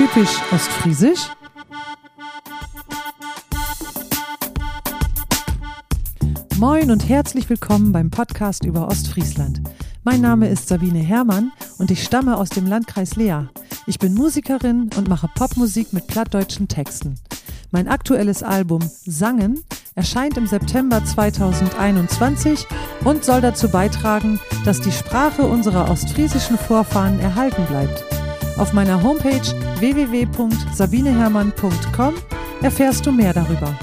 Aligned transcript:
typisch 0.00 0.40
ostfriesisch? 0.50 1.28
Moin 6.56 6.90
und 6.90 7.06
herzlich 7.06 7.50
willkommen 7.50 7.92
beim 7.92 8.10
Podcast 8.10 8.64
über 8.64 8.88
Ostfriesland. 8.88 9.60
Mein 10.02 10.22
Name 10.22 10.48
ist 10.48 10.68
Sabine 10.68 11.00
Herrmann 11.00 11.52
und 11.76 11.90
ich 11.90 12.02
stamme 12.02 12.38
aus 12.38 12.48
dem 12.48 12.66
Landkreis 12.66 13.16
Lea. 13.16 13.42
Ich 13.86 13.98
bin 13.98 14.14
Musikerin 14.14 14.88
und 14.96 15.10
mache 15.10 15.28
Popmusik 15.34 15.92
mit 15.92 16.06
plattdeutschen 16.06 16.66
Texten. 16.66 17.16
Mein 17.70 17.86
aktuelles 17.86 18.42
Album 18.42 18.80
Sangen 19.04 19.62
erscheint 19.96 20.38
im 20.38 20.46
September 20.46 21.04
2021 21.04 22.66
und 23.04 23.22
soll 23.22 23.42
dazu 23.42 23.68
beitragen, 23.68 24.40
dass 24.64 24.80
die 24.80 24.92
Sprache 24.92 25.42
unserer 25.42 25.90
ostfriesischen 25.90 26.56
Vorfahren 26.56 27.20
erhalten 27.20 27.66
bleibt. 27.66 28.09
Auf 28.60 28.72
meiner 28.74 29.02
Homepage 29.02 29.40
www.sabinehermann.com 29.78 32.14
erfährst 32.60 33.06
du 33.06 33.12
mehr 33.12 33.32
darüber. 33.32 33.74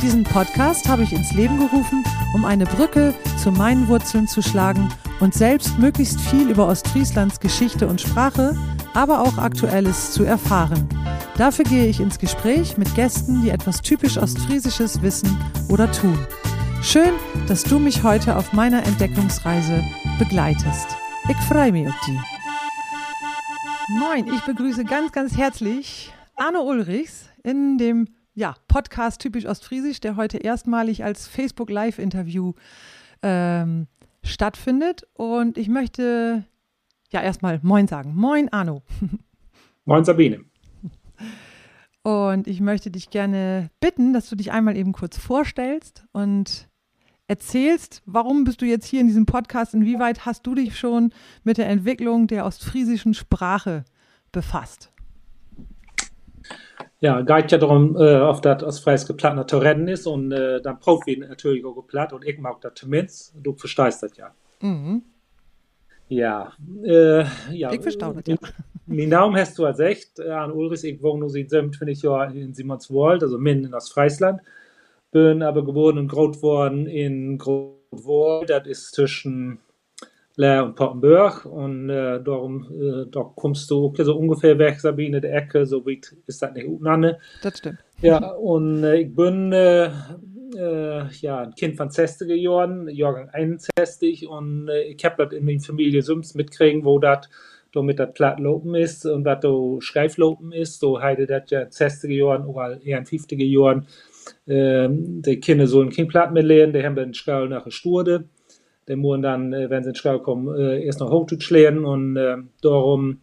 Diesen 0.00 0.22
Podcast 0.22 0.88
habe 0.88 1.02
ich 1.02 1.12
ins 1.12 1.32
Leben 1.32 1.58
gerufen, 1.58 2.04
um 2.32 2.44
eine 2.44 2.64
Brücke 2.64 3.12
zu 3.42 3.50
meinen 3.50 3.88
Wurzeln 3.88 4.28
zu 4.28 4.40
schlagen 4.40 4.88
und 5.18 5.34
selbst 5.34 5.80
möglichst 5.80 6.20
viel 6.20 6.48
über 6.48 6.68
Ostfrieslands 6.68 7.40
Geschichte 7.40 7.88
und 7.88 8.00
Sprache, 8.00 8.56
aber 8.94 9.20
auch 9.20 9.36
Aktuelles 9.36 10.12
zu 10.12 10.22
erfahren. 10.22 10.88
Dafür 11.36 11.64
gehe 11.64 11.88
ich 11.88 11.98
ins 11.98 12.20
Gespräch 12.20 12.78
mit 12.78 12.94
Gästen, 12.94 13.42
die 13.42 13.50
etwas 13.50 13.82
typisch 13.82 14.16
Ostfriesisches 14.16 15.02
wissen 15.02 15.36
oder 15.68 15.90
tun. 15.90 16.16
Schön, 16.82 17.14
dass 17.48 17.64
du 17.64 17.80
mich 17.80 18.04
heute 18.04 18.36
auf 18.36 18.52
meiner 18.52 18.86
Entdeckungsreise 18.86 19.82
begleitest. 20.20 20.86
Ich 21.28 21.36
freue 21.48 21.72
mich 21.72 21.88
auf 21.88 21.96
die. 22.06 22.33
Moin, 23.88 24.26
ich 24.32 24.40
begrüße 24.44 24.84
ganz, 24.84 25.12
ganz 25.12 25.36
herzlich 25.36 26.12
Arno 26.36 26.62
Ulrichs 26.62 27.28
in 27.42 27.76
dem 27.76 28.08
ja, 28.34 28.54
Podcast 28.66 29.20
Typisch 29.20 29.44
Ostfriesisch, 29.44 30.00
der 30.00 30.16
heute 30.16 30.38
erstmalig 30.38 31.04
als 31.04 31.28
Facebook 31.28 31.68
Live-Interview 31.68 32.54
ähm, 33.22 33.86
stattfindet. 34.22 35.06
Und 35.12 35.58
ich 35.58 35.68
möchte 35.68 36.44
ja 37.10 37.20
erstmal 37.20 37.60
Moin 37.62 37.86
sagen. 37.86 38.14
Moin, 38.14 38.50
Arno. 38.52 38.82
Moin, 39.84 40.04
Sabine. 40.04 40.40
Und 42.02 42.46
ich 42.46 42.60
möchte 42.60 42.90
dich 42.90 43.10
gerne 43.10 43.70
bitten, 43.80 44.14
dass 44.14 44.30
du 44.30 44.36
dich 44.36 44.50
einmal 44.50 44.76
eben 44.76 44.92
kurz 44.92 45.18
vorstellst 45.18 46.06
und 46.12 46.68
erzählst, 47.26 48.02
warum 48.06 48.44
bist 48.44 48.60
du 48.60 48.66
jetzt 48.66 48.86
hier 48.86 49.00
in 49.00 49.06
diesem 49.06 49.26
Podcast? 49.26 49.74
Inwieweit 49.74 50.26
hast 50.26 50.46
du 50.46 50.54
dich 50.54 50.78
schon 50.78 51.12
mit 51.42 51.58
der 51.58 51.68
Entwicklung 51.68 52.26
der 52.26 52.44
ostfriesischen 52.44 53.14
Sprache 53.14 53.84
befasst? 54.32 54.90
Ja, 57.00 57.20
geht 57.20 57.52
ja 57.52 57.58
darum, 57.58 57.96
äh, 57.96 58.18
auf 58.18 58.40
das 58.40 58.62
Ostfries 58.62 59.06
geplattner 59.06 59.46
zu 59.46 59.58
reden 59.58 59.88
ist 59.88 60.06
und 60.06 60.32
äh, 60.32 60.60
dann 60.62 60.78
wir 60.80 61.28
natürlich 61.28 61.64
auch 61.64 61.74
geplatt 61.74 62.12
und 62.12 62.24
ich 62.24 62.38
mag 62.38 62.60
das 62.60 62.72
zumindest. 62.76 63.34
Du 63.42 63.54
verstehst 63.54 64.02
das 64.02 64.16
ja. 64.16 64.30
Mhm. 64.60 65.02
Ja, 66.08 66.52
äh, 66.82 67.24
ja. 67.52 67.72
Ich 67.72 67.82
verstehe 67.82 68.14
das, 68.14 68.22
ja. 68.26 68.36
Mein 68.86 69.08
Name 69.08 69.40
hast 69.40 69.58
du 69.58 69.64
als 69.64 69.80
echt, 69.80 70.20
an 70.20 70.52
Ulrich, 70.52 70.84
ich 70.84 71.02
wohne 71.02 71.20
nur 71.20 71.30
seit 71.30 71.50
27 71.50 72.02
Jahren 72.02 72.36
in 72.36 72.52
Simonswold, 72.52 73.22
also 73.22 73.38
mitten 73.38 73.64
in 73.64 73.74
Ostfriesland 73.74 74.40
bin 75.14 75.44
aber 75.44 75.64
geboren 75.64 75.96
und 75.96 76.08
groß 76.08 76.42
worden 76.42 76.88
in 76.88 77.38
Grotwohl, 77.38 78.44
das 78.46 78.66
ist 78.66 78.94
zwischen 78.96 79.60
Leer 80.34 80.64
und 80.64 80.74
Poppenburg 80.74 81.46
und 81.46 81.88
äh, 81.88 82.20
darum, 82.20 82.66
äh, 82.72 83.08
da 83.12 83.22
kommst 83.36 83.70
du 83.70 83.84
okay, 83.84 84.02
so 84.02 84.16
ungefähr 84.16 84.58
weg, 84.58 84.80
Sabine, 84.80 85.20
der 85.20 85.32
Ecke, 85.32 85.66
so 85.66 85.86
weit 85.86 86.16
ist 86.26 86.42
das 86.42 86.52
nicht 86.52 86.66
unanne. 86.66 87.20
Das 87.44 87.58
stimmt. 87.58 87.78
Ja, 88.02 88.32
und 88.32 88.82
äh, 88.82 89.02
ich 89.02 89.14
bin 89.14 89.52
äh, 89.52 89.84
äh, 90.56 91.06
ja, 91.20 91.42
ein 91.42 91.54
Kind 91.54 91.76
von 91.76 91.90
60er 91.90 92.34
Jahren, 92.34 92.88
Jahrgang 92.88 93.28
61 93.30 94.26
und 94.26 94.68
äh, 94.68 94.82
ich 94.82 95.04
habe 95.04 95.24
das 95.24 95.32
in 95.32 95.44
meiner 95.44 95.60
Familie 95.60 96.02
sonst 96.02 96.34
mitkriegen, 96.34 96.84
wo 96.84 96.98
das 96.98 97.28
damit 97.72 98.00
das 98.00 98.12
platt 98.14 98.40
lopen 98.40 98.74
ist 98.74 99.06
und 99.06 99.24
was 99.24 99.40
da 99.40 99.52
schreif 99.80 100.16
lopen 100.16 100.50
ist, 100.50 100.80
so 100.80 101.00
heide 101.00 101.26
das 101.26 101.50
ja 101.50 101.62
60er 101.62 102.12
Jahren 102.12 102.46
oder 102.46 102.80
eher 102.82 102.98
in 102.98 103.04
50er 103.04 103.44
Jahren 103.44 103.86
die 104.46 105.40
Kinder 105.40 105.66
sollen 105.66 105.90
kein 105.90 106.08
Platt 106.08 106.32
mehr 106.32 106.42
lernen, 106.42 106.72
die 106.72 106.84
haben 106.84 106.96
dann 106.96 107.14
Schau 107.14 107.46
nach 107.46 107.64
der 107.64 107.70
Sturde. 107.70 108.28
Die 108.88 108.96
müssen 108.96 109.22
dann, 109.22 109.52
äh, 109.52 109.70
wenn 109.70 109.82
sie 109.82 109.90
in 109.90 109.94
Schau 109.94 110.18
kommen, 110.18 110.54
äh, 110.58 110.84
erst 110.84 111.00
noch 111.00 111.10
Hochdeutsch 111.10 111.50
lernen 111.50 111.84
und 111.84 112.16
äh, 112.16 112.36
darum, 112.60 113.20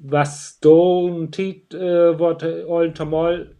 was 0.00 0.58
da 0.60 0.68
ein 0.70 1.30
Tit 1.30 1.74
äh, 1.74 2.18
wird 2.18 2.42
allen 2.42 2.94
Tamol 2.94 3.54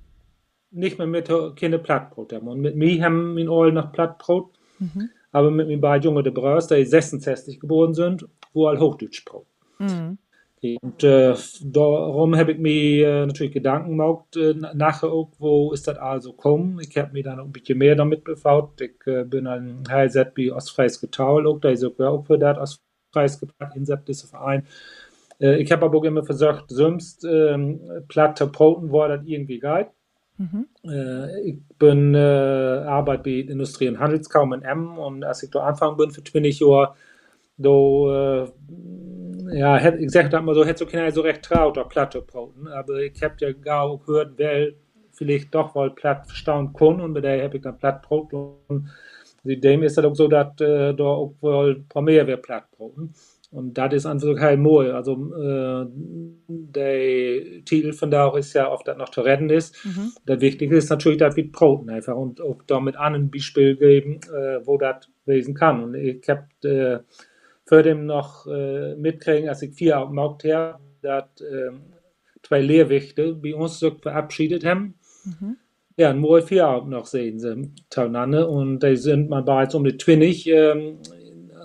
nicht 0.70 0.98
mehr 0.98 1.06
mit 1.06 1.30
Kinder 1.56 1.78
Plattbrot 1.78 2.32
haben. 2.32 2.48
Und 2.48 2.60
mit 2.60 2.76
mir 2.76 3.02
haben 3.02 3.36
wir 3.36 3.48
allen 3.48 3.74
noch 3.74 3.92
Plattbrot, 3.92 4.50
mhm. 4.78 5.10
aber 5.32 5.50
mit 5.50 5.68
mir 5.68 5.80
beiden 5.80 6.04
Jungen, 6.04 6.24
die 6.24 6.30
Brüder, 6.30 6.60
die 6.76 6.84
66 6.84 7.60
geboren 7.60 7.94
sind, 7.94 8.26
wo 8.52 8.66
all 8.66 8.78
Hochdeutsch 8.78 9.24
braucht. 9.24 9.46
Mhm. 9.78 10.18
Und 10.80 11.04
äh, 11.04 11.34
darum 11.62 12.36
habe 12.36 12.52
ich 12.52 12.58
mir 12.58 13.08
äh, 13.08 13.26
natürlich 13.26 13.52
Gedanken 13.52 13.90
gemacht, 13.90 14.36
äh, 14.36 14.54
nachher 14.74 15.10
auch, 15.10 15.30
wo 15.38 15.72
ist 15.72 15.86
das 15.86 15.98
also 15.98 16.32
gekommen. 16.32 16.80
Ich 16.80 16.96
habe 16.96 17.12
mir 17.12 17.22
dann 17.22 17.40
ein 17.40 17.52
bisschen 17.52 17.78
mehr 17.78 17.94
damit 17.94 18.24
befasst. 18.24 18.80
Ich 18.80 19.06
äh, 19.06 19.24
bin 19.24 19.46
ein 19.46 19.84
HZ 19.88 20.32
wie 20.34 20.52
Ostfreies 20.52 21.00
Getaul, 21.00 21.46
auch 21.46 21.60
da 21.60 21.70
ist 21.70 21.84
auch 21.84 22.24
für 22.26 22.38
das 22.38 22.58
Ostfreies 22.58 23.40
Getaul, 23.40 23.70
Insept 23.74 24.08
ist 24.08 24.28
Verein. 24.30 24.66
Äh, 25.40 25.62
ich 25.62 25.70
habe 25.72 25.86
aber 25.86 25.98
auch 25.98 26.04
immer 26.04 26.24
versucht, 26.24 26.64
sonst 26.68 27.24
ähm, 27.24 27.80
platte 28.08 28.46
Broten 28.46 28.92
war 28.92 29.08
das 29.08 29.20
irgendwie 29.24 29.58
geil. 29.58 29.90
Mhm. 30.38 30.66
Äh, 30.84 31.40
ich 31.42 31.58
bin 31.78 32.14
äh, 32.14 32.18
Arbeit 32.18 33.24
bei 33.24 33.30
Industrie- 33.30 33.88
und 33.88 33.98
Handelskammer 33.98 34.56
in 34.56 34.62
M 34.62 34.98
und 34.98 35.24
als 35.24 35.42
ich 35.42 35.50
da 35.50 35.60
anfangen 35.60 35.96
bin 35.96 36.10
für 36.10 36.22
20 36.22 36.60
Jahre, 36.60 36.94
da 37.56 38.44
äh, 38.44 38.48
ja, 39.58 39.76
hätt, 39.76 40.00
ich 40.00 40.10
sag 40.10 40.32
mal 40.42 40.54
so, 40.54 40.64
hätte 40.64 40.78
so 40.78 40.86
keiner 40.86 41.10
so 41.10 41.20
recht 41.20 41.42
traut, 41.42 41.78
auch 41.78 41.88
Platte 41.88 42.22
brauten. 42.22 42.68
Aber 42.68 43.00
ich 43.00 43.22
hab 43.22 43.40
ja 43.40 43.52
gar 43.52 43.98
gehört, 43.98 44.32
wer 44.36 44.68
vielleicht 45.12 45.54
doch 45.54 45.74
wohl 45.74 45.90
platt 45.90 46.26
verstauen 46.26 46.72
kann 46.72 47.00
und 47.00 47.12
bei 47.12 47.20
der 47.20 47.42
habe 47.42 47.56
ich 47.56 47.62
dann 47.62 47.78
platt 47.78 48.06
und 48.08 48.88
dem 49.44 49.82
ist 49.82 49.96
das 49.96 50.04
auch 50.04 50.14
so, 50.14 50.28
dass 50.28 50.60
äh, 50.60 50.94
da 50.94 51.04
auch 51.04 51.34
wohl 51.40 51.84
paar 51.88 52.02
mehr 52.02 52.26
wäre 52.26 52.38
platt 52.38 52.70
brauten. 52.76 53.14
Und 53.50 53.78
das 53.78 53.94
ist 53.94 54.06
einfach 54.06 54.36
kein 54.36 54.60
Mohl. 54.60 54.92
Also 54.92 55.12
äh, 55.34 55.86
der 56.48 57.64
Titel 57.64 57.94
von 57.94 58.10
da 58.10 58.26
auch 58.26 58.36
ist 58.36 58.52
ja 58.52 58.70
oft, 58.70 58.86
dass 58.86 58.98
noch 58.98 59.08
zu 59.08 59.22
retten 59.22 59.48
ist. 59.48 59.74
Mhm. 59.86 60.12
Das 60.26 60.40
Wichtige 60.40 60.76
ist 60.76 60.90
natürlich, 60.90 61.18
dass 61.18 61.34
wir 61.34 61.50
Broten 61.50 61.88
einfach 61.88 62.14
und 62.14 62.42
auch 62.42 62.60
damit 62.66 62.96
an 62.96 63.14
ein 63.14 63.30
Beispiel 63.30 63.76
geben, 63.76 64.20
äh, 64.26 64.66
wo 64.66 64.76
das 64.76 65.08
lesen 65.24 65.54
kann. 65.54 65.82
Und 65.82 65.94
ich 65.94 66.28
habe 66.28 66.46
äh, 66.62 66.98
für 67.68 67.82
dem 67.82 68.06
noch 68.06 68.46
äh, 68.46 68.94
mitkriegen, 68.96 69.48
als 69.48 69.60
ich 69.60 69.74
vier 69.74 70.00
auf 70.00 70.08
dem 70.08 70.14
Markt 70.14 70.42
her, 70.42 70.80
dass 71.02 71.24
äh, 71.42 71.70
zwei 72.42 72.62
Lehrwichte 72.62 73.34
bei 73.34 73.54
uns 73.54 73.78
so 73.78 73.90
verabschiedet 73.90 74.64
haben. 74.64 74.94
Mhm. 75.24 75.56
Ja, 75.98 76.10
und 76.10 76.20
morgen 76.20 76.46
vier 76.46 76.66
auch 76.66 76.86
noch 76.86 77.04
sehen 77.04 77.38
sie 77.38 77.70
zueinander 77.90 78.48
und 78.48 78.82
die 78.82 78.96
sind 78.96 79.28
man 79.28 79.44
bereits 79.44 79.74
um 79.74 79.84
die 79.84 79.98
20. 79.98 80.46
Ähm, 80.46 80.98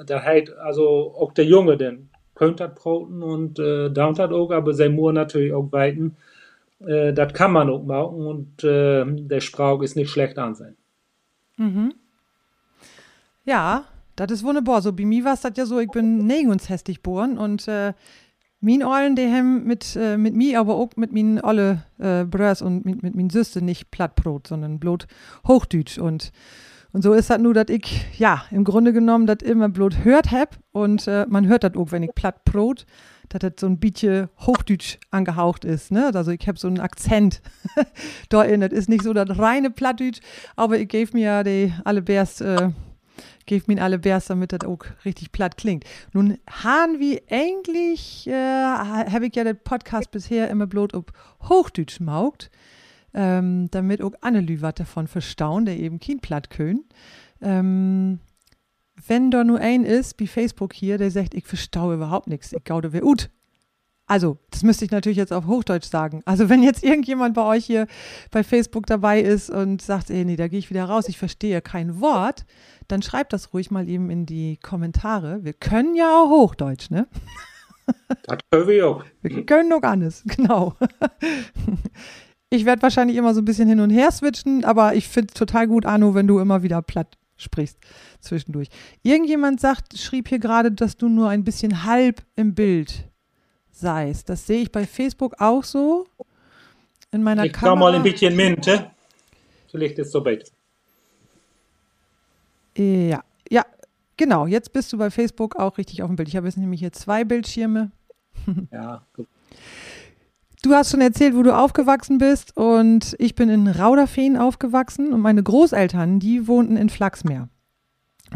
da 0.06 0.22
hat 0.22 0.50
also 0.58 1.14
auch 1.16 1.32
der 1.34 1.46
Junge, 1.46 1.78
den 1.78 2.10
könnte 2.36 2.68
das 2.68 2.76
broten 2.76 3.24
und 3.24 3.60
äh, 3.60 3.90
dauert 3.90 4.20
das 4.20 4.32
auch, 4.32 4.52
aber 4.52 4.74
sein 4.74 4.96
Moor 4.96 5.14
natürlich 5.14 5.54
auch 5.54 5.72
weiten. 5.72 6.18
Äh, 6.86 7.14
das 7.14 7.32
kann 7.32 7.54
man 7.54 7.70
auch 7.70 7.84
machen 7.84 8.26
und 8.26 8.64
äh, 8.66 9.06
der 9.06 9.40
Sprach 9.40 9.82
ist 9.82 9.96
nicht 9.96 10.10
schlecht 10.10 10.38
ansehen. 10.38 10.76
Mhm. 11.56 11.94
Ja, 13.46 13.86
das 14.16 14.32
ist 14.32 14.44
wunderbar. 14.44 14.82
So 14.82 14.94
bei 14.94 15.06
mir 15.06 15.26
war 15.26 15.34
es 15.34 15.42
das 15.42 15.54
ja 15.56 15.66
so, 15.66 15.80
ich 15.80 15.90
bin 15.90 16.30
hässlich 16.30 16.98
geboren 16.98 17.38
und 17.38 17.68
äh, 17.68 17.94
mein 18.64 18.82
Ollen, 18.82 19.18
die 19.18 19.30
haben 19.30 19.66
mit, 19.66 19.96
äh, 19.98 20.18
mit 20.18 20.36
mir, 20.36 20.60
aber 20.60 20.76
auch 20.76 20.92
mit 20.96 21.12
meinen 21.12 21.40
alle 21.40 21.84
äh, 22.00 22.24
Brös 22.24 22.62
und 22.62 22.86
mit, 22.86 23.04
mit 23.04 23.14
meinen 23.14 23.30
Süste 23.30 23.62
nicht 23.62 23.92
Plattbrot, 23.92 24.48
sondern 24.48 24.80
bloß 24.80 25.00
Hochdeutsch. 25.46 25.98
Und, 25.98 26.32
und 26.94 27.02
so 27.02 27.12
ist 27.14 27.30
das 27.30 27.40
nur, 27.40 27.54
dass 27.54 27.68
ich, 27.68 28.06
ja, 28.18 28.46
im 28.52 28.64
Grunde 28.64 28.94
genommen 28.94 29.28
das 29.28 29.40
immer 29.44 29.68
bloß 29.68 30.06
hört 30.06 30.32
hab. 30.32 30.58
Und 30.72 31.10
äh, 31.10 31.26
man 31.28 31.46
hört 31.46 31.66
das 31.66 31.76
auch, 31.76 31.92
wenn 31.92 32.04
ich 32.04 32.16
Plattbrot, 32.16 32.86
dass 33.28 33.40
das 33.40 33.54
so 33.60 33.68
ein 33.68 33.80
bisschen 33.80 34.30
Hochdeutsch 34.40 34.98
angehaucht 35.12 35.66
ist. 35.66 35.92
Ne? 35.92 36.12
Also 36.14 36.32
ich 36.32 36.48
habe 36.48 36.58
so 36.58 36.70
einen 36.70 36.80
Akzent 36.80 37.42
da 38.30 38.44
in. 38.44 38.62
Das 38.62 38.72
ist 38.72 38.88
nicht 38.88 39.04
so 39.04 39.12
das 39.12 39.38
reine 39.38 39.72
Plattdeutsch, 39.72 40.22
aber 40.56 40.80
ich 40.80 40.88
gebe 40.88 41.12
mir 41.14 41.26
ja 41.26 41.44
die 41.44 41.74
alle 41.84 42.02
Bärst, 42.02 42.40
äh, 42.40 42.70
Gebt 43.46 43.68
mir 43.68 43.82
alle 43.84 44.00
Bärs, 44.00 44.28
damit 44.28 44.54
das 44.54 44.62
auch 44.62 44.80
richtig 45.06 45.32
platt 45.32 45.58
klingt. 45.58 45.84
Nun 46.14 46.38
haben 46.50 47.00
wir 47.00 47.22
eigentlich, 47.30 48.28
äh, 48.28 48.34
habe 48.34 49.28
ich 49.28 49.36
ja 49.36 49.44
den 49.44 49.58
Podcast 49.58 50.12
bisher 50.12 50.50
immer 50.50 50.68
bloß 50.68 50.94
auf 50.94 51.06
Hochdeutsch 51.50 52.00
maugt, 52.00 52.50
ähm, 53.14 53.70
damit 53.72 54.02
auch 54.02 54.14
Annelü 54.22 54.62
was 54.62 54.76
davon 54.76 55.08
verstauen, 55.08 55.66
der 55.66 55.78
eben 55.78 56.00
kein 56.00 56.20
platt 56.20 56.50
können. 56.50 56.86
Ähm, 57.42 58.20
wenn 59.08 59.32
da 59.32 59.44
nur 59.44 59.60
ein 59.60 59.84
ist, 59.84 60.20
wie 60.20 60.28
Facebook 60.28 60.74
hier, 60.74 60.98
der 60.98 61.12
sagt, 61.12 61.34
ich 61.34 61.46
verstaue 61.46 61.96
überhaupt 61.96 62.28
nichts, 62.28 62.54
ich 62.54 62.64
gaude 62.64 62.94
wer 62.94 63.04
ut. 63.06 63.30
also, 64.06 64.38
das 64.52 64.64
müsste 64.64 64.86
ich 64.86 64.92
natürlich 64.92 65.18
jetzt 65.18 65.34
auf 65.34 65.48
Hochdeutsch 65.48 65.90
sagen. 65.90 66.22
Also, 66.26 66.50
wenn 66.50 66.62
jetzt 66.64 66.84
irgendjemand 66.84 67.34
bei 67.34 67.44
euch 67.44 67.66
hier 67.66 67.88
bei 68.32 68.44
Facebook 68.44 68.86
dabei 68.86 69.22
ist 69.22 69.50
und 69.50 69.82
sagt, 69.82 70.10
ey, 70.10 70.26
nee, 70.26 70.36
da 70.36 70.48
gehe 70.48 70.60
ich 70.60 70.70
wieder 70.70 70.86
raus, 70.86 71.08
ich 71.08 71.18
verstehe 71.18 71.62
kein 71.62 72.00
Wort, 72.00 72.46
dann 72.88 73.02
schreibt 73.02 73.34
das 73.34 73.54
ruhig 73.54 73.72
mal 73.72 73.90
eben 73.90 74.10
in 74.10 74.26
die 74.26 74.58
Kommentare. 74.58 75.44
Wir 75.44 75.54
können 75.54 75.96
ja 75.96 76.10
auch 76.10 76.30
Hochdeutsch, 76.30 76.90
ne? 76.90 77.08
Das 78.26 78.38
können 78.50 78.68
wir 78.70 78.88
auch. 78.88 79.04
Wir 79.22 79.46
können 79.46 79.68
noch 79.68 79.82
alles, 79.82 80.24
genau. 80.28 80.78
Ich 82.50 82.64
werde 82.64 82.82
wahrscheinlich 82.82 83.18
immer 83.18 83.34
so 83.34 83.42
ein 83.42 83.46
bisschen 83.46 83.68
hin 83.68 83.82
und 83.82 83.90
her 83.90 84.10
switchen, 84.10 84.64
aber 84.64 84.96
ich 84.96 85.10
finde 85.10 85.34
es 85.34 85.38
total 85.38 85.68
gut, 85.68 85.86
Arno, 85.86 86.16
wenn 86.16 86.28
du 86.28 86.40
immer 86.40 86.64
wieder 86.64 86.82
platt 86.82 87.18
sprichst 87.36 87.78
zwischendurch. 88.22 88.70
Irgendjemand 89.02 89.60
sagt, 89.60 89.98
schrieb 89.98 90.30
hier 90.30 90.40
gerade, 90.40 90.72
dass 90.72 90.96
du 90.96 91.10
nur 91.10 91.30
ein 91.30 91.44
bisschen 91.44 91.84
halb 91.84 92.22
im 92.36 92.56
Bild 92.56 93.10
seist. 93.72 94.30
Das 94.30 94.48
sehe 94.48 94.62
ich 94.62 94.72
bei 94.72 94.86
Facebook 94.86 95.36
auch 95.40 95.64
so. 95.64 96.08
In 97.12 97.22
meiner 97.22 97.46
ich 97.46 97.54
Kamera. 97.54 97.74
kann 97.74 97.80
mal 97.80 97.96
ein 97.96 98.04
bisschen 98.04 98.36
Minte. 98.36 98.92
Vielleicht 99.70 100.00
ist 100.00 100.08
es 100.08 100.14
so 100.14 100.24
weit. 100.24 100.52
Ja, 102.78 103.24
ja, 103.50 103.66
genau. 104.18 104.48
Jetzt 104.48 104.74
bist 104.74 104.92
du 104.94 104.98
bei 104.98 105.10
Facebook 105.10 105.56
auch 105.56 105.78
richtig 105.78 106.02
auf 106.02 106.10
dem 106.10 106.16
Bild. 106.16 106.28
Ich 106.30 106.36
habe 106.36 106.48
jetzt 106.48 106.58
nämlich 106.58 106.80
hier 106.80 106.92
zwei 106.92 107.24
Bildschirme. 107.24 107.92
Ja, 108.72 109.06
gut. 109.14 109.28
Du 110.64 110.74
hast 110.74 110.92
schon 110.92 111.02
erzählt, 111.02 111.36
wo 111.36 111.44
du 111.44 111.54
aufgewachsen 111.54 112.20
bist 112.20 112.56
und 112.56 113.18
ich 113.20 113.36
bin 113.36 113.50
in 113.50 113.68
Rauderfehn 113.68 114.38
aufgewachsen 114.38 115.12
und 115.12 115.20
meine 115.20 115.44
Großeltern, 115.44 116.20
die 116.20 116.48
wohnten 116.48 116.78
in 116.78 116.88
Flachsmeer. 116.90 117.50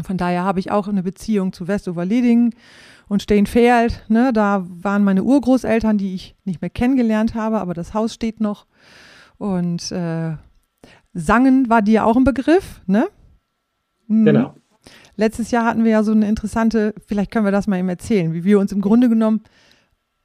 Von 0.04 0.18
daher 0.18 0.44
habe 0.44 0.60
ich 0.60 0.70
auch 0.70 0.88
eine 0.88 1.02
Beziehung 1.02 1.54
zu 1.54 1.68
Westoverledingen 1.68 2.54
und 3.08 3.22
Steenfeld. 3.22 4.04
Ne, 4.08 4.32
da 4.34 4.66
waren 4.68 5.04
meine 5.04 5.24
Urgroßeltern, 5.24 5.96
die 5.96 6.14
ich 6.14 6.36
nicht 6.44 6.60
mehr 6.60 6.70
kennengelernt 6.70 7.34
habe, 7.34 7.60
aber 7.60 7.72
das 7.72 7.94
Haus 7.94 8.12
steht 8.12 8.40
noch. 8.40 8.66
Und 9.38 9.90
äh, 9.90 10.36
Sangen 11.14 11.70
war 11.70 11.80
dir 11.80 12.04
auch 12.04 12.16
ein 12.16 12.24
Begriff, 12.24 12.82
ne? 12.86 13.08
Mhm. 14.08 14.24
Genau. 14.24 14.54
Letztes 15.16 15.50
Jahr 15.50 15.64
hatten 15.64 15.84
wir 15.84 15.90
ja 15.90 16.02
so 16.02 16.12
eine 16.12 16.28
interessante, 16.28 16.94
vielleicht 17.06 17.30
können 17.30 17.44
wir 17.44 17.52
das 17.52 17.66
mal 17.66 17.78
eben 17.78 17.88
erzählen, 17.88 18.32
wie 18.32 18.44
wir 18.44 18.58
uns 18.58 18.72
im 18.72 18.80
Grunde 18.80 19.08
genommen 19.08 19.42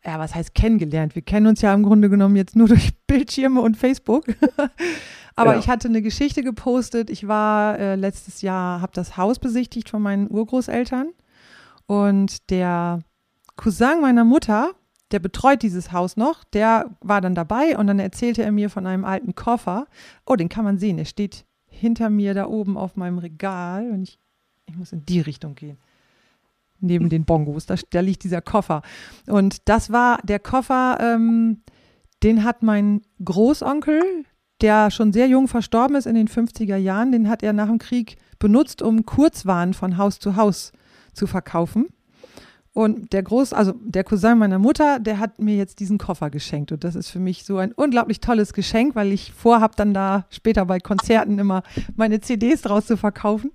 ja, 0.06 0.20
was 0.20 0.36
heißt 0.36 0.54
kennengelernt? 0.54 1.16
Wir 1.16 1.22
kennen 1.22 1.48
uns 1.48 1.62
ja 1.62 1.74
im 1.74 1.84
Grunde 1.84 2.10
genommen 2.10 2.36
jetzt 2.36 2.56
nur 2.56 2.68
durch 2.70 2.92
Bildschirme 3.08 3.62
und 3.62 3.78
Facebook. 3.78 4.26
Aber 5.36 5.52
Genau. 5.52 5.60
ich 5.64 5.70
hatte 5.70 5.88
eine 5.88 6.02
Geschichte 6.02 6.44
gepostet. 6.44 7.10
Ich 7.10 7.28
war 7.28 7.80
äh, 7.80 7.96
letztes 7.96 8.42
Jahr, 8.42 8.82
habe 8.82 8.92
das 8.94 9.18
Haus 9.18 9.40
besichtigt 9.40 9.90
von 9.90 10.02
meinen 10.02 10.30
Urgroßeltern. 10.30 11.10
Und 11.88 12.50
der 12.52 13.00
Cousin 13.56 14.02
meiner 14.02 14.24
Mutter, 14.24 14.72
der 15.12 15.20
betreut 15.20 15.64
dieses 15.64 15.92
Haus 15.92 16.18
noch, 16.18 16.44
der 16.44 16.96
war 17.02 17.22
dann 17.22 17.36
dabei 17.36 17.78
und 17.78 17.88
dann 17.88 18.00
erzählte 18.00 18.44
er 18.44 18.52
mir 18.52 18.70
von 18.70 18.86
einem 18.86 19.06
alten 19.06 19.36
Koffer. 19.36 19.88
Oh, 20.26 20.36
den 20.36 20.50
kann 20.50 20.66
man 20.66 20.78
sehen. 20.78 20.98
Der 20.98 21.06
steht 21.06 21.46
hinter 21.84 22.10
mir 22.10 22.34
da 22.34 22.48
oben 22.48 22.78
auf 22.78 22.96
meinem 22.96 23.18
Regal. 23.18 23.92
Und 23.92 24.04
ich, 24.04 24.18
ich 24.66 24.76
muss 24.76 24.94
in 24.94 25.06
die 25.06 25.20
Richtung 25.20 25.54
gehen 25.54 25.78
neben 26.80 27.10
den 27.10 27.26
Bongos. 27.26 27.66
Da, 27.66 27.76
da 27.92 28.00
liegt 28.00 28.24
dieser 28.24 28.42
Koffer. 28.42 28.82
Und 29.28 29.68
das 29.70 29.92
war 29.92 30.20
der 30.24 30.40
Koffer, 30.40 30.98
ähm, 31.00 31.62
den 32.24 32.44
hat 32.44 32.64
mein 32.64 33.02
Großonkel, 33.24 34.02
der 34.62 34.92
schon 34.92 35.12
sehr 35.12 35.28
jung 35.28 35.48
verstorben 35.48 35.96
ist 35.96 36.06
in 36.06 36.16
den 36.16 36.28
50er 36.28 36.78
Jahren, 36.78 37.12
den 37.12 37.30
hat 37.30 37.44
er 37.44 37.54
nach 37.54 37.68
dem 37.68 37.80
Krieg 37.80 38.18
benutzt, 38.40 38.82
um 38.82 39.06
Kurzwaren 39.06 39.74
von 39.74 39.98
Haus 39.98 40.20
zu 40.20 40.36
Haus 40.36 40.72
zu 41.14 41.28
verkaufen. 41.28 41.88
Und 42.74 43.14
der 43.14 43.22
Groß, 43.22 43.54
also 43.54 43.74
der 43.84 44.04
Cousin 44.04 44.40
meiner 44.40 44.58
Mutter, 44.58 45.00
der 45.00 45.20
hat 45.20 45.38
mir 45.38 45.56
jetzt 45.56 45.80
diesen 45.80 46.00
Koffer 46.00 46.31
geschenkt. 46.31 46.72
Und 46.72 46.84
das 46.84 46.96
ist 46.96 47.10
für 47.10 47.20
mich 47.20 47.46
so 47.46 47.58
ein 47.58 47.72
unglaublich 47.72 48.20
tolles 48.20 48.52
Geschenk, 48.52 48.96
weil 48.96 49.12
ich 49.12 49.31
vorhab, 49.31 49.75
dann 49.75 49.94
da 49.94 50.25
später 50.31 50.66
bei 50.66 50.80
Konzerten 50.80 51.38
immer 51.38 51.62
meine 51.96 52.20
CDs 52.20 52.64
draus 52.64 52.88
zu 52.88 52.98
verkaufen. 52.98 53.52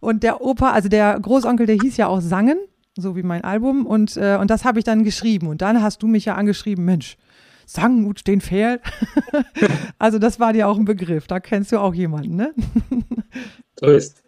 Und 0.00 0.22
der 0.22 0.40
Opa, 0.40 0.70
also 0.70 0.88
der 0.88 1.20
Großonkel, 1.20 1.66
der 1.66 1.76
hieß 1.76 1.98
ja 1.98 2.06
auch 2.06 2.22
Sangen, 2.22 2.58
so 2.96 3.14
wie 3.14 3.22
mein 3.22 3.44
Album. 3.44 3.84
Und, 3.84 4.16
äh, 4.16 4.38
und 4.40 4.50
das 4.50 4.64
habe 4.64 4.78
ich 4.78 4.86
dann 4.86 5.04
geschrieben. 5.04 5.48
Und 5.48 5.60
dann 5.60 5.82
hast 5.82 6.02
du 6.02 6.06
mich 6.06 6.24
ja 6.24 6.36
angeschrieben, 6.36 6.86
Mensch, 6.86 7.18
Sangen 7.66 8.04
gut 8.04 8.20
stehen 8.20 8.40
fehl. 8.40 8.80
also 9.98 10.18
das 10.18 10.40
war 10.40 10.54
dir 10.54 10.66
auch 10.66 10.78
ein 10.78 10.86
Begriff. 10.86 11.26
Da 11.26 11.40
kennst 11.40 11.72
du 11.72 11.78
auch 11.78 11.92
jemanden, 11.92 12.36
ne? 12.36 12.54
So 13.78 13.86
ist. 13.86 14.22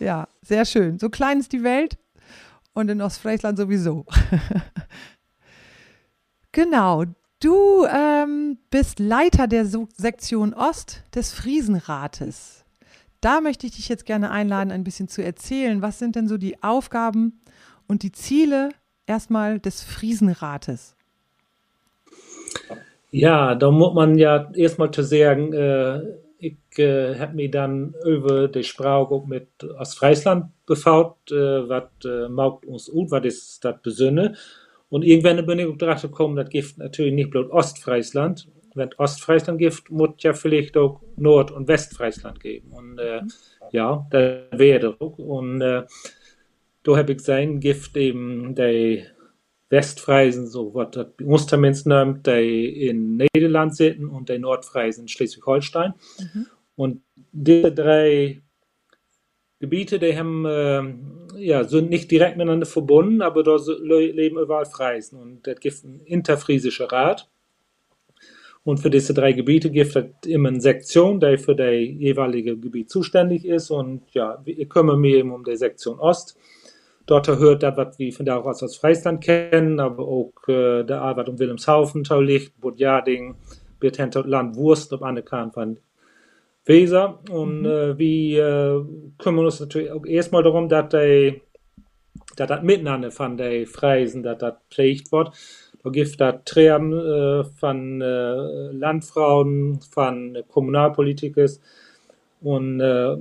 Ja, 0.00 0.26
sehr 0.42 0.64
schön. 0.64 0.98
So 0.98 1.10
klein 1.10 1.38
ist 1.38 1.52
die 1.52 1.62
Welt 1.62 1.98
und 2.74 2.90
in 2.90 3.00
Ostfriesland 3.00 3.56
sowieso. 3.58 4.04
genau. 6.52 7.04
Du 7.40 7.84
ähm, 7.86 8.58
bist 8.70 8.98
Leiter 9.00 9.46
der 9.46 9.66
so 9.66 9.88
Sektion 9.96 10.54
Ost 10.54 11.02
des 11.14 11.32
Friesenrates. 11.32 12.64
Da 13.20 13.40
möchte 13.40 13.66
ich 13.66 13.76
dich 13.76 13.88
jetzt 13.88 14.06
gerne 14.06 14.30
einladen, 14.30 14.70
ein 14.70 14.84
bisschen 14.84 15.08
zu 15.08 15.22
erzählen. 15.22 15.82
Was 15.82 15.98
sind 15.98 16.16
denn 16.16 16.28
so 16.28 16.36
die 16.36 16.62
Aufgaben 16.62 17.40
und 17.86 18.02
die 18.02 18.12
Ziele 18.12 18.70
erstmal 19.06 19.60
des 19.60 19.82
Friesenrates? 19.82 20.94
Ja, 23.10 23.54
da 23.54 23.70
muss 23.70 23.94
man 23.94 24.18
ja 24.18 24.50
erstmal 24.54 24.90
zu 24.90 25.02
sagen, 25.02 25.52
äh, 25.52 26.00
ich 26.44 26.78
äh, 26.78 27.18
habe 27.18 27.34
mich 27.34 27.50
dann 27.50 27.94
über 28.04 28.48
die 28.48 28.64
Sprache 28.64 29.14
auch 29.14 29.26
mit 29.26 29.48
Ostfriesland 29.64 30.46
befaut, 30.66 31.16
äh, 31.30 31.68
was 31.68 31.84
äh, 32.04 32.28
maugt 32.28 32.66
uns 32.66 32.88
ut, 32.92 33.10
was 33.10 33.24
ist 33.24 33.64
das 33.64 33.80
Besünne. 33.82 34.34
Und 34.90 35.04
irgendwann 35.04 35.44
bin 35.46 35.58
ich 35.58 35.66
auch 35.66 35.76
drauf 35.76 36.02
gekommen, 36.02 36.36
das 36.36 36.48
gibt 36.50 36.78
natürlich 36.78 37.14
nicht 37.14 37.30
bloß 37.30 37.50
Ostfriesland. 37.50 38.48
Wenn 38.74 38.90
Ostfriesland 38.98 39.58
gibt, 39.58 39.90
muss 39.90 40.10
ja 40.18 40.34
vielleicht 40.34 40.76
auch 40.76 41.00
Nord- 41.16 41.52
und 41.52 41.68
Westfriesland 41.68 42.40
geben. 42.40 42.72
Und 42.72 42.98
äh, 42.98 43.20
ja, 43.70 44.06
das 44.10 44.42
wäre 44.52 44.96
auch. 44.98 45.18
Und 45.18 45.60
äh, 45.60 45.84
da 46.82 46.96
habe 46.96 47.12
ich 47.12 47.18
gesehen, 47.18 47.60
gibt 47.60 47.96
eben 47.96 48.54
die 48.54 49.04
Westfriesen, 49.74 50.46
so 50.46 50.72
was 50.74 50.90
das 50.92 51.46
zumindest 51.46 51.86
nennt, 51.86 52.26
die 52.26 52.88
in 52.88 53.16
Niederland 53.16 53.76
sitzen 53.76 54.08
und 54.08 54.28
die 54.28 54.38
Nordfriesen 54.38 55.04
in 55.04 55.08
Schleswig-Holstein. 55.08 55.94
Und 56.76 57.02
diese 57.32 57.72
drei 57.72 58.40
Gebiete, 59.60 59.98
die 59.98 60.16
haben, 60.16 60.44
äh, 60.44 60.82
ja, 61.38 61.64
sind 61.64 61.90
nicht 61.90 62.10
direkt 62.10 62.36
miteinander 62.36 62.66
verbunden, 62.66 63.22
aber 63.22 63.42
da 63.42 63.56
leben 63.80 64.38
überall 64.38 64.66
Friesen. 64.66 65.18
Und 65.18 65.46
das 65.46 65.58
gibt 65.60 65.84
einen 65.84 66.00
interfriesischen 66.00 66.86
Rat. 66.86 67.28
Und 68.62 68.78
für 68.78 68.90
diese 68.90 69.12
drei 69.12 69.32
Gebiete 69.32 69.70
gibt 69.70 69.94
es 69.94 70.04
immer 70.26 70.48
eine 70.48 70.60
Sektion, 70.60 71.20
die 71.20 71.36
für 71.36 71.54
das 71.54 71.74
jeweilige 71.74 72.56
Gebiet 72.56 72.90
zuständig 72.90 73.44
ist. 73.44 73.70
Und 73.70 74.02
ja, 74.12 74.42
ich 74.44 74.68
kümmere 74.68 74.98
mich 74.98 75.14
eben 75.14 75.32
um 75.32 75.44
die 75.44 75.56
Sektion 75.56 75.98
Ost. 75.98 76.38
Dort 77.06 77.28
hört 77.28 77.62
das, 77.62 77.76
was 77.76 77.98
wir 77.98 78.12
von 78.12 78.26
da 78.26 78.38
aus 78.38 78.62
aus 78.62 78.76
Friesland 78.76 79.22
kennen, 79.22 79.78
aber 79.78 80.04
auch 80.04 80.32
äh, 80.48 80.84
der 80.84 81.02
Arbeit 81.02 81.28
um 81.28 81.38
Wilhelmshaven, 81.38 82.04
Taulicht, 82.04 82.58
Budjading, 82.60 83.36
Birtent 83.78 84.14
Land 84.14 84.56
Wurst, 84.56 84.92
ob 84.92 85.02
anerkannt 85.02 85.54
von 85.54 85.78
Weser. 86.64 87.20
Und 87.30 87.66
äh, 87.66 87.98
wir 87.98 88.46
äh, 88.46 88.84
kümmern 89.18 89.44
uns 89.44 89.60
natürlich 89.60 89.90
auch 89.90 90.06
erstmal 90.06 90.42
darum, 90.42 90.68
dass 90.68 90.88
die 90.88 91.42
dass 92.36 92.48
das 92.48 92.62
miteinander 92.62 93.10
von 93.10 93.36
den 93.36 93.66
Freisen, 93.66 94.22
dass 94.22 94.38
das 94.38 94.54
pflegt 94.70 95.12
wird. 95.12 95.32
Da 95.82 95.90
gibt 95.90 96.08
es 96.08 96.44
Treffen 96.44 96.92
äh, 96.92 97.44
von 97.44 98.00
äh, 98.00 98.72
Landfrauen, 98.72 99.80
von 99.82 100.38
Kommunalpolitikers 100.48 101.60
und 102.40 102.80
äh, 102.80 103.16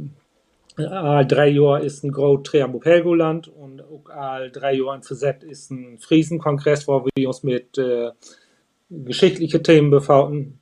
all 0.77 1.25
drei 1.25 1.49
Jahre 1.49 1.83
ist 1.83 2.03
ein 2.03 2.11
großes 2.11 2.43
Treffen 2.43 2.81
Helgoland 2.81 3.47
und 3.47 3.81
auch 3.81 4.09
all 4.09 4.51
drei 4.51 4.73
Jahre 4.73 4.95
in 4.95 5.03
Versett 5.03 5.43
ist 5.43 5.71
ein 5.71 5.99
Friesenkongress, 5.99 6.87
wo 6.87 7.05
wir 7.15 7.27
uns 7.27 7.43
mit 7.43 7.77
äh, 7.77 8.11
geschichtlichen 8.89 9.63
Themen 9.63 9.91
befauten. 9.91 10.59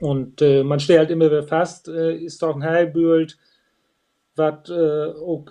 Und 0.00 0.42
äh, 0.42 0.62
man 0.62 0.80
stellt 0.80 1.00
halt 1.00 1.10
immer 1.10 1.26
wieder 1.26 1.42
fest, 1.42 1.88
äh, 1.88 2.16
ist 2.16 2.42
doch 2.42 2.54
ein 2.54 2.62
Heilbild, 2.62 3.36
was 4.36 4.70
äh, 4.70 5.12
auch 5.12 5.46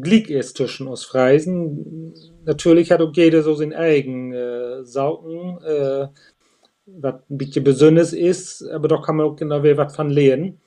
Glick 0.00 0.28
ist 0.28 0.56
zwischen 0.56 0.86
uns 0.86 1.04
Freisen. 1.04 2.14
Natürlich 2.44 2.90
hat 2.90 3.00
auch 3.00 3.12
jeder 3.14 3.42
so 3.42 3.54
seinen 3.54 3.72
eigenen 3.72 4.32
äh, 4.32 4.84
Saugen, 4.84 5.58
äh, 5.62 6.08
was 6.86 7.14
ein 7.30 7.38
bisschen 7.38 7.64
besonders 7.64 8.12
ist, 8.12 8.68
aber 8.68 8.88
doch 8.88 9.04
kann 9.04 9.16
man 9.16 9.26
auch 9.26 9.36
genau 9.36 9.62
wieder 9.62 9.78
was 9.78 9.96
von 9.96 10.10
lernen. 10.10 10.60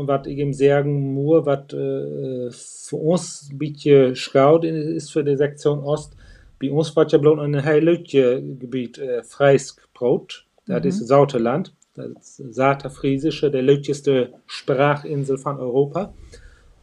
Und 0.00 0.08
was 0.08 0.26
ich 0.26 0.38
eben 0.38 0.54
sagen 0.54 1.12
muss, 1.12 1.44
was 1.44 1.74
äh, 1.74 2.50
für 2.50 2.96
uns 2.96 3.50
ein 3.52 3.58
bisschen 3.58 4.16
schaut 4.16 4.64
ist 4.64 5.12
für 5.12 5.22
die 5.22 5.36
Sektion 5.36 5.80
Ost, 5.80 6.16
bei 6.58 6.70
uns 6.70 6.96
wird 6.96 7.12
ja 7.12 7.18
bloß 7.18 7.38
ein 7.38 7.62
Heilötje-Gebiet 7.62 8.96
äh, 8.98 9.22
Freisbrot, 9.22 10.46
das 10.66 10.86
ist 10.86 11.06
Sauterland, 11.06 11.74
das 11.94 12.38
ist 12.38 12.54
Saterfriesische, 12.54 13.50
der 13.50 13.60
lötjeste 13.60 14.32
Sprachinsel 14.46 15.36
von 15.36 15.58
Europa. 15.58 16.14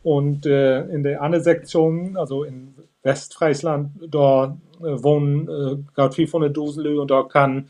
Und 0.03 0.45
äh, 0.45 0.81
in 0.85 1.01
der 1.01 1.23
anderen 1.23 1.43
Sektion, 1.43 2.17
also 2.17 2.43
in 2.43 2.75
Westfriesland, 3.01 3.93
da 4.09 4.57
äh, 4.79 5.03
wohnen 5.03 5.47
äh, 5.47 5.77
gerade 5.95 6.13
500 6.13 6.55
Duselö 6.55 7.01
und 7.01 7.09
da 7.09 7.23
kann 7.23 7.67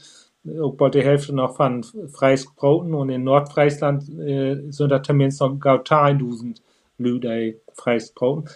auch 0.61 0.73
bei 0.73 0.89
der 0.89 1.03
Hälfte 1.03 1.33
noch 1.33 1.55
von 1.55 1.83
Freisbroten 1.83 2.93
und 2.93 3.09
in 3.09 3.23
Nordfriesland 3.23 4.09
äh, 4.19 4.69
sind 4.69 4.89
da 4.89 5.01
zumindest 5.01 5.41
noch 5.41 5.59
gar 5.59 5.79
1000 5.79 6.61
Leute 6.97 7.59
Freisbroten. 7.73 8.49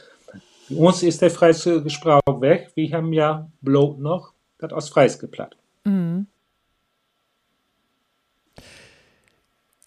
Bei 0.69 0.75
uns 0.75 1.03
ist 1.03 1.21
der 1.21 1.31
freie 1.31 1.53
Gebrauch 1.53 2.41
weg. 2.41 2.71
Wir 2.75 2.91
haben 2.93 3.13
ja 3.13 3.49
bloß 3.61 3.97
noch 3.97 4.33
das 4.57 4.71
aus 4.71 4.89
Freis 4.89 5.19
geplatt. 5.19 5.57
Mhm. 5.85 6.27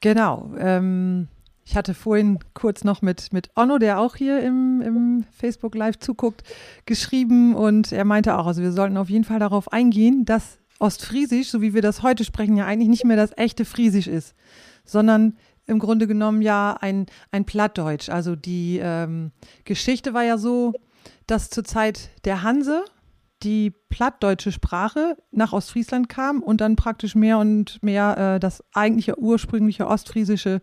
Genau. 0.00 0.50
Ähm, 0.58 1.28
ich 1.64 1.76
hatte 1.76 1.94
vorhin 1.94 2.38
kurz 2.52 2.84
noch 2.84 3.00
mit, 3.00 3.32
mit 3.32 3.50
Onno, 3.56 3.78
der 3.78 3.99
auch 3.99 4.16
hier 4.16 4.42
im, 4.42 4.82
im 4.82 5.25
Facebook 5.32 5.75
Live 5.75 5.99
zuguckt, 5.99 6.42
geschrieben 6.84 7.54
und 7.54 7.90
er 7.90 8.04
meinte 8.04 8.37
auch, 8.37 8.46
also 8.46 8.61
wir 8.61 8.73
sollten 8.73 8.99
auf 8.99 9.08
jeden 9.08 9.25
Fall 9.25 9.38
darauf 9.38 9.73
eingehen, 9.73 10.26
dass 10.26 10.58
Ostfriesisch, 10.78 11.50
so 11.50 11.62
wie 11.62 11.75
wir 11.75 11.83
das 11.83 12.02
heute 12.02 12.25
sprechen, 12.25 12.57
ja 12.57 12.66
eigentlich 12.66 12.88
nicht 12.88 13.04
mehr 13.04 13.16
das 13.16 13.37
echte 13.37 13.64
Friesisch 13.64 14.07
ist, 14.07 14.35
sondern 14.85 15.37
im 15.66 15.78
Grunde 15.78 16.07
genommen 16.07 16.43
ja 16.43 16.76
ein, 16.81 17.07
ein 17.31 17.45
Plattdeutsch. 17.45 18.09
Also 18.09 18.37
die 18.37 18.81
ähm, 18.83 19.33
Geschichte 19.64 20.12
war 20.14 20.23
ja 20.25 20.37
so, 20.37 20.75
dass 21.26 21.50
zur 21.50 21.64
Zeit 21.64 22.11
der 22.25 22.43
Hanse 22.43 22.85
die 23.43 23.73
plattdeutsche 23.88 24.52
Sprache 24.52 25.16
nach 25.31 25.52
Ostfriesland 25.52 26.09
kam 26.09 26.43
und 26.43 26.61
dann 26.61 26.76
praktisch 26.76 27.14
mehr 27.14 27.38
und 27.38 27.83
mehr 27.83 28.35
äh, 28.35 28.40
das 28.40 28.64
eigentliche 28.73 29.19
ursprüngliche 29.19 29.87
Ostfriesische 29.87 30.61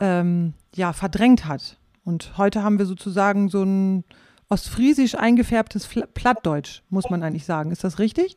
ähm, 0.00 0.54
ja, 0.74 0.92
verdrängt 0.92 1.46
hat. 1.46 1.78
Und 2.04 2.36
heute 2.36 2.62
haben 2.62 2.78
wir 2.78 2.86
sozusagen 2.86 3.48
so 3.48 3.62
ein 3.62 4.04
ostfriesisch 4.48 5.14
eingefärbtes 5.14 5.88
Plattdeutsch, 6.12 6.82
muss 6.90 7.08
man 7.08 7.22
eigentlich 7.22 7.46
sagen. 7.46 7.70
Ist 7.70 7.84
das 7.84 7.98
richtig? 7.98 8.36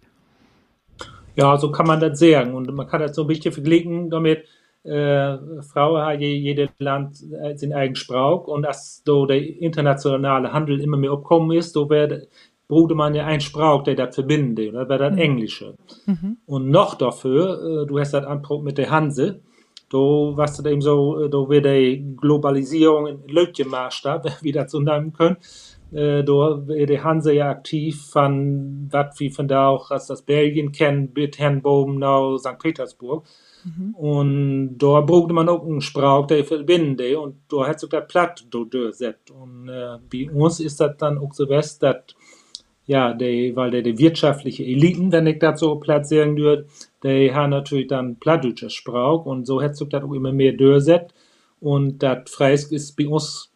Ja, 1.36 1.58
so 1.58 1.72
kann 1.72 1.88
man 1.88 2.00
das 2.00 2.20
sagen. 2.20 2.54
Und 2.54 2.74
man 2.74 2.88
kann 2.88 3.02
das 3.02 3.16
so 3.16 3.24
ein 3.24 3.28
bisschen 3.28 3.52
vergleichen 3.52 4.10
damit, 4.10 4.46
äh, 4.84 5.38
Frau 5.64 5.98
hat 5.98 6.20
jedes 6.22 6.70
Land 6.78 7.18
äh, 7.32 7.58
seinen 7.58 7.74
eigenen 7.74 7.96
Sprach 7.96 8.42
und 8.42 8.66
als 8.68 9.02
so 9.04 9.26
der 9.26 9.42
internationale 9.60 10.54
Handel 10.54 10.80
immer 10.80 10.98
mehr 10.98 11.12
abkommen 11.12 11.58
ist, 11.58 11.74
so 11.74 11.90
wird 11.90 12.28
brauchte 12.68 12.96
man 12.96 13.14
ja 13.14 13.26
einen 13.26 13.42
Sprach, 13.42 13.84
der 13.84 13.96
das 13.96 14.16
verbindet, 14.16 14.70
oder 14.70 14.90
wäre 14.90 15.00
das 15.00 15.14
mhm. 15.14 15.20
Englische. 15.20 15.76
Mhm. 16.06 16.38
Und 16.46 16.70
noch 16.70 16.96
dafür, 16.96 17.84
äh, 17.84 17.86
du 17.86 18.00
hast 18.00 18.14
das 18.14 18.26
Anspruch 18.26 18.64
mit 18.64 18.78
der 18.78 18.90
Hanse, 18.90 19.42
da 19.90 19.98
was 19.98 20.58
das 20.58 20.66
eben 20.66 20.82
so, 20.82 21.24
äh, 21.24 21.30
da 21.30 21.38
wird 21.50 21.66
die 21.66 22.16
Globalisierung 22.18 23.08
in 23.08 23.28
Lötchenmaßstab, 23.28 24.26
wie 24.42 24.52
das 24.52 24.72
so 24.72 24.80
nennen 24.80 25.14
können. 25.14 25.38
Äh, 25.96 26.24
da 26.26 26.68
wird 26.68 26.90
die 26.90 27.02
Hanse 27.02 27.34
ja 27.34 27.50
aktiv 27.50 28.06
von, 28.12 28.90
was 28.92 29.20
wie 29.20 29.30
von 29.30 29.48
da 29.48 29.70
auch, 29.70 29.92
als 29.92 30.08
das 30.08 30.24
Belgien 30.24 30.74
kennen, 30.74 31.12
mit 31.16 31.40
Herrn 31.40 31.62
Boben 31.62 32.00
nach 32.00 32.38
St. 32.38 32.60
Petersburg. 32.60 33.26
Mhm. 33.64 33.96
Und 33.96 34.78
da 34.78 35.00
brauchte 35.02 35.34
man 35.34 35.48
auch 35.48 35.66
einen 35.66 35.80
Sprach, 35.80 36.28
der 36.28 36.44
verbindet, 36.44 37.16
und 37.16 37.38
da 37.50 37.68
hat 37.68 37.80
sich 37.80 37.90
das 37.90 38.08
platt 38.08 38.46
durchgesetzt. 38.50 39.32
Und 39.32 39.70
äh, 39.70 39.98
bei 40.12 40.30
uns 40.30 40.60
ist 40.60 40.82
das 40.82 40.98
dann 40.98 41.18
auch 41.18 41.34
so 41.34 41.48
west, 41.48 41.82
dass 41.82 42.04
ja, 42.88 43.14
die, 43.14 43.56
weil 43.56 43.72
der 43.72 43.82
die 43.82 43.98
wirtschaftliche 43.98 44.64
Eliten, 44.64 45.12
wenn 45.12 45.26
ich 45.26 45.40
das 45.40 45.60
so 45.60 45.78
platt 45.78 46.08
sagen 46.08 46.38
würde, 46.38 46.68
die 47.04 47.34
haben 47.34 47.50
natürlich 47.50 47.88
dann 47.88 48.18
plattdeutsches 48.18 48.74
Sprach 48.74 49.26
und 49.26 49.48
so 49.48 49.62
hat 49.62 49.76
sich 49.76 49.90
das 49.90 50.04
auch 50.04 50.14
immer 50.14 50.32
mehr 50.32 50.52
durchgesetzt 50.52 51.14
und 51.60 52.04
das 52.04 52.30
Freisk 52.30 52.72
ist 52.72 52.96
bei 52.96 53.08
uns 53.08 53.52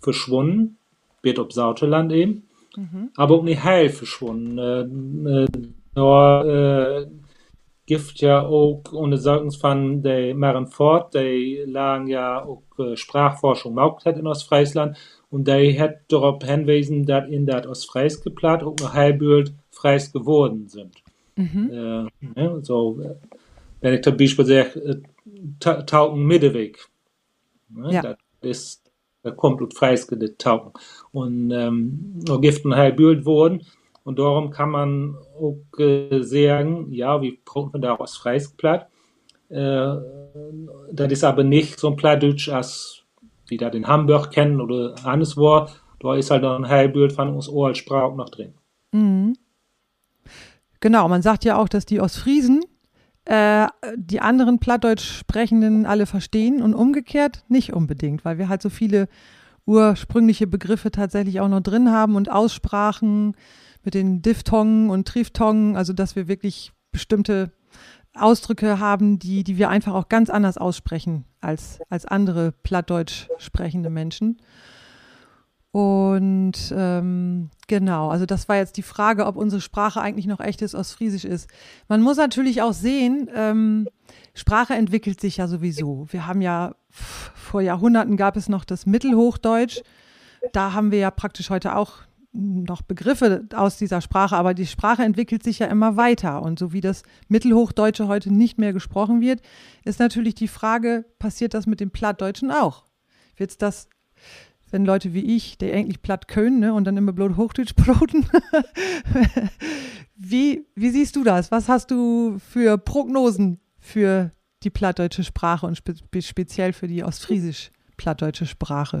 verschwunden, 0.00 0.77
wird 1.22 1.38
ob 1.38 1.52
Sauterland 1.52 2.12
eben, 2.12 2.48
mhm. 2.76 3.10
aber 3.16 3.36
auch 3.36 3.42
nicht 3.42 3.62
heil 3.64 3.88
verschwunden. 3.88 4.58
Äh, 4.58 5.42
äh, 5.42 5.46
nur, 5.94 6.46
äh, 6.46 7.06
gibt 7.88 8.20
ja 8.20 8.42
auch 8.42 8.82
ohne 8.92 9.16
Sorgen 9.16 9.50
von 9.50 10.02
der 10.02 10.34
Maren 10.34 10.66
fort, 10.66 11.14
die 11.14 11.64
lagen 11.66 12.06
ja 12.06 12.44
auch 12.44 12.62
äh, 12.78 12.96
Sprachforschung 12.96 13.74
gemacht 13.74 14.04
hat 14.04 14.18
in 14.18 14.26
Ostfriesland 14.26 14.98
und 15.30 15.48
der 15.48 15.78
hat 15.80 16.00
darauf 16.08 16.42
hingewiesen, 16.44 17.06
dass 17.06 17.28
in 17.28 17.46
das 17.46 17.66
Ostfries 17.66 18.22
geplant 18.22 18.62
auch 18.62 18.76
ein 18.82 18.92
Heilbild 18.92 19.54
Freis 19.70 20.12
geworden 20.12 20.68
sind. 20.68 20.96
Mhm. 21.36 21.70
Äh, 21.72 22.40
ne, 22.40 22.60
so, 22.62 23.00
wenn 23.80 23.94
ich 23.94 24.02
zum 24.02 24.16
Beispiel 24.16 24.44
sage, 24.44 24.80
äh, 24.80 25.84
Tauchen 25.84 26.26
Mittelweg. 26.26 26.88
Ne, 27.70 27.92
ja. 27.92 28.02
Das 28.02 28.16
ist, 28.42 28.87
da 29.22 29.30
kommt 29.30 29.60
und 29.60 29.74
Freis 29.74 30.06
Tauchen. 30.38 30.72
Und 31.12 31.50
ähm, 31.50 32.20
ein 32.64 32.74
Heilbild 32.74 33.24
worden. 33.24 33.66
Und 34.04 34.18
darum 34.18 34.50
kann 34.50 34.70
man 34.70 35.16
auch 35.38 35.58
äh, 35.78 36.22
sagen, 36.22 36.92
ja, 36.92 37.20
wie 37.20 37.40
brauchen 37.44 37.74
wir 37.74 37.80
daraus 37.80 38.16
Freisplatt? 38.16 38.88
Äh, 39.50 39.96
das 40.92 41.12
ist 41.12 41.24
aber 41.24 41.44
nicht 41.44 41.78
so 41.78 41.88
ein 41.88 41.96
Plattdeutsch, 41.96 42.48
als 42.48 43.04
die 43.50 43.56
da 43.56 43.68
in 43.68 43.86
Hamburg 43.86 44.30
kennen 44.30 44.60
oder 44.60 44.94
anderswo, 45.04 45.66
da 46.00 46.14
ist 46.14 46.30
halt 46.30 46.44
ein 46.44 46.68
Heilbild 46.68 47.12
von 47.12 47.34
uns 47.34 47.50
als 47.50 47.78
Sprache 47.78 48.14
noch 48.14 48.28
drin. 48.28 48.54
Mhm. 48.92 49.34
Genau, 50.80 51.08
man 51.08 51.22
sagt 51.22 51.44
ja 51.44 51.56
auch, 51.56 51.68
dass 51.68 51.86
die 51.86 52.00
Ostfriesen 52.00 52.64
äh, 53.28 53.68
die 53.94 54.20
anderen 54.20 54.58
Plattdeutsch 54.58 55.18
sprechenden 55.18 55.84
alle 55.84 56.06
verstehen 56.06 56.62
und 56.62 56.72
umgekehrt 56.72 57.44
nicht 57.48 57.74
unbedingt, 57.74 58.24
weil 58.24 58.38
wir 58.38 58.48
halt 58.48 58.62
so 58.62 58.70
viele 58.70 59.06
ursprüngliche 59.66 60.46
Begriffe 60.46 60.90
tatsächlich 60.90 61.40
auch 61.40 61.48
noch 61.48 61.60
drin 61.60 61.92
haben 61.92 62.16
und 62.16 62.30
Aussprachen 62.30 63.36
mit 63.84 63.92
den 63.92 64.22
Diphthongen 64.22 64.88
und 64.88 65.06
Triphthongen, 65.06 65.76
also 65.76 65.92
dass 65.92 66.16
wir 66.16 66.26
wirklich 66.26 66.72
bestimmte 66.90 67.52
Ausdrücke 68.14 68.80
haben, 68.80 69.18
die, 69.18 69.44
die 69.44 69.58
wir 69.58 69.68
einfach 69.68 69.92
auch 69.92 70.08
ganz 70.08 70.30
anders 70.30 70.56
aussprechen 70.56 71.26
als, 71.42 71.80
als 71.90 72.06
andere 72.06 72.52
Plattdeutsch 72.52 73.28
sprechende 73.36 73.90
Menschen. 73.90 74.38
Und 75.70 76.72
ähm, 76.74 77.50
genau, 77.66 78.08
also 78.08 78.24
das 78.24 78.48
war 78.48 78.56
jetzt 78.56 78.78
die 78.78 78.82
Frage, 78.82 79.26
ob 79.26 79.36
unsere 79.36 79.60
Sprache 79.60 80.00
eigentlich 80.00 80.26
noch 80.26 80.40
echtes 80.40 80.74
Ostfriesisch 80.74 81.24
ist. 81.24 81.48
Man 81.88 82.00
muss 82.00 82.16
natürlich 82.16 82.62
auch 82.62 82.72
sehen, 82.72 83.28
ähm, 83.34 83.88
Sprache 84.34 84.74
entwickelt 84.74 85.20
sich 85.20 85.36
ja 85.36 85.46
sowieso. 85.46 86.06
Wir 86.10 86.26
haben 86.26 86.40
ja 86.40 86.74
vor 86.90 87.60
Jahrhunderten 87.60 88.16
gab 88.16 88.36
es 88.36 88.48
noch 88.48 88.64
das 88.64 88.86
Mittelhochdeutsch. 88.86 89.82
Da 90.52 90.72
haben 90.72 90.90
wir 90.90 90.98
ja 91.00 91.10
praktisch 91.10 91.50
heute 91.50 91.76
auch 91.76 91.98
noch 92.32 92.82
Begriffe 92.82 93.46
aus 93.54 93.78
dieser 93.78 94.00
Sprache, 94.00 94.36
aber 94.36 94.54
die 94.54 94.66
Sprache 94.66 95.02
entwickelt 95.02 95.42
sich 95.42 95.58
ja 95.58 95.66
immer 95.66 95.96
weiter. 95.96 96.42
Und 96.42 96.58
so 96.58 96.72
wie 96.72 96.80
das 96.80 97.02
Mittelhochdeutsche 97.28 98.06
heute 98.06 98.32
nicht 98.32 98.58
mehr 98.58 98.72
gesprochen 98.72 99.20
wird, 99.20 99.40
ist 99.84 99.98
natürlich 99.98 100.34
die 100.34 100.48
Frage, 100.48 101.04
passiert 101.18 101.54
das 101.54 101.66
mit 101.66 101.80
dem 101.80 101.90
Plattdeutschen 101.90 102.50
auch? 102.50 102.84
Wird 103.36 103.50
es 103.50 103.58
das, 103.58 103.88
wenn 104.70 104.84
Leute 104.84 105.14
wie 105.14 105.36
ich, 105.36 105.58
die 105.58 105.72
eigentlich 105.72 106.02
platt 106.02 106.28
können 106.28 106.60
ne, 106.60 106.74
und 106.74 106.84
dann 106.84 106.96
immer 106.96 107.12
bloß 107.12 107.36
Hochdeutsch 107.36 107.74
broten? 107.76 108.26
wie, 110.16 110.66
wie 110.74 110.90
siehst 110.90 111.16
du 111.16 111.24
das? 111.24 111.50
Was 111.50 111.68
hast 111.68 111.90
du 111.90 112.38
für 112.38 112.78
Prognosen 112.78 113.60
für 113.78 114.32
die 114.62 114.70
plattdeutsche 114.70 115.24
Sprache 115.24 115.66
und 115.66 115.76
spe 115.76 115.94
speziell 116.20 116.72
für 116.72 116.88
die 116.88 117.04
ostfriesisch-plattdeutsche 117.04 118.46
Sprache? 118.46 119.00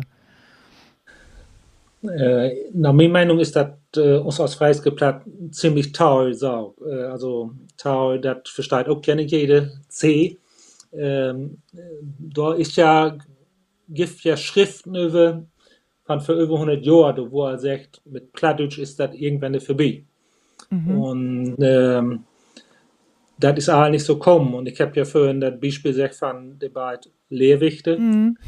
Äh, 2.02 2.70
nach 2.74 2.92
meiner 2.92 3.08
Meinung 3.08 3.40
ist 3.40 3.56
das 3.56 3.70
äh, 3.96 4.18
uns 4.18 4.38
aus 4.38 4.54
Freisgeplatt 4.54 5.22
ziemlich 5.50 5.92
toll. 5.92 6.34
So. 6.34 6.74
Äh, 6.86 7.04
also 7.04 7.52
toll, 7.76 8.20
das 8.20 8.38
versteht 8.44 8.88
auch 8.88 9.02
gerne 9.02 9.22
jede 9.22 9.72
C. 9.88 10.36
Ähm, 10.92 11.58
da 12.18 12.54
ist 12.54 12.76
ja, 12.76 13.18
gibt 13.88 14.20
ja 14.22 14.36
Schriften 14.36 14.94
über, 14.94 15.44
von 16.08 16.22
für 16.22 16.32
über 16.32 16.54
100 16.54 16.86
Jahren, 16.86 17.30
wo 17.30 17.44
er 17.44 17.58
sagt, 17.58 18.00
mit 18.06 18.32
Plattdeutsch 18.32 18.78
ist 18.78 18.98
das 18.98 19.14
irgendwann 19.14 19.60
vorbei. 19.60 20.04
Mhm. 20.70 21.00
Und 21.02 21.56
ähm, 21.60 22.24
das 23.38 23.58
ist 23.58 23.68
auch 23.68 23.90
nicht 23.90 24.04
so 24.04 24.18
kommen. 24.18 24.54
Und 24.54 24.66
ich 24.66 24.80
habe 24.80 24.96
ja 24.96 25.04
vorhin 25.04 25.38
das 25.38 25.60
Beispiel 25.60 25.92
gesagt 25.92 26.14
von 26.14 26.58
den 26.58 26.72
beiden 26.72 27.12
Lehrwichte. 27.28 27.98
Mhm. 27.98 28.38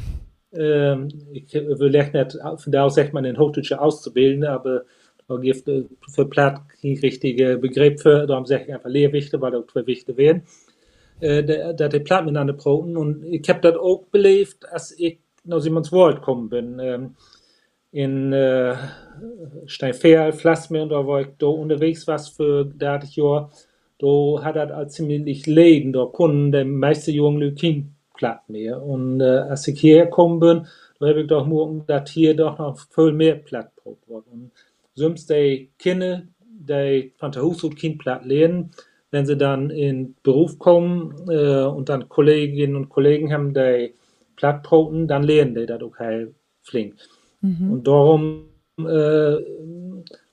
Ähm, 0.55 1.09
ich 1.35 1.53
will 1.53 1.91
nicht 1.91 2.33
von 2.33 2.73
da 2.73 2.85
aus 2.85 2.95
sagt 2.95 3.13
man 3.13 3.25
den 3.25 3.39
Hochdeutschen 3.39 3.79
auszubilden, 3.79 4.45
aber 4.45 4.85
da 5.29 5.37
gibt 5.37 5.71
für 6.09 6.25
Platt 6.25 6.63
kein 6.81 6.97
richtiger 6.97 7.59
Begriff 7.59 8.01
für, 8.01 8.27
darum 8.27 8.47
sage 8.47 8.65
ich 8.69 8.75
einfach 8.75 8.89
Lehrwichte, 8.89 9.39
weil 9.43 9.53
das 9.53 9.67
zwei 9.67 9.87
Wichte 9.87 10.17
werden. 10.17 10.45
Äh, 11.21 11.75
da 11.75 11.89
die 11.89 12.01
Platt 12.01 12.25
miteinander 12.25 12.55
proben 12.55 12.97
und 12.97 13.23
ich 13.23 13.47
habe 13.51 13.61
das 13.61 13.77
auch 13.77 14.07
belebt, 14.11 14.67
als 14.73 14.99
ich 14.99 15.19
nach 15.45 15.61
Simonswald 15.61 16.17
gekommen 16.17 16.49
bin. 16.49 16.79
Ähm, 16.79 17.17
in 17.93 18.33
äh, 18.33 18.77
Steinfehl, 19.67 20.33
Flassmeer, 20.33 20.87
da 20.87 21.07
war 21.07 21.23
ich 21.23 21.29
da 21.39 21.47
unterwegs 21.47 22.07
was 22.07 22.29
für 22.29 22.65
30 22.65 23.17
Jahre. 23.17 23.51
Da 23.99 24.43
hat 24.43 24.57
als 24.57 24.95
ziemlich 24.95 25.47
Leben, 25.47 25.93
da 25.93 26.07
konnten 26.07 26.53
die 26.53 26.65
meisten 26.65 27.11
jungen 27.13 27.41
Leute 27.41 27.85
platt 28.17 28.49
mehr. 28.49 28.83
Und 28.83 29.21
äh, 29.21 29.25
als 29.25 29.69
ich 29.69 29.81
hierher 29.81 30.07
gekommen 30.07 30.41
bin, 30.41 30.67
da 30.99 31.09
habe 31.09 31.23
ich 31.23 31.27
doch 31.27 31.47
morgen 31.47 31.85
das 31.87 32.11
hier 32.11 32.35
doch 32.37 32.59
noch 32.59 32.79
viel 32.79 33.13
mehr 33.13 33.37
platt 33.37 33.73
worden. 34.07 34.25
Und 34.33 34.51
sonst 34.95 35.29
die 35.31 35.71
Kinder, 35.79 36.23
die 36.41 37.13
von 37.17 37.33
der 37.33 37.43
Haus 37.43 37.63
Kind 37.77 37.99
platt 37.99 38.25
lernen, 38.25 38.71
wenn 39.11 39.27
sie 39.27 39.37
dann 39.37 39.71
in 39.71 40.15
Beruf 40.23 40.59
kommen 40.59 41.15
äh, 41.29 41.65
und 41.65 41.89
dann 41.89 42.09
Kolleginnen 42.09 42.77
und 42.77 42.89
Kollegen 42.89 43.33
haben, 43.33 43.53
die 43.53 43.95
Plattproten, 44.37 45.09
dann 45.09 45.25
lernen 45.25 45.55
die 45.55 45.67
das 45.67 45.81
halt 45.99 46.35
flink. 46.63 46.95
Mhm. 47.41 47.73
Und 47.73 47.87
darum 47.87 48.45
äh, 48.79 49.37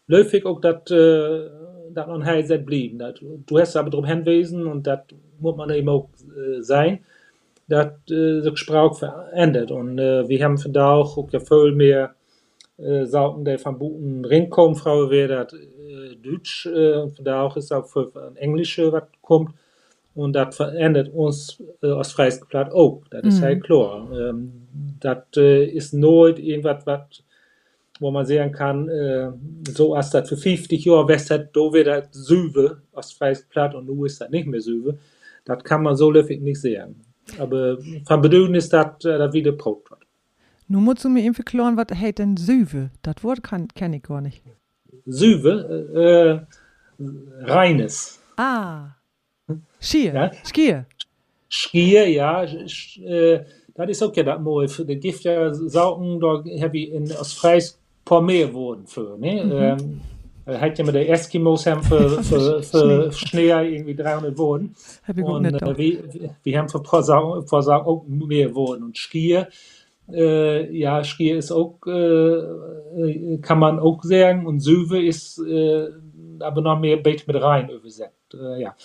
läuft 0.07 0.33
ich 0.33 0.45
auch, 0.45 0.61
dass 0.61 0.89
äh, 0.91 1.49
dat 1.97 2.07
man 2.07 2.25
heil 2.25 2.45
set 2.45 2.65
blieben. 2.65 2.99
Dat, 2.99 3.19
du 3.21 3.59
hast 3.59 3.75
aber 3.75 3.89
drum 3.89 4.05
hinweisen 4.05 4.67
und 4.67 4.85
das 4.85 4.99
muss 5.39 5.55
man 5.55 5.69
eben 5.69 5.89
auch 5.89 6.09
äh, 6.35 6.61
sein, 6.61 6.99
dass 7.67 7.91
äh, 8.09 8.41
sich 8.41 8.57
Sprache 8.57 8.95
verändert. 8.95 9.71
Und 9.71 9.99
äh, 9.99 10.27
wir 10.27 10.43
haben 10.43 10.57
von 10.57 10.73
da 10.73 10.93
auch, 10.93 11.17
auch 11.17 11.31
ja 11.31 11.39
viel 11.39 11.71
mehr 11.73 12.15
äh, 12.77 13.05
Sauten, 13.05 13.45
der 13.45 13.59
von 13.59 13.77
Buten 13.77 14.25
rinkommen, 14.25 14.75
Frau 14.75 15.09
wäre 15.09 15.45
das 15.45 15.53
äh, 15.53 16.15
Deutsch, 16.15 16.65
äh, 16.67 17.09
von 17.09 17.25
da 17.25 17.41
auch 17.41 17.57
ist 17.57 17.73
auch 17.73 17.87
für 17.87 18.11
Englische 18.35 18.91
was 18.91 19.03
kommt. 19.21 19.51
Und 20.17 20.33
das 20.33 20.55
verändert 20.55 21.13
uns 21.13 21.61
äh, 21.83 21.91
aus 21.91 22.11
freies 22.11 22.39
Platt 22.39 22.71
auch. 22.71 23.03
Das 23.11 23.23
ist 23.23 23.39
mhm. 23.39 23.43
halt 23.43 23.63
klar. 23.63 24.11
Ähm, 24.11 24.51
das 24.99 25.19
äh, 25.37 25.65
ist 25.65 25.93
nooit 25.93 26.39
irgendwas, 26.39 26.85
was 26.87 27.23
wo 27.99 28.11
man 28.11 28.25
sehen 28.25 28.51
kann, 28.51 28.89
äh, 28.89 29.31
so 29.69 29.93
als 29.95 30.11
das 30.11 30.29
für 30.29 30.37
50 30.37 30.85
Jahre 30.85 31.07
west 31.07 31.31
hat, 31.31 31.55
da 31.55 31.61
wird 31.73 31.87
das 31.87 32.09
Süve 32.11 32.81
aus 32.93 33.11
freies 33.11 33.43
Platt 33.43 33.73
und 33.73 33.87
nun 33.87 34.05
ist 34.05 34.21
das 34.21 34.29
nicht 34.29 34.47
mehr 34.47 34.61
Süve. 34.61 34.97
Das 35.45 35.63
kann 35.63 35.81
man 35.83 35.95
so 35.95 36.11
läufig 36.11 36.41
nicht 36.41 36.61
sehen. 36.61 36.95
Aber 37.39 37.77
von 38.05 38.21
Bedeutung 38.21 38.55
ist 38.55 38.71
das 38.71 39.03
äh, 39.05 39.33
wieder 39.33 39.51
Brot. 39.51 39.83
Nun 40.67 40.83
musst 40.83 41.05
du 41.05 41.09
mir 41.09 41.23
irgendwie 41.23 41.43
klären, 41.43 41.77
was 41.77 41.97
heißt 41.97 42.19
denn 42.19 42.37
Süve? 42.37 42.91
Das 43.01 43.23
Wort 43.23 43.41
kenne 43.43 43.97
ich 43.97 44.03
gar 44.03 44.21
nicht. 44.21 44.43
Süve, 45.05 46.45
äh, 46.99 47.03
reines. 47.43 48.19
Ah. 48.35 48.96
Schier. 49.79 50.13
Ja? 50.13 50.31
Skier. 50.43 50.85
Skier, 51.49 52.07
ja. 52.07 52.43
Äh, 52.43 53.45
das 53.75 53.89
ist 53.89 54.03
auch 54.03 54.15
ja 54.15 54.23
das 54.23 54.39
Mal. 54.41 54.67
Die 54.67 54.99
Gift 54.99 55.23
ja 55.23 55.53
saugen, 55.53 56.19
da 56.19 56.43
habe 56.61 56.77
ich 56.77 56.91
in, 56.91 57.11
aus 57.13 57.33
Freis 57.33 57.79
paar 58.03 58.21
mehr 58.21 58.53
wurden 58.53 58.87
für. 58.87 59.17
Ne? 59.17 59.43
Mhm. 59.43 60.01
Ähm, 60.47 60.59
hat 60.59 60.79
ja 60.79 60.85
mit 60.85 60.95
der 60.95 61.09
Eskimos 61.09 61.65
haben 61.65 61.83
für, 61.83 62.09
für, 62.23 62.63
für 62.63 63.11
Schnee 63.11 63.49
irgendwie 63.49 63.95
300 63.95 64.37
Wohnen. 64.37 64.75
Und 65.07 65.45
äh, 65.45 65.77
wir, 65.77 66.03
wir 66.43 66.57
haben 66.57 66.69
für 66.69 66.81
paar 66.81 67.03
Sachen 67.03 67.85
auch 67.85 68.05
mehr 68.07 68.55
Wohnen. 68.55 68.83
Und 68.83 68.97
Skier, 68.97 69.49
äh, 70.11 70.75
ja, 70.75 71.03
Skier 71.03 71.37
ist 71.37 71.51
auch, 71.51 71.77
äh, 71.85 73.37
kann 73.41 73.59
man 73.59 73.79
auch 73.79 74.03
sagen. 74.03 74.45
Und 74.47 74.61
Süve 74.61 75.03
ist 75.03 75.39
äh, 75.39 75.89
aber 76.39 76.61
noch 76.61 76.79
mehr 76.79 76.97
Bait 76.97 77.27
mit 77.27 77.41
rein 77.41 77.69
übersetzt. 77.69 78.33
Äh, 78.33 78.61
ja. 78.61 78.75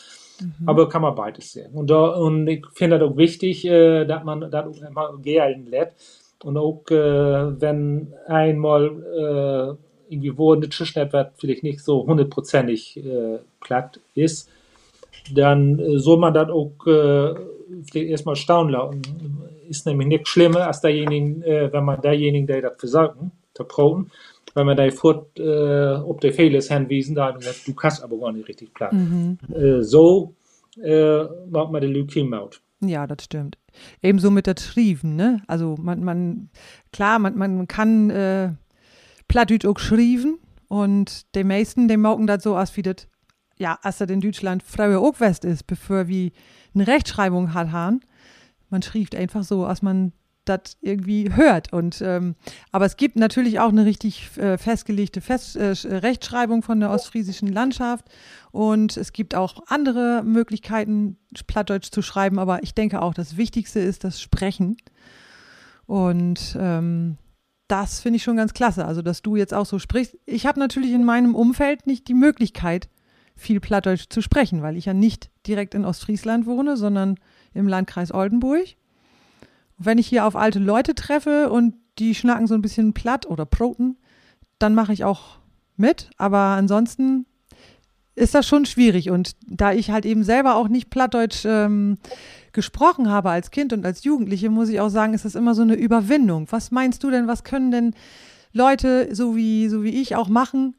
Mhm. 0.40 0.68
Aber 0.68 0.88
kann 0.88 1.02
man 1.02 1.14
beides 1.14 1.52
sehen. 1.52 1.72
Und, 1.72 1.90
da, 1.90 2.08
und 2.08 2.46
ich 2.48 2.64
finde 2.74 2.98
das 2.98 3.08
auch 3.08 3.16
wichtig, 3.16 3.64
äh, 3.64 4.04
dass 4.04 4.24
man 4.24 4.50
das 4.50 4.66
auch 4.66 4.88
immer 4.88 5.18
gelten 5.22 5.66
lässt. 5.66 5.94
Und 6.44 6.56
auch 6.56 6.82
äh, 6.90 7.60
wenn 7.60 8.12
einmal 8.26 9.78
äh, 9.78 10.12
irgendwie 10.12 10.36
wo 10.36 10.52
eine 10.52 10.68
Tischnetzwerk 10.68 11.32
vielleicht 11.36 11.62
nicht 11.62 11.80
so 11.80 12.06
hundertprozentig 12.06 12.96
äh, 12.98 13.38
platt 13.60 14.00
ist, 14.14 14.50
dann 15.34 15.78
äh, 15.78 15.98
soll 15.98 16.18
man 16.18 16.34
das 16.34 16.50
auch 16.50 16.72
äh, 16.86 17.34
vielleicht 17.90 18.10
erstmal 18.10 18.36
staunen 18.36 18.72
lassen. 18.72 19.02
Ist 19.68 19.86
nämlich 19.86 20.08
nichts 20.08 20.28
schlimmer 20.28 20.66
als 20.66 20.80
derjenige, 20.80 21.46
äh, 21.46 21.72
wenn 21.72 21.84
man 21.84 22.00
derjenige, 22.00 22.46
der 22.46 22.62
das 22.62 22.78
versagen, 22.78 23.32
der 23.58 23.64
Proben, 23.64 24.10
wenn 24.54 24.66
man 24.66 24.76
da 24.76 24.90
fort 24.90 25.38
äh, 25.38 25.94
ob 25.94 26.20
der 26.20 26.32
Fehler 26.32 26.58
ist 26.58 26.72
hinwiesen, 26.72 27.14
da 27.14 27.30
gesagt, 27.30 27.66
du 27.66 27.74
kannst 27.74 28.02
aber 28.02 28.18
gar 28.18 28.32
nicht 28.32 28.48
richtig 28.48 28.74
platt. 28.74 28.92
Mhm. 28.92 29.38
Äh, 29.54 29.82
so 29.82 30.34
äh, 30.82 31.24
macht 31.50 31.72
man 31.72 31.80
den 31.80 31.92
Leukämie 31.92 32.36
out. 32.36 32.60
Ja, 32.80 33.06
das 33.06 33.24
stimmt. 33.24 33.58
Ebenso 34.02 34.30
mit 34.30 34.46
der 34.46 34.56
Schrieben, 34.58 35.16
ne? 35.16 35.42
Also 35.46 35.76
man, 35.78 36.02
man 36.02 36.50
klar, 36.92 37.18
man, 37.18 37.36
man 37.38 37.68
kann 37.68 38.10
äh, 38.10 38.52
Plattdeutsch 39.28 39.66
auch 39.66 39.78
schreiben 39.78 40.38
und 40.68 41.34
die 41.34 41.44
meisten, 41.44 41.88
die 41.88 41.96
merken 41.96 42.26
das 42.26 42.42
so 42.42 42.56
aus 42.56 42.76
wie 42.76 42.82
das, 42.82 43.08
ja, 43.56 43.78
als 43.82 43.98
das 43.98 44.10
in 44.10 44.20
Deutschland 44.20 44.62
früher 44.62 45.00
auch 45.00 45.20
West 45.20 45.44
ist, 45.44 45.66
bevor 45.66 46.08
wir 46.08 46.32
eine 46.74 46.86
Rechtschreibung 46.86 47.54
hat 47.54 47.70
haben. 47.70 48.00
Man 48.68 48.82
schrieb 48.82 49.14
einfach 49.14 49.44
so, 49.44 49.64
als 49.64 49.82
man 49.82 50.12
das 50.44 50.76
irgendwie 50.80 51.34
hört. 51.34 51.72
Und 51.72 52.02
ähm, 52.02 52.34
aber 52.70 52.86
es 52.86 52.96
gibt 52.96 53.16
natürlich 53.16 53.60
auch 53.60 53.68
eine 53.68 53.84
richtig 53.84 54.36
äh, 54.36 54.58
festgelegte 54.58 55.20
Fest, 55.20 55.56
äh, 55.56 55.74
Rechtschreibung 55.84 56.62
von 56.62 56.80
der 56.80 56.90
ostfriesischen 56.90 57.48
Landschaft 57.48 58.06
und 58.50 58.96
es 58.96 59.12
gibt 59.12 59.34
auch 59.34 59.62
andere 59.66 60.22
Möglichkeiten, 60.24 61.16
Plattdeutsch 61.46 61.90
zu 61.90 62.02
schreiben. 62.02 62.38
Aber 62.38 62.62
ich 62.62 62.74
denke 62.74 63.02
auch, 63.02 63.14
das 63.14 63.36
Wichtigste 63.36 63.80
ist 63.80 64.04
das 64.04 64.20
Sprechen. 64.20 64.76
Und 65.86 66.56
ähm, 66.58 67.16
das 67.68 68.00
finde 68.00 68.16
ich 68.16 68.22
schon 68.22 68.36
ganz 68.36 68.52
klasse. 68.54 68.84
Also, 68.84 69.02
dass 69.02 69.22
du 69.22 69.36
jetzt 69.36 69.54
auch 69.54 69.66
so 69.66 69.78
sprichst. 69.78 70.16
Ich 70.26 70.46
habe 70.46 70.60
natürlich 70.60 70.92
in 70.92 71.04
meinem 71.04 71.34
Umfeld 71.34 71.86
nicht 71.86 72.08
die 72.08 72.14
Möglichkeit, 72.14 72.88
viel 73.34 73.60
Plattdeutsch 73.60 74.06
zu 74.10 74.20
sprechen, 74.20 74.62
weil 74.62 74.76
ich 74.76 74.84
ja 74.84 74.94
nicht 74.94 75.30
direkt 75.46 75.74
in 75.74 75.84
Ostfriesland 75.84 76.46
wohne, 76.46 76.76
sondern 76.76 77.16
im 77.54 77.66
Landkreis 77.66 78.12
Oldenburg 78.12 78.76
wenn 79.84 79.98
ich 79.98 80.06
hier 80.06 80.26
auf 80.26 80.36
alte 80.36 80.58
Leute 80.58 80.94
treffe 80.94 81.50
und 81.50 81.74
die 81.98 82.14
schnacken 82.14 82.46
so 82.46 82.54
ein 82.54 82.62
bisschen 82.62 82.94
platt 82.94 83.26
oder 83.26 83.44
proten, 83.44 83.98
dann 84.58 84.74
mache 84.74 84.92
ich 84.92 85.04
auch 85.04 85.38
mit. 85.76 86.10
Aber 86.16 86.38
ansonsten 86.38 87.26
ist 88.14 88.34
das 88.34 88.46
schon 88.46 88.66
schwierig. 88.66 89.10
Und 89.10 89.32
da 89.46 89.72
ich 89.72 89.90
halt 89.90 90.04
eben 90.04 90.24
selber 90.24 90.56
auch 90.56 90.68
nicht 90.68 90.90
Plattdeutsch 90.90 91.44
ähm, 91.44 91.98
gesprochen 92.52 93.10
habe 93.10 93.30
als 93.30 93.50
Kind 93.50 93.72
und 93.72 93.84
als 93.84 94.04
Jugendliche, 94.04 94.50
muss 94.50 94.68
ich 94.68 94.80
auch 94.80 94.90
sagen, 94.90 95.14
ist 95.14 95.24
das 95.24 95.34
immer 95.34 95.54
so 95.54 95.62
eine 95.62 95.74
Überwindung. 95.74 96.46
Was 96.50 96.70
meinst 96.70 97.02
du 97.02 97.10
denn, 97.10 97.26
was 97.26 97.44
können 97.44 97.70
denn 97.70 97.94
Leute 98.52 99.14
so 99.14 99.34
wie, 99.36 99.68
so 99.68 99.82
wie 99.82 100.00
ich 100.00 100.16
auch 100.16 100.28
machen, 100.28 100.76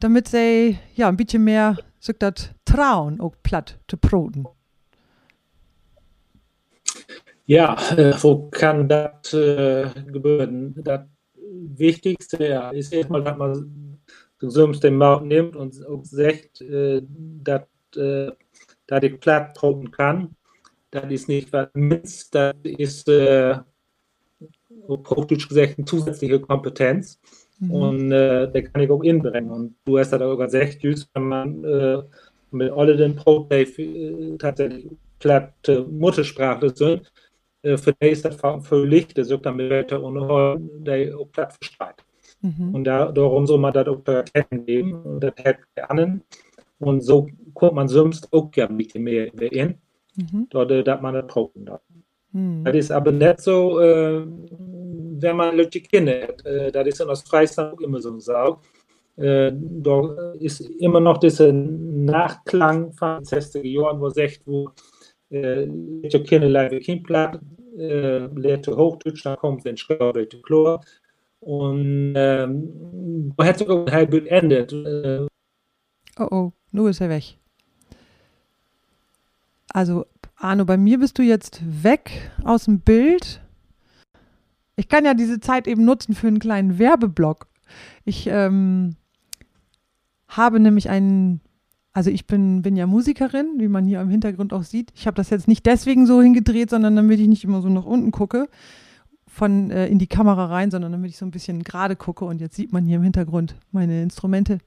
damit 0.00 0.28
sie 0.28 0.78
ja 0.94 1.08
ein 1.08 1.16
bisschen 1.16 1.44
mehr, 1.44 1.76
so 2.00 2.12
das 2.18 2.50
trauen, 2.64 3.20
auch 3.20 3.34
platt 3.42 3.78
zu 3.88 3.96
proten? 3.96 4.46
Ja, 7.52 7.76
äh, 7.98 8.14
wo 8.22 8.48
kann 8.48 8.88
das 8.88 9.34
äh, 9.34 9.84
gebühren? 10.10 10.72
Das 10.74 11.02
Wichtigste 11.76 12.48
ja, 12.48 12.70
ist 12.70 12.94
erstmal, 12.94 13.22
dass 13.22 13.36
man 13.36 13.98
so 14.40 14.66
den 14.68 14.96
Markt 14.96 15.26
nimmt 15.26 15.54
und 15.54 15.74
sagt, 16.06 16.62
äh, 16.62 17.02
dass 17.44 17.64
äh, 17.94 18.30
da 18.86 19.00
die 19.00 19.10
platt 19.10 19.52
proben 19.52 19.90
kann. 19.90 20.34
Das 20.92 21.04
ist 21.10 21.28
nicht 21.28 21.52
was 21.52 21.68
Mist, 21.74 22.34
das 22.34 22.54
ist 22.64 23.06
äh, 23.10 23.58
praktisch 25.02 25.46
gesagt 25.46 25.74
eine 25.76 25.84
zusätzliche 25.84 26.40
Kompetenz. 26.40 27.20
Mhm. 27.58 27.70
Und 27.70 28.12
äh, 28.12 28.50
der 28.50 28.62
kann 28.62 28.80
ich 28.80 28.90
auch 28.90 29.02
inbringen. 29.02 29.50
Und 29.50 29.74
du 29.84 29.98
hast 29.98 30.14
das 30.14 30.22
auch 30.22 30.38
gesagt, 30.38 30.78
wenn 30.82 31.28
man 31.28 31.64
äh, 31.64 32.02
mit 32.50 32.72
alle 32.72 32.96
den 32.96 33.14
Pro 33.14 33.46
äh, 33.50 34.38
tatsächlich 34.38 34.86
platte 35.18 35.84
Muttersprache 35.84 36.74
sind, 36.74 37.12
Eh, 37.12 37.31
för 37.62 37.92
dig 38.00 38.10
ist 38.10 38.24
das 38.24 38.36
völlig, 38.64 39.14
das 39.14 39.28
sagt 39.28 39.46
dann 39.46 39.56
mit 39.56 39.92
und 39.92 40.84
der 40.84 41.16
auch 41.16 41.30
platt 41.30 41.52
verstrahlt. 41.52 42.04
Mhm. 42.40 42.74
Und 42.74 42.84
da, 42.84 43.12
darum 43.12 43.46
soll 43.46 43.58
man 43.58 43.72
das 43.72 43.86
auch 43.86 44.02
erkennen 44.06 44.94
und 44.94 45.20
das 45.20 45.34
erkennen. 45.36 46.22
Und 46.78 47.00
so 47.02 47.28
kommt 47.54 47.74
man 47.74 47.88
sonst 47.88 48.32
auch 48.32 48.50
gerne 48.50 48.74
mit 48.74 48.94
mehr 48.96 49.32
in, 49.52 49.74
mhm. 50.16 50.48
dort, 50.50 50.86
dass 50.86 51.00
man 51.00 51.14
das 51.14 51.26
brauchen 51.26 51.64
darf. 51.64 51.80
Mhm. 52.32 52.64
Das 52.64 52.74
ist 52.74 52.90
aber 52.90 53.12
nicht 53.12 53.40
so, 53.40 53.78
äh, 53.80 54.26
wenn 54.26 55.36
man 55.36 55.56
Leute 55.56 55.80
kennt. 55.80 56.44
Äh, 56.44 56.72
das 56.72 56.88
ist 56.88 57.00
in 57.00 57.08
Ostfriesland 57.08 57.74
auch 57.74 57.80
immer 57.80 58.00
so 58.00 58.12
gesagt. 58.14 58.58
Äh, 59.16 59.52
da 59.54 60.32
ist 60.40 60.60
immer 60.80 60.98
noch 60.98 61.18
dieser 61.18 61.52
Nachklang 61.52 62.92
von 62.92 63.18
den 63.18 63.24
60er 63.24 63.66
Jahren, 63.66 64.00
wo 64.00 64.08
sagt, 64.08 64.40
wo 64.46 64.70
leert 65.32 66.12
je 66.12 66.22
kinderlijve 66.22 66.78
kindplaat, 66.78 67.40
uh, 67.76 68.28
leert 68.34 68.66
Hochdeutsch, 68.66 69.24
dann 69.24 69.36
kommt 69.36 69.64
den 69.64 69.76
Schreiber 69.76 70.26
Chlor. 70.26 70.80
Und 71.40 72.12
ähm, 72.14 73.34
hat 73.38 73.58
sogar 73.58 73.84
ein 73.84 73.92
halb 73.92 74.10
beendet. 74.10 74.72
Äh, 74.72 75.26
oh 76.18 76.28
oh, 76.30 76.52
nur 76.70 76.90
ist 76.90 77.00
er 77.00 77.08
weg. 77.08 77.36
Also, 79.74 80.06
Arno, 80.36 80.64
bei 80.64 80.76
mir 80.76 80.98
bist 81.00 81.18
du 81.18 81.22
jetzt 81.22 81.62
weg 81.82 82.30
aus 82.44 82.66
dem 82.66 82.80
Bild. 82.80 83.40
Ich 84.76 84.88
kann 84.88 85.04
ja 85.04 85.14
diese 85.14 85.40
Zeit 85.40 85.66
eben 85.66 85.84
nutzen 85.84 86.14
für 86.14 86.28
einen 86.28 86.38
kleinen 86.38 86.78
Werbeblock. 86.78 87.48
Ich 88.04 88.28
ähm, 88.28 88.96
habe 90.28 90.60
nämlich 90.60 90.90
einen 90.90 91.40
also 91.92 92.10
ich 92.10 92.26
bin, 92.26 92.62
bin 92.62 92.76
ja 92.76 92.86
Musikerin, 92.86 93.54
wie 93.58 93.68
man 93.68 93.86
hier 93.86 94.00
im 94.00 94.08
Hintergrund 94.08 94.52
auch 94.52 94.62
sieht. 94.62 94.92
Ich 94.94 95.06
habe 95.06 95.14
das 95.14 95.30
jetzt 95.30 95.48
nicht 95.48 95.66
deswegen 95.66 96.06
so 96.06 96.22
hingedreht, 96.22 96.70
sondern 96.70 96.96
damit 96.96 97.20
ich 97.20 97.28
nicht 97.28 97.44
immer 97.44 97.60
so 97.60 97.68
nach 97.68 97.84
unten 97.84 98.12
gucke, 98.12 98.48
von 99.26 99.70
äh, 99.70 99.86
in 99.88 99.98
die 99.98 100.06
Kamera 100.06 100.46
rein, 100.46 100.70
sondern 100.70 100.92
damit 100.92 101.10
ich 101.10 101.16
so 101.16 101.26
ein 101.26 101.30
bisschen 101.30 101.62
gerade 101.62 101.96
gucke. 101.96 102.24
Und 102.24 102.40
jetzt 102.40 102.56
sieht 102.56 102.72
man 102.72 102.84
hier 102.84 102.96
im 102.96 103.02
Hintergrund 103.02 103.56
meine 103.70 104.02
Instrumente. 104.02 104.58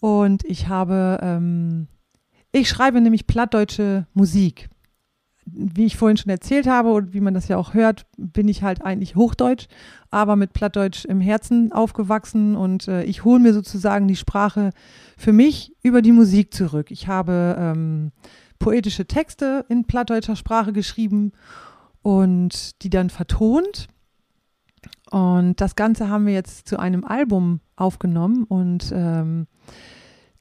Und 0.00 0.44
ich 0.44 0.68
habe 0.68 1.18
ähm, 1.22 1.86
Ich 2.56 2.68
schreibe 2.68 3.00
nämlich 3.00 3.26
plattdeutsche 3.26 4.06
Musik. 4.14 4.68
Wie 5.46 5.84
ich 5.84 5.96
vorhin 5.96 6.16
schon 6.16 6.30
erzählt 6.30 6.66
habe 6.66 6.92
und 6.92 7.12
wie 7.12 7.20
man 7.20 7.34
das 7.34 7.48
ja 7.48 7.56
auch 7.56 7.74
hört, 7.74 8.06
bin 8.16 8.48
ich 8.48 8.62
halt 8.62 8.82
eigentlich 8.82 9.14
Hochdeutsch, 9.14 9.66
aber 10.10 10.36
mit 10.36 10.52
Plattdeutsch 10.52 11.04
im 11.04 11.20
Herzen 11.20 11.72
aufgewachsen 11.72 12.56
und 12.56 12.88
äh, 12.88 13.04
ich 13.04 13.24
hole 13.24 13.40
mir 13.40 13.52
sozusagen 13.52 14.08
die 14.08 14.16
Sprache 14.16 14.70
für 15.16 15.32
mich 15.32 15.74
über 15.82 16.02
die 16.02 16.12
Musik 16.12 16.54
zurück. 16.54 16.90
Ich 16.90 17.08
habe 17.08 17.56
ähm, 17.58 18.12
poetische 18.58 19.06
Texte 19.06 19.66
in 19.68 19.84
plattdeutscher 19.84 20.36
Sprache 20.36 20.72
geschrieben 20.72 21.32
und 22.02 22.82
die 22.82 22.90
dann 22.90 23.10
vertont. 23.10 23.88
Und 25.10 25.60
das 25.60 25.76
Ganze 25.76 26.08
haben 26.08 26.26
wir 26.26 26.34
jetzt 26.34 26.68
zu 26.68 26.78
einem 26.78 27.04
Album 27.04 27.60
aufgenommen 27.76 28.44
und 28.44 28.92
ähm, 28.94 29.46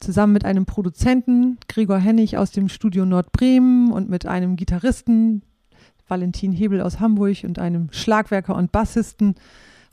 zusammen 0.03 0.33
mit 0.33 0.45
einem 0.45 0.65
Produzenten, 0.65 1.57
Gregor 1.67 1.97
Hennig 1.97 2.37
aus 2.37 2.51
dem 2.51 2.69
Studio 2.69 3.05
Nordbremen 3.05 3.91
und 3.91 4.09
mit 4.09 4.25
einem 4.25 4.55
Gitarristen, 4.55 5.41
Valentin 6.07 6.51
Hebel 6.51 6.81
aus 6.81 6.99
Hamburg 6.99 7.43
und 7.43 7.57
einem 7.57 7.87
Schlagwerker 7.91 8.55
und 8.55 8.71
Bassisten, 8.71 9.35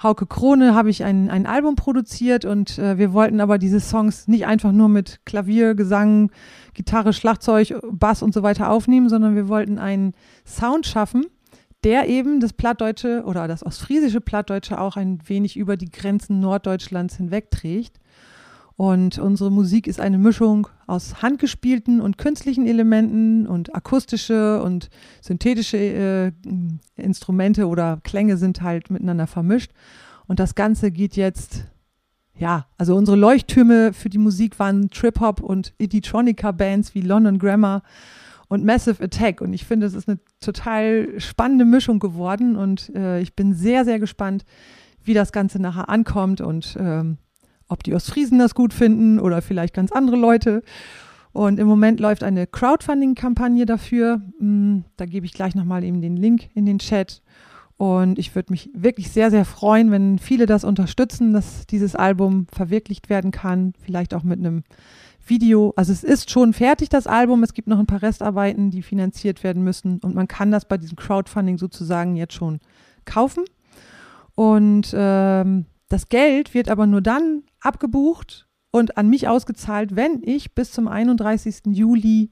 Hauke 0.03 0.27
Krone, 0.27 0.75
habe 0.75 0.91
ich 0.91 1.05
ein, 1.05 1.31
ein 1.31 1.47
Album 1.47 1.77
produziert 1.77 2.45
und 2.45 2.79
äh, 2.79 2.99
wir 2.99 3.13
wollten 3.13 3.41
aber 3.41 3.59
diese 3.59 3.81
Songs 3.81 4.29
nicht 4.29 4.47
einfach 4.47 4.73
nur 4.73 4.89
mit 4.89 5.21
Klavier, 5.27 5.75
Gesang, 5.75 6.31
Gitarre, 6.75 7.13
Schlagzeug, 7.13 7.75
Bass 7.93 8.23
und 8.23 8.35
so 8.35 8.43
weiter 8.43 8.71
aufnehmen, 8.71 9.09
sondern 9.09 9.37
wir 9.37 9.49
wollten 9.49 9.79
einen 9.79 10.15
Sound 10.47 10.87
schaffen, 10.87 11.27
der 11.85 12.09
eben 12.09 12.41
das 12.41 12.53
Plattdeutsche 12.53 13.23
oder 13.25 13.47
das 13.47 13.65
ostfriesische 13.65 14.21
Plattdeutsche 14.21 14.81
auch 14.81 14.97
ein 14.97 15.21
wenig 15.27 15.57
über 15.57 15.77
die 15.77 15.91
Grenzen 15.91 16.41
Norddeutschlands 16.41 17.17
hinwegträgt. 17.17 18.01
Und 18.81 19.19
unsere 19.19 19.51
Musik 19.51 19.87
ist 19.87 20.01
eine 20.01 20.17
Mischung 20.17 20.67
aus 20.87 21.21
handgespielten 21.21 22.01
und 22.01 22.17
künstlichen 22.17 22.67
Elementen 22.67 23.47
und 23.47 23.75
akustische 23.75 24.63
und 24.63 24.89
synthetische 25.21 25.77
äh, 25.77 26.33
Instrumente 26.97 27.69
oder 27.69 28.01
Klänge 28.05 28.39
sind 28.39 28.63
halt 28.63 28.89
miteinander 28.89 29.27
vermischt. 29.27 29.71
Und 30.27 30.41
das 30.41 30.55
Ganze 30.55 30.91
geht 30.93 31.15
jetzt, 31.15 31.67
ja, 32.39 32.69
also 32.79 32.97
unsere 32.97 33.19
Leuchttürme 33.19 33.93
für 33.93 34.09
die 34.09 34.17
Musik 34.17 34.59
waren 34.59 34.89
Trip-Hop 34.89 35.43
und 35.43 35.75
Idiotronica-Bands 35.77 36.95
wie 36.95 37.03
London 37.03 37.39
Grammar 37.39 37.83
und 38.49 38.65
Massive 38.65 39.05
Attack. 39.05 39.43
Und 39.43 39.53
ich 39.53 39.67
finde, 39.67 39.89
es 39.89 39.93
ist 39.93 40.09
eine 40.09 40.21
total 40.41 41.21
spannende 41.21 41.67
Mischung 41.67 41.99
geworden 41.99 42.57
und 42.57 42.95
äh, 42.95 43.21
ich 43.21 43.37
bin 43.37 43.53
sehr, 43.53 43.85
sehr 43.85 43.99
gespannt, 43.99 44.47
wie 45.05 45.13
das 45.13 45.33
Ganze 45.33 45.61
nachher 45.61 45.91
ankommt 45.91 46.41
und 46.41 46.79
ähm, 46.81 47.19
ob 47.71 47.83
die 47.83 47.95
Ostfriesen 47.95 48.39
das 48.39 48.55
gut 48.55 48.75
finden 48.75 49.19
oder 49.19 49.43
vielleicht 49.43 49.75
ganz 49.75 49.93
andere 49.93 50.17
Leute. 50.17 50.63
Und 51.33 51.61
im 51.61 51.69
Moment 51.69 52.01
läuft 52.01 52.25
eine 52.25 52.47
Crowdfunding-Kampagne 52.47 53.65
dafür. 53.65 54.21
Mm, 54.41 54.81
da 54.97 55.07
gebe 55.07 55.27
ich 55.27 55.33
gleich 55.33 55.55
nochmal 55.55 55.85
eben 55.85 56.01
den 56.03 56.17
Link 56.17 56.51
in 56.55 56.67
den 56.67 56.81
Chat. 56.81 57.23
Und 57.77 58.19
ich 58.19 58.35
würde 58.35 58.53
mich 58.53 58.69
wirklich 58.75 59.11
sehr, 59.11 59.31
sehr 59.31 59.45
freuen, 59.45 59.91
wenn 59.91 60.19
viele 60.19 60.47
das 60.47 60.65
unterstützen, 60.65 61.33
dass 61.33 61.67
dieses 61.67 61.95
Album 61.95 62.47
verwirklicht 62.53 63.09
werden 63.09 63.31
kann. 63.31 63.73
Vielleicht 63.83 64.13
auch 64.13 64.25
mit 64.25 64.41
einem 64.41 64.65
Video. 65.25 65.73
Also 65.77 65.93
es 65.93 66.03
ist 66.03 66.31
schon 66.31 66.53
fertig, 66.53 66.89
das 66.89 67.07
Album. 67.07 67.43
Es 67.43 67.55
gibt 67.55 67.69
noch 67.69 67.79
ein 67.79 67.87
paar 67.87 68.03
Restarbeiten, 68.03 68.71
die 68.71 68.83
finanziert 68.83 69.45
werden 69.45 69.63
müssen. 69.63 70.01
Und 70.01 70.15
man 70.15 70.29
kann 70.29 70.51
das 70.51 70.67
bei 70.67 70.77
diesem 70.77 70.97
Crowdfunding 70.97 71.59
sozusagen 71.59 72.17
jetzt 72.17 72.35
schon 72.35 72.59
kaufen. 73.05 73.45
Und 74.35 74.93
ähm, 74.95 75.67
das 75.89 76.09
Geld 76.09 76.55
wird 76.55 76.69
aber 76.69 76.87
nur 76.87 77.01
dann 77.01 77.45
abgebucht 77.61 78.49
und 78.71 78.97
an 78.97 79.09
mich 79.09 79.29
ausgezahlt, 79.29 79.97
wenn 79.97 80.23
ich 80.23 80.55
bis 80.55 80.73
zum 80.73 80.89
31. 80.89 81.63
Juli 81.67 82.31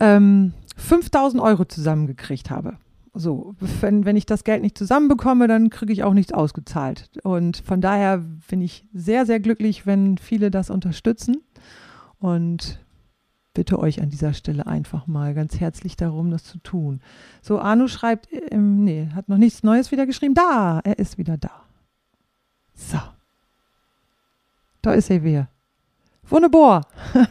ähm, 0.00 0.52
5000 0.76 1.42
Euro 1.42 1.64
zusammengekriegt 1.64 2.50
habe. 2.50 2.78
So, 3.16 3.54
wenn, 3.80 4.04
wenn 4.04 4.16
ich 4.16 4.26
das 4.26 4.42
Geld 4.42 4.62
nicht 4.62 4.76
zusammenbekomme, 4.76 5.46
dann 5.46 5.70
kriege 5.70 5.92
ich 5.92 6.02
auch 6.02 6.14
nichts 6.14 6.32
ausgezahlt. 6.32 7.10
Und 7.22 7.58
von 7.58 7.80
daher 7.80 8.18
bin 8.48 8.60
ich 8.60 8.88
sehr, 8.92 9.24
sehr 9.24 9.38
glücklich, 9.38 9.86
wenn 9.86 10.18
viele 10.18 10.50
das 10.50 10.68
unterstützen. 10.68 11.36
Und 12.18 12.84
bitte 13.52 13.78
euch 13.78 14.02
an 14.02 14.10
dieser 14.10 14.34
Stelle 14.34 14.66
einfach 14.66 15.06
mal 15.06 15.32
ganz 15.32 15.60
herzlich 15.60 15.96
darum, 15.96 16.32
das 16.32 16.42
zu 16.42 16.58
tun. 16.58 17.00
So, 17.40 17.60
Arno 17.60 17.86
schreibt, 17.86 18.28
ähm, 18.50 18.82
nee, 18.82 19.08
hat 19.14 19.28
noch 19.28 19.38
nichts 19.38 19.62
Neues 19.62 19.92
wieder 19.92 20.06
geschrieben. 20.06 20.34
Da, 20.34 20.80
er 20.82 20.98
ist 20.98 21.16
wieder 21.16 21.36
da. 21.36 21.62
So. 22.74 22.98
Da 24.84 24.92
ist 24.92 25.10
er 25.10 25.24
wieder. 25.24 25.48
Wunderbar. 26.28 26.86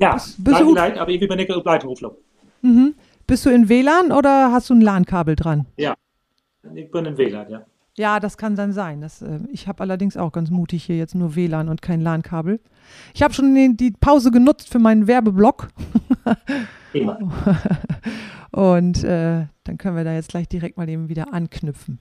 ja, 0.00 0.14
bist, 0.14 0.42
bist 0.42 0.60
du 0.60 0.74
leid, 0.74 0.98
aber 0.98 1.10
ich 1.12 1.20
bin 1.20 1.28
nicht 1.36 1.46
Begleitrufler. 1.46 2.16
Mhm. 2.62 2.96
Bist 3.28 3.46
du 3.46 3.50
in 3.50 3.68
WLAN 3.68 4.10
oder 4.10 4.50
hast 4.50 4.70
du 4.70 4.74
ein 4.74 4.80
LAN-Kabel 4.80 5.36
dran? 5.36 5.66
Ja, 5.76 5.94
ich 6.74 6.90
bin 6.90 7.04
in 7.04 7.16
WLAN, 7.16 7.48
ja. 7.48 7.64
Ja, 7.96 8.18
das 8.18 8.36
kann 8.36 8.56
dann 8.56 8.72
sein. 8.72 9.00
Das, 9.00 9.22
äh, 9.22 9.38
ich 9.52 9.68
habe 9.68 9.82
allerdings 9.84 10.16
auch 10.16 10.32
ganz 10.32 10.50
mutig 10.50 10.82
hier 10.82 10.96
jetzt 10.96 11.14
nur 11.14 11.36
WLAN 11.36 11.68
und 11.68 11.80
kein 11.80 12.00
LAN-Kabel. 12.00 12.58
Ich 13.14 13.22
habe 13.22 13.32
schon 13.32 13.54
die, 13.54 13.76
die, 13.76 13.92
Pause 13.92 14.32
genutzt 14.32 14.68
für 14.68 14.80
meinen 14.80 15.06
Werbeblock. 15.06 15.68
Und 18.52 19.04
äh, 19.04 19.46
dann 19.64 19.78
können 19.78 19.96
wir 19.96 20.04
da 20.04 20.14
jetzt 20.14 20.30
gleich 20.30 20.48
direkt 20.48 20.78
mal 20.78 20.88
eben 20.88 21.10
wieder 21.10 21.34
anknüpfen. 21.34 21.98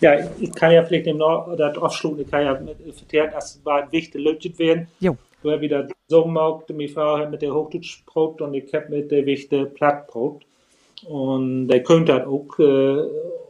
Ja, 0.00 0.18
ich 0.38 0.52
kann 0.52 0.72
ja 0.72 0.82
vielleicht 0.82 1.06
im 1.06 1.18
Nord 1.18 1.48
oder 1.48 1.82
afsluiten, 1.82 2.22
ich 2.22 2.30
kann 2.30 2.44
ja 2.44 2.60
vertellen, 2.92 3.30
das 3.32 3.60
war 3.64 3.82
ein 3.82 3.92
wichtiger 3.92 4.24
Lötchen 4.24 4.58
werden. 4.58 4.88
Jo. 5.00 5.16
Du 5.42 5.50
hast 5.50 5.60
wieder 5.60 5.88
so 6.08 6.24
gemacht, 6.24 6.64
meine 6.70 6.88
Frau 6.88 7.18
hat 7.18 7.30
mit 7.30 7.42
der 7.42 7.54
Hochdeutschbrot 7.54 8.40
und 8.40 8.54
ich 8.54 8.72
habe 8.74 8.88
mit 8.88 9.10
der 9.10 9.26
wichtigen 9.26 9.72
Plattbrot. 9.74 10.42
Und 11.06 11.68
der 11.68 11.82
könnte 11.82 12.14
halt 12.14 12.26
auch, 12.26 12.58
äh, 12.58 13.02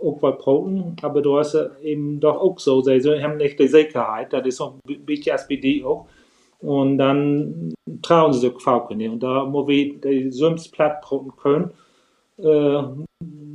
auch 0.02 0.18
was 0.20 0.38
broten, 0.38 0.96
aber 1.02 1.22
du 1.22 1.38
hast 1.38 1.56
eben 1.82 2.18
doch 2.18 2.36
auch 2.36 2.58
so, 2.58 2.82
sie 2.82 3.00
haben 3.22 3.36
nicht 3.36 3.58
die 3.60 3.68
Sicherheit, 3.68 4.32
das 4.32 4.46
ist 4.46 4.56
so 4.56 4.80
ein 4.88 5.04
bisschen 5.04 5.34
SPD 5.34 5.84
auch. 5.84 6.06
Und 6.60 6.98
dann 6.98 7.74
trauen 8.02 8.32
sie 8.32 8.40
sich 8.40 8.60
Frauchen 8.60 9.00
Und 9.08 9.22
da 9.22 9.44
muss 9.44 9.68
wir 9.68 9.94
die 10.00 10.30
Süms 10.30 10.68
plattbroten 10.68 11.32
können, 11.36 11.70
äh, 12.38 12.82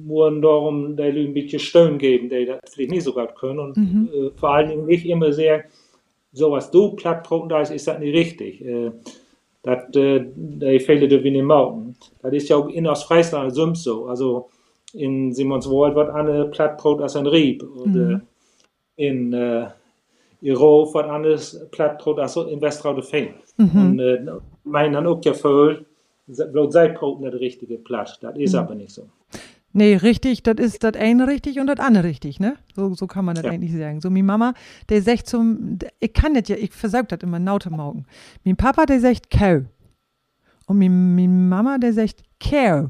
nur 0.10 0.42
darum, 0.42 0.96
die 0.96 1.04
ein 1.04 1.34
bisschen 1.34 1.60
Stöhnen 1.60 1.98
geben, 1.98 2.30
die 2.30 2.46
das 2.46 2.60
vielleicht 2.72 2.92
nicht 2.92 3.04
so 3.04 3.14
gut 3.14 3.36
können. 3.36 3.60
Und 3.60 3.78
mhm. 3.78 4.10
äh, 4.14 4.30
vor 4.36 4.50
allen 4.50 4.70
Dingen 4.70 4.86
nicht 4.86 5.06
immer 5.06 5.32
sehr, 5.32 5.66
so 6.32 6.52
was 6.52 6.72
du 6.72 6.96
plattbroten 6.96 7.50
da 7.50 7.62
ist, 7.62 7.72
ist 7.72 7.88
das 7.88 8.00
nicht 8.00 8.16
richtig. 8.16 8.64
Äh, 8.66 8.92
dat, 9.64 9.96
äh, 9.96 10.26
die 10.36 10.80
Fälle 10.80 11.08
dürfen 11.08 11.26
wir 11.26 11.32
nicht 11.32 11.44
machen. 11.44 11.96
Das 12.22 12.34
ist 12.34 12.50
ja 12.50 12.58
auch 12.58 12.68
in 12.70 12.88
Ostfriesland 12.88 13.54
sonst 13.54 13.84
so. 13.84 14.06
Also 14.06 14.50
in 14.94 15.34
Simonswald 15.34 15.96
wird 15.96 16.10
eine 16.10 16.46
Plattbrot 16.46 17.02
als 17.02 17.16
ein 17.16 17.28
Rieb. 17.28 17.64
Oder 17.64 17.90
mhm. 17.90 18.22
in 18.96 19.34
äh, 19.34 19.68
Iro 20.42 20.92
wird 20.94 21.06
anderes 21.06 21.68
Plattbrot 21.72 22.20
als 22.20 22.36
in 22.36 22.62
Westraude-Fing. 22.62 23.34
Mhm. 23.58 23.82
Und 23.82 24.00
äh, 24.00 24.26
meinen 24.64 24.94
dann 24.94 25.08
auch 25.08 25.24
ja 25.24 25.34
voll, 25.34 25.86
bloß 26.28 26.74
Seitbrot 26.74 27.20
nicht 27.20 27.34
der 27.34 27.40
richtige 27.40 27.78
Platt. 27.78 28.18
Das 28.22 28.38
ist 28.38 28.54
mhm. 28.54 28.60
aber 28.60 28.76
nicht 28.76 28.92
so. 28.92 29.04
Nee, 29.72 29.96
richtig, 29.96 30.42
das 30.44 30.56
ist 30.58 30.84
das 30.84 30.96
eine 30.96 31.28
richtig 31.28 31.60
und 31.60 31.68
das 31.68 31.80
andere 31.80 32.06
richtig, 32.06 32.40
ne? 32.40 32.56
So, 32.76 32.96
so 32.96 33.06
kann 33.06 33.24
man 33.24 33.36
das 33.36 33.46
ja. 33.46 33.52
eigentlich 33.52 33.74
sagen. 33.74 34.02
So, 34.02 34.10
mi 34.10 34.24
Mama, 34.24 34.54
der 34.90 35.02
sagt 35.02 35.28
zum, 35.28 35.78
ich 36.00 36.14
kann 36.14 36.34
das 36.34 36.48
ja, 36.48 36.56
ich 36.56 36.74
versaug 36.74 37.08
das 37.10 37.20
immer 37.22 37.38
naute 37.40 37.70
Maugen. 37.70 38.06
Mi 38.44 38.56
Papa, 38.56 38.86
der 38.88 39.00
sagt 39.00 39.30
Kau. 39.30 39.62
Und 40.66 40.78
mi, 40.80 40.90
mi 40.90 41.28
Mama, 41.28 41.78
der 41.78 41.94
sagt 41.94 42.24
Kau. 42.40 42.90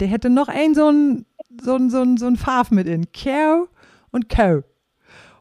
Der 0.00 0.08
hätte 0.08 0.28
noch 0.28 0.48
ein 0.48 0.74
so 0.74 0.90
ein, 0.90 1.24
so 1.62 1.76
ein, 1.76 1.88
so 1.88 2.02
ein, 2.02 2.16
so 2.16 2.26
ein 2.26 2.36
Farf 2.36 2.72
mit 2.72 2.88
in. 2.88 3.06
Kau 3.12 3.68
und 4.10 4.28
Kau. 4.28 4.62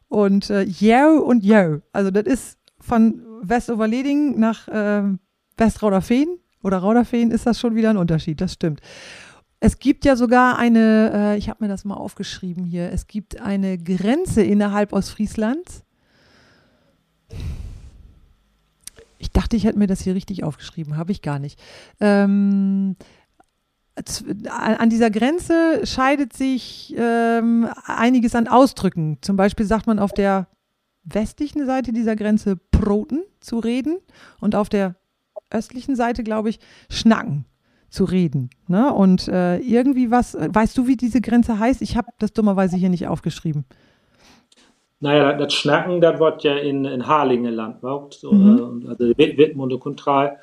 Und 0.10 0.52
äh, 0.52 0.64
Jau 0.64 1.24
und 1.24 1.44
Jau. 1.44 1.82
Also, 1.92 2.12
das 2.12 2.26
ist 2.26 2.60
von 2.80 3.22
Westoverleding 3.42 4.40
nach 4.40 4.68
äh, 4.68 5.04
Westrauderfehn 5.58 6.38
oder 6.62 6.78
Rauderfehn 6.78 7.32
ist 7.32 7.46
das 7.46 7.60
schon 7.60 7.76
wieder 7.76 7.90
ein 7.90 7.98
Unterschied, 7.98 8.42
das 8.42 8.54
stimmt. 8.54 8.82
Es 9.66 9.80
gibt 9.80 10.06
ja 10.06 10.16
sogar 10.16 10.60
eine, 10.60 11.12
äh, 11.12 11.38
ich 11.40 11.50
habe 11.50 11.64
mir 11.64 11.68
das 11.68 11.86
mal 11.86 11.96
aufgeschrieben 11.96 12.66
hier, 12.66 12.92
es 12.92 13.08
gibt 13.08 13.42
eine 13.42 13.80
Grenze 13.80 14.44
innerhalb 14.44 14.94
Ostfrieslands. 14.94 15.84
Ich 19.18 19.32
dachte, 19.32 19.56
ich 19.56 19.64
hätte 19.64 19.80
mir 19.80 19.88
das 19.88 20.02
hier 20.02 20.14
richtig 20.14 20.44
aufgeschrieben, 20.44 20.98
habe 20.98 21.12
ich 21.12 21.24
gar 21.24 21.40
nicht. 21.40 21.60
Ähm, 22.00 22.96
an 24.52 24.92
dieser 24.92 25.10
Grenze 25.10 25.82
scheidet 25.84 26.34
sich 26.34 26.94
ähm, 26.96 27.68
einiges 27.86 28.36
an 28.36 28.48
Ausdrücken. 28.48 29.18
Zum 29.22 29.36
Beispiel 29.36 29.66
sagt 29.66 29.88
man 29.88 29.98
auf 29.98 30.14
der 30.14 30.46
westlichen 31.06 31.66
Seite 31.66 31.92
dieser 31.92 32.16
Grenze 32.16 32.56
Proten 32.56 33.24
zu 33.40 33.58
reden 33.58 33.98
und 34.40 34.54
auf 34.54 34.70
der 34.70 34.96
östlichen 35.50 35.96
Seite, 35.96 36.24
glaube 36.24 36.50
ich, 36.50 36.60
Schnacken 36.88 37.46
zu 37.96 38.04
reden. 38.04 38.50
Ne? 38.68 38.94
Und 38.94 39.28
äh, 39.28 39.58
irgendwie 39.58 40.12
was, 40.12 40.36
weißt 40.36 40.78
du, 40.78 40.88
wie 40.88 40.98
diese 40.98 41.22
Grenze 41.22 41.58
heißt? 41.58 41.82
Ich 41.82 41.98
habe 41.98 42.10
das 42.20 42.34
dummerweise 42.34 42.78
hier 42.78 42.90
nicht 42.90 43.08
aufgeschrieben. 43.08 43.66
Naja, 45.00 45.34
das 45.34 45.54
Schnacken, 45.54 46.02
das 46.02 46.20
wird 46.20 46.44
ja 46.44 46.56
in, 46.56 46.86
in 46.86 47.06
Harlingenland 47.06 47.82
gemacht, 47.82 48.14
so, 48.14 48.32
mhm. 48.32 48.86
äh, 48.86 48.90
also 48.90 49.06
Wittmund 49.18 49.74
und 49.74 49.80
Kontral. 49.80 50.38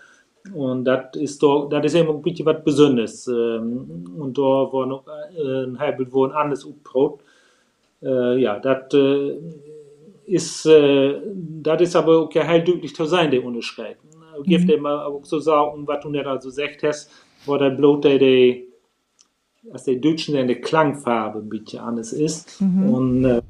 Und 0.55 0.85
das 0.85 1.15
ist 1.15 1.43
doch, 1.43 1.69
das 1.69 1.87
ist 1.87 1.95
eben 1.95 2.11
ein 2.11 2.23
bisschen 2.23 2.47
was 2.47 2.65
Besonderes. 2.65 3.29
Ähm, 3.29 4.05
und 4.19 4.37
da 4.37 4.43
war 4.43 4.87
noch 4.87 5.05
äh, 5.37 5.65
ein 5.65 5.79
halbes 5.79 6.09
wo 6.11 6.27
ein 6.27 6.33
anderes 6.33 6.69
Brot. 6.83 7.21
Äh, 8.03 8.39
ja, 8.41 8.59
das 8.59 8.93
äh, 8.93 9.37
ist, 10.27 10.67
äh, 10.67 11.21
das 11.63 11.81
ist 11.83 11.97
aber 11.97 12.19
auch 12.19 12.33
ja 12.33 12.47
halt 12.47 12.67
deutlich 12.67 12.95
zu 12.95 13.05
sein, 13.05 13.31
der 13.31 13.45
Unterschied. 13.45 13.97
Mhm. 14.03 14.43
Gibt 14.43 14.71
immer 14.71 15.07
auch 15.07 15.25
so 15.25 15.39
sagen, 15.39 15.87
was 15.87 16.03
du 16.03 16.11
da 16.11 16.41
so 16.41 16.49
gesagt 16.49 16.83
hast, 16.83 17.11
war 17.47 17.59
der 17.59 17.71
Blut, 17.71 18.05
der, 18.05 18.19
der, 18.19 18.57
als 19.73 19.85
der 19.85 19.97
Deutschen 19.97 20.37
eine 20.37 20.57
Klangfarbe 20.57 21.41
ein 21.41 21.49
bisschen 21.49 21.81
anders 21.81 22.13
ist. 22.13 22.61
Mhm. 22.61 22.95
Und 22.95 23.25
äh, 23.25 23.43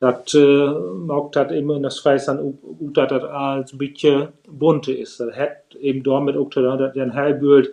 das 0.00 0.34
äh, 0.34 0.66
mag 1.06 1.32
das 1.32 1.52
immer 1.52 1.76
in 1.76 1.82
das 1.82 2.04
Weißland 2.04 2.40
auch, 2.40 2.92
dass 2.92 3.08
das 3.08 3.24
als 3.24 3.72
ein 3.72 3.78
bisschen 3.78 4.28
bunte 4.46 4.92
ist. 4.92 5.18
Das 5.20 5.34
hat 5.34 5.74
eben 5.80 6.02
damit 6.02 6.36
auch, 6.36 6.50
dass 6.50 6.96
ein 6.96 7.12
Hellbild 7.12 7.72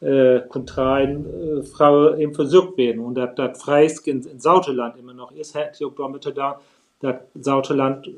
äh, 0.00 0.40
kontrein 0.48 1.24
äh, 1.26 1.62
Frau 1.62 2.14
eben 2.14 2.34
versucht 2.34 2.76
werden. 2.76 3.00
Und 3.00 3.14
dass 3.16 3.34
das 3.34 3.60
Freisk 3.60 4.06
in, 4.06 4.22
in 4.22 4.38
Sauteland 4.38 4.96
immer 4.98 5.14
noch 5.14 5.32
ist, 5.32 5.54
hat 5.54 5.82
auch 5.82 5.92
damit 5.96 6.30
da, 6.36 6.60
dass 7.00 7.16
Sauteland 7.34 8.06
äh, 8.06 8.10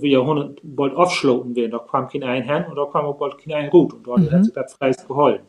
wie 0.00 0.12
Jahrhundert 0.12 0.58
bald 0.62 0.94
aufschloten 0.94 1.54
werden. 1.56 1.72
Da 1.72 1.78
kam 1.78 2.08
kein 2.08 2.24
ein 2.24 2.42
Herrn 2.42 2.66
und 2.68 2.76
da 2.76 2.84
kam 2.86 3.04
auch 3.04 3.16
bald 3.16 3.38
kein 3.38 3.54
ein 3.54 3.70
Gut. 3.70 3.94
Und 3.94 4.06
dort 4.06 4.20
mhm. 4.20 4.30
hat 4.30 4.44
sich 4.44 4.54
das 4.54 4.74
Freisk 4.74 5.06
geholfen. 5.06 5.46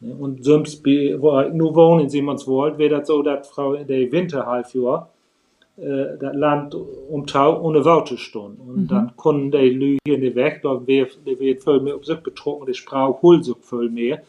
Und 0.00 0.44
sonst, 0.44 0.84
wo 0.84 1.40
ich 1.40 1.54
nur 1.54 1.74
wohne 1.74 2.02
in 2.02 2.08
Simonswold, 2.10 2.76
wäre 2.78 2.98
das 2.98 3.08
so, 3.08 3.22
dass 3.22 3.48
Frau 3.48 3.74
in 3.74 3.86
der 3.86 4.12
Winterhalbjahr 4.12 5.10
äh, 5.78 6.18
das 6.20 6.34
Land 6.34 6.74
umtau 6.74 7.62
ohne 7.62 7.84
Worte 7.84 8.18
stund. 8.18 8.60
Und 8.60 8.76
mhm. 8.76 8.88
dann 8.88 9.16
konnten 9.16 9.50
die 9.50 9.70
Lüge 9.70 10.18
nicht 10.18 10.36
weg, 10.36 10.60
da 10.62 10.86
wird, 10.86 11.18
viel 11.24 11.80
mehr 11.80 11.96
auf 11.96 12.04
sich 12.04 12.18
betroffen, 12.18 12.66
die 12.66 12.74
Sprache 12.74 13.20
holt 13.22 13.44
sich 13.44 13.56
viel 13.62 13.88
mehr. 13.88 14.22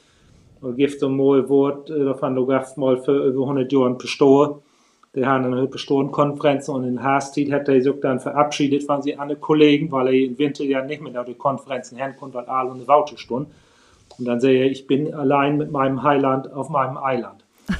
Und 0.61 0.75
gibt 0.77 0.99
so 0.99 1.09
mal 1.09 1.47
Wort, 1.49 1.89
äh, 1.89 2.05
davon 2.05 2.35
du 2.35 2.45
gabst 2.45 2.77
mal 2.77 2.97
für 2.97 3.27
über 3.27 3.41
100 3.41 3.71
Jahre 3.71 3.93
bestohlen. 3.95 4.55
Die 5.15 5.25
haben 5.25 5.45
eine 5.45 5.67
Bestohlen-Konferenz 5.67 6.69
und 6.69 6.83
in 6.83 7.01
Haastit 7.01 7.51
hat 7.51 7.67
er 7.69 7.81
sich 7.81 7.99
dann 8.01 8.19
verabschiedet 8.19 8.83
von 8.83 9.01
sie 9.01 9.17
alle 9.17 9.35
Kollegen, 9.35 9.91
weil 9.91 10.07
er 10.07 10.13
im 10.13 10.37
Winter 10.37 10.63
ja 10.63 10.83
nicht 10.83 11.01
mehr 11.01 11.13
da 11.13 11.23
die 11.23 11.33
Konferenzen 11.33 11.97
herkommt, 11.97 12.35
weil 12.35 12.45
alle 12.45 12.71
ohne 12.71 12.87
Worte 12.87 13.17
stunden. 13.17 13.51
Und 14.17 14.25
dann 14.25 14.39
sehe 14.39 14.65
ich, 14.65 14.81
ich 14.81 14.87
bin 14.87 15.13
allein 15.13 15.57
mit 15.57 15.71
meinem 15.71 16.03
Heiland 16.03 16.51
auf 16.51 16.69
meinem 16.69 16.97
Eiland. 16.97 17.45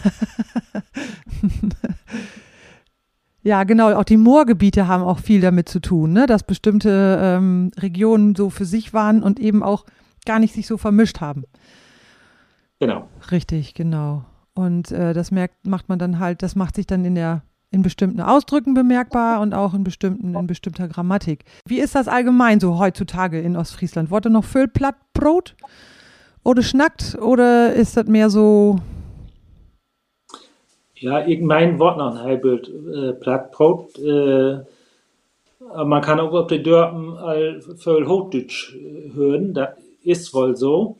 Ja, 3.48 3.64
genau. 3.64 3.94
Auch 3.94 4.04
die 4.04 4.18
Moorgebiete 4.18 4.90
haben 4.90 5.04
auch 5.04 5.20
viel 5.20 5.40
damit 5.40 5.70
zu 5.70 5.80
tun, 5.80 6.12
ne? 6.12 6.26
dass 6.26 6.44
bestimmte 6.44 7.18
ähm, 7.22 7.72
Regionen 7.78 8.36
so 8.36 8.50
für 8.50 8.66
sich 8.66 8.94
waren 8.94 9.24
und 9.24 9.40
eben 9.40 9.64
auch 9.64 9.86
gar 10.26 10.40
nicht 10.40 10.54
sich 10.54 10.68
so 10.68 10.76
vermischt 10.76 11.22
haben. 11.22 11.46
Genau. 12.82 13.08
Richtig, 13.32 13.74
genau. 13.74 14.26
Und 14.54 14.92
äh, 14.92 15.14
das 15.14 15.32
merkt, 15.32 15.66
macht 15.66 15.88
man 15.88 15.98
dann 15.98 16.20
halt, 16.20 16.44
das 16.44 16.58
macht 16.58 16.76
sich 16.76 16.88
dann 16.88 17.06
in 17.06 17.16
der 17.16 17.42
in 17.72 17.84
bestimmten 17.84 18.20
Ausdrücken 18.20 18.74
bemerkbar 18.74 19.40
und 19.40 19.54
auch 19.54 19.74
in 19.74 19.86
bestimmten 19.86 20.36
in 20.36 20.48
bestimmter 20.48 20.90
Grammatik. 20.90 21.46
Wie 21.66 21.80
ist 21.80 21.96
das 21.96 22.10
allgemein 22.10 22.60
so 22.60 22.80
heutzutage 22.80 23.40
in 23.40 23.56
Ostfriesland? 23.56 24.12
Wurde 24.12 24.30
noch 24.30 24.44
Füllplattbrot 24.44 25.56
oder 26.48 26.64
schnackt 26.64 27.18
oder 27.22 27.74
ist 27.74 27.98
das 27.98 28.08
mehr 28.08 28.30
so 28.30 28.78
ja, 31.00 31.28
ich 31.28 31.42
mein 31.42 31.78
Wort 31.78 31.98
noch 31.98 32.16
ein 32.16 32.22
halbes 32.24 32.70
äh, 32.70 33.14
Plattbrot. 33.14 34.00
Äh, 34.00 34.60
man 35.60 36.02
kann 36.02 36.20
auch 36.20 36.34
auf 36.34 36.48
den 36.48 36.64
Dörpen 36.64 37.16
all 37.18 37.62
voll 37.62 38.08
Hochdeutsch 38.08 38.74
äh, 38.76 39.14
hören. 39.14 39.54
Das 39.54 39.70
ist 40.04 40.34
wohl 40.34 40.56
so. 40.56 40.98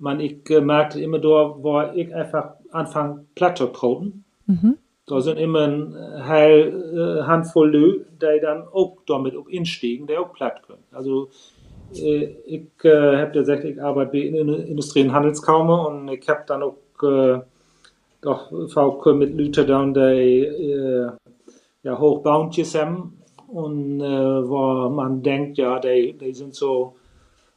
Man, 0.00 0.18
ich 0.18 0.48
äh, 0.50 0.60
merkte 0.60 1.00
immer 1.00 1.20
da, 1.20 1.54
wo 1.56 1.80
ich 1.94 2.12
einfach 2.12 2.54
anfange 2.72 3.26
Plattbrot 3.36 4.12
mhm. 4.46 4.78
Da 5.06 5.20
sind 5.22 5.38
immer 5.38 5.66
ein 5.66 5.94
heil, 6.26 7.20
äh, 7.22 7.22
Handvoll 7.24 7.70
Lö, 7.70 8.04
die 8.20 8.40
dann 8.42 8.64
auch 8.68 8.98
damit 9.06 9.36
auch 9.36 9.48
instiegen, 9.48 10.06
die 10.06 10.18
auch 10.18 10.32
platt 10.34 10.62
können. 10.66 10.84
Also, 10.92 11.30
ich 11.92 12.84
äh, 12.84 13.16
habe 13.16 13.32
ja 13.34 13.40
gesagt, 13.40 13.64
ich 13.64 13.80
arbeite 13.82 14.18
in 14.18 14.46
der 14.46 14.66
Industrie- 14.66 15.02
und 15.02 15.12
Handelskammer 15.12 15.88
und 15.88 16.08
ich 16.08 16.28
habe 16.28 16.44
dann 16.46 16.62
auch 16.62 16.76
äh, 17.02 17.40
doch 18.20 18.50
folk 18.68 19.06
mit 19.16 19.36
Luther 19.36 19.64
down 19.64 19.94
die 19.94 20.00
äh, 20.00 21.10
ja, 21.82 21.98
Hochbauntjes 21.98 22.74
haben 22.74 23.18
und 23.48 24.00
äh, 24.00 24.48
wo 24.48 24.88
man 24.90 25.22
denkt, 25.22 25.58
ja, 25.58 25.78
die, 25.78 26.16
sind 26.32 26.54
so, 26.54 26.96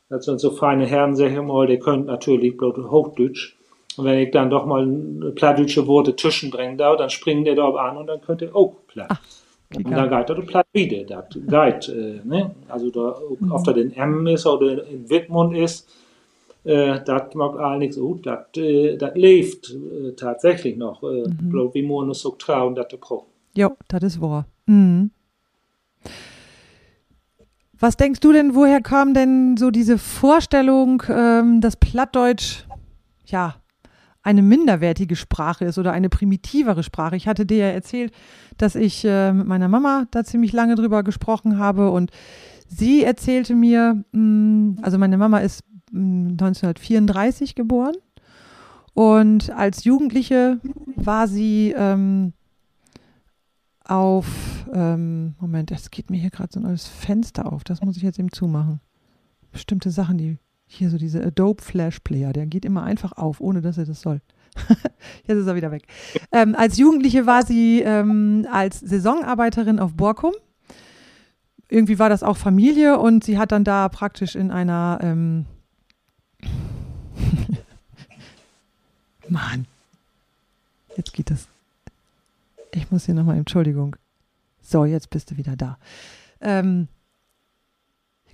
das 0.09 0.25
sind 0.25 0.39
so 0.39 0.51
feine 0.51 0.85
Herren, 0.85 1.15
sag 1.15 1.31
ich 1.31 1.41
mal, 1.41 1.67
die 1.67 1.79
können 1.79 2.05
natürlich 2.05 2.55
bloß 2.57 2.77
Hochdeutsch. 2.89 3.57
Und 3.97 4.05
wenn 4.05 4.19
ich 4.19 4.31
dann 4.31 4.49
doch 4.49 4.65
mal 4.65 4.87
plattdeutsche 5.35 5.85
Worte 5.85 6.15
zwischenbringe, 6.15 6.77
da, 6.77 6.95
dann 6.95 7.09
springen 7.09 7.43
die 7.43 7.55
da 7.55 7.69
an 7.69 7.97
und 7.97 8.07
dann 8.07 8.21
könnt 8.21 8.41
ihr 8.41 8.55
auch 8.55 8.73
platt. 8.87 9.07
Ach, 9.09 9.19
und 9.75 9.91
dann 9.91 10.09
geht 10.09 10.29
er 10.29 10.41
platt 10.41 10.67
wieder. 10.73 11.03
Das 11.03 11.25
geht, 11.29 11.95
äh, 11.95 12.21
ne? 12.23 12.51
Also 12.67 12.89
da, 12.89 13.15
mhm. 13.39 13.51
ob 13.51 13.63
da 13.63 13.73
den 13.73 13.93
M 13.93 14.27
ist 14.27 14.45
oder 14.45 14.87
in 14.87 15.09
Wittmund 15.09 15.55
ist, 15.55 15.89
äh, 16.63 16.99
das 17.03 17.33
mag 17.33 17.57
all 17.57 17.79
nichts 17.79 17.97
gut, 17.97 18.25
das 18.25 18.47
äh, 18.57 18.97
lebt 19.15 19.71
äh, 19.71 20.11
tatsächlich 20.13 20.77
noch. 20.77 21.01
Äh, 21.03 21.27
mhm. 21.27 21.69
wie 21.73 21.81
man 21.81 22.13
so 22.13 22.31
trauen, 22.31 22.75
das 22.75 22.87
braucht. 22.99 23.27
Ja, 23.55 23.71
das 23.87 24.03
ist 24.03 24.21
wahr. 24.21 24.45
Mhm. 24.65 25.11
Was 27.79 27.97
denkst 27.97 28.19
du 28.19 28.31
denn, 28.31 28.53
woher 28.53 28.79
kam 28.79 29.15
denn 29.15 29.57
so 29.57 29.71
diese 29.71 29.97
Vorstellung, 29.97 31.01
ähm, 31.09 31.61
dass 31.61 31.75
Plattdeutsch, 31.75 32.65
ja, 33.25 33.55
eine 34.23 34.41
minderwertige 34.41 35.15
Sprache 35.15 35.65
ist 35.65 35.77
oder 35.77 35.91
eine 35.91 36.09
primitivere 36.09 36.83
Sprache. 36.83 37.15
Ich 37.15 37.27
hatte 37.27 37.45
dir 37.45 37.57
ja 37.57 37.67
erzählt, 37.67 38.13
dass 38.57 38.75
ich 38.75 39.03
äh, 39.03 39.33
mit 39.33 39.47
meiner 39.47 39.67
Mama 39.67 40.05
da 40.11 40.23
ziemlich 40.23 40.53
lange 40.53 40.75
drüber 40.75 41.03
gesprochen 41.03 41.57
habe 41.57 41.91
und 41.91 42.11
sie 42.67 43.03
erzählte 43.03 43.55
mir, 43.55 44.03
mh, 44.11 44.19
mm, 44.19 44.77
also 44.81 44.97
meine 44.97 45.17
Mama 45.17 45.39
ist 45.39 45.63
1934 45.93 47.55
geboren. 47.55 47.95
Und 48.93 49.51
als 49.51 49.85
Jugendliche 49.85 50.59
war 50.95 51.27
sie 51.27 51.73
ähm, 51.77 52.33
auf, 53.85 54.65
ähm, 54.73 55.35
Moment, 55.39 55.71
es 55.71 55.91
geht 55.91 56.09
mir 56.09 56.17
hier 56.17 56.29
gerade 56.29 56.51
so 56.51 56.59
ein 56.59 56.63
neues 56.63 56.87
Fenster 56.87 57.51
auf, 57.51 57.63
das 57.63 57.81
muss 57.81 57.97
ich 57.97 58.03
jetzt 58.03 58.19
eben 58.19 58.31
zumachen. 58.31 58.81
Bestimmte 59.51 59.91
Sachen, 59.91 60.17
die 60.17 60.37
hier 60.73 60.89
so 60.89 60.97
diese 60.97 61.23
Adobe 61.23 61.61
Flash 61.61 61.99
Player, 61.99 62.33
der 62.33 62.45
geht 62.45 62.65
immer 62.65 62.83
einfach 62.83 63.13
auf, 63.13 63.41
ohne 63.41 63.61
dass 63.61 63.77
er 63.77 63.85
das 63.85 64.01
soll. 64.01 64.21
jetzt 65.27 65.37
ist 65.37 65.47
er 65.47 65.55
wieder 65.55 65.71
weg. 65.71 65.83
Ähm, 66.31 66.55
als 66.55 66.77
Jugendliche 66.77 67.25
war 67.25 67.45
sie 67.45 67.81
ähm, 67.81 68.47
als 68.51 68.79
Saisonarbeiterin 68.79 69.79
auf 69.79 69.93
Borkum. 69.93 70.33
Irgendwie 71.69 71.99
war 71.99 72.09
das 72.09 72.21
auch 72.21 72.37
Familie 72.37 72.99
und 72.99 73.23
sie 73.23 73.37
hat 73.37 73.51
dann 73.51 73.63
da 73.63 73.87
praktisch 73.87 74.35
in 74.35 74.51
einer 74.51 74.99
ähm, 75.01 75.45
Mann. 79.29 79.65
Jetzt 80.97 81.13
geht 81.13 81.31
es. 81.31 81.47
Ich 82.73 82.91
muss 82.91 83.05
hier 83.05 83.15
nochmal, 83.15 83.37
Entschuldigung. 83.37 83.95
So, 84.61 84.85
jetzt 84.85 85.09
bist 85.09 85.31
du 85.31 85.37
wieder 85.37 85.55
da. 85.55 85.77
Ähm, 86.41 86.87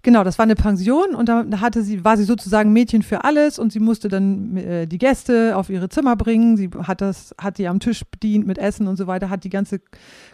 genau, 0.08 0.24
das 0.24 0.38
war 0.40 0.44
eine 0.44 0.56
Pension 0.56 1.14
und 1.16 1.28
da 1.28 1.46
hatte 1.60 1.84
sie, 1.84 2.06
war 2.06 2.16
sie 2.16 2.24
sozusagen 2.24 2.72
Mädchen 2.72 3.02
für 3.02 3.26
alles 3.26 3.60
und 3.60 3.74
sie 3.74 3.82
musste 3.82 4.08
dann 4.08 4.56
äh, 4.56 4.88
die 4.88 5.00
Gäste 5.00 5.58
auf 5.58 5.70
ihre 5.70 5.90
Zimmer 5.90 6.16
bringen. 6.16 6.56
Sie 6.56 6.70
hat 6.84 7.02
das, 7.02 7.36
hat 7.38 7.58
die 7.58 7.68
am 7.68 7.82
Tisch 7.82 8.06
bedient 8.10 8.48
mit 8.48 8.58
Essen 8.58 8.88
und 8.88 8.96
so 8.96 9.06
weiter, 9.08 9.30
hat 9.30 9.44
die 9.44 9.50
ganze 9.50 9.82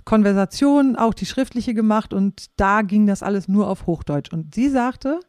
Konversation, 0.05 0.95
auch 0.95 1.15
die 1.15 1.25
schriftliche 1.25 1.73
gemacht 1.73 2.13
und 2.13 2.51
da 2.55 2.83
ging 2.83 3.07
das 3.07 3.23
alles 3.23 3.47
nur 3.47 3.67
auf 3.67 3.87
Hochdeutsch. 3.87 4.31
Und 4.31 4.53
sie 4.53 4.69
sagte, 4.69 5.19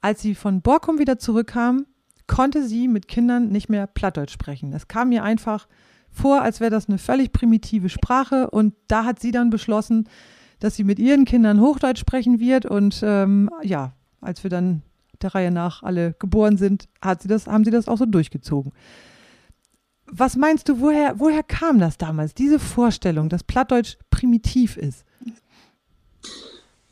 als 0.00 0.22
sie 0.22 0.34
von 0.34 0.60
Borkum 0.60 0.98
wieder 0.98 1.20
zurückkam, 1.20 1.86
konnte 2.26 2.66
sie 2.66 2.88
mit 2.88 3.06
Kindern 3.06 3.50
nicht 3.50 3.68
mehr 3.68 3.86
Plattdeutsch 3.86 4.32
sprechen. 4.32 4.72
Es 4.72 4.88
kam 4.88 5.10
mir 5.10 5.22
einfach 5.22 5.68
vor, 6.10 6.42
als 6.42 6.58
wäre 6.58 6.72
das 6.72 6.88
eine 6.88 6.98
völlig 6.98 7.30
primitive 7.30 7.90
Sprache 7.90 8.50
und 8.50 8.74
da 8.88 9.04
hat 9.04 9.20
sie 9.20 9.30
dann 9.30 9.50
beschlossen, 9.50 10.08
dass 10.60 10.76
sie 10.76 10.84
mit 10.84 10.98
ihren 10.98 11.24
Kindern 11.24 11.60
Hochdeutsch 11.60 12.00
sprechen 12.00 12.40
wird 12.40 12.66
und 12.66 13.00
ähm, 13.02 13.50
ja, 13.62 13.92
als 14.20 14.42
wir 14.42 14.50
dann 14.50 14.82
der 15.22 15.34
Reihe 15.34 15.50
nach 15.50 15.82
alle 15.82 16.14
geboren 16.18 16.56
sind, 16.56 16.88
hat 17.00 17.22
sie 17.22 17.28
das, 17.28 17.46
haben 17.46 17.64
sie 17.64 17.70
das 17.70 17.88
auch 17.88 17.98
so 17.98 18.06
durchgezogen. 18.06 18.72
Was 20.10 20.36
meinst 20.36 20.68
du, 20.68 20.80
woher, 20.80 21.18
woher 21.20 21.42
kam 21.42 21.78
das 21.78 21.98
damals, 21.98 22.34
diese 22.34 22.58
Vorstellung, 22.58 23.28
dass 23.28 23.44
Plattdeutsch 23.44 23.98
primitiv 24.10 24.76
ist? 24.76 25.04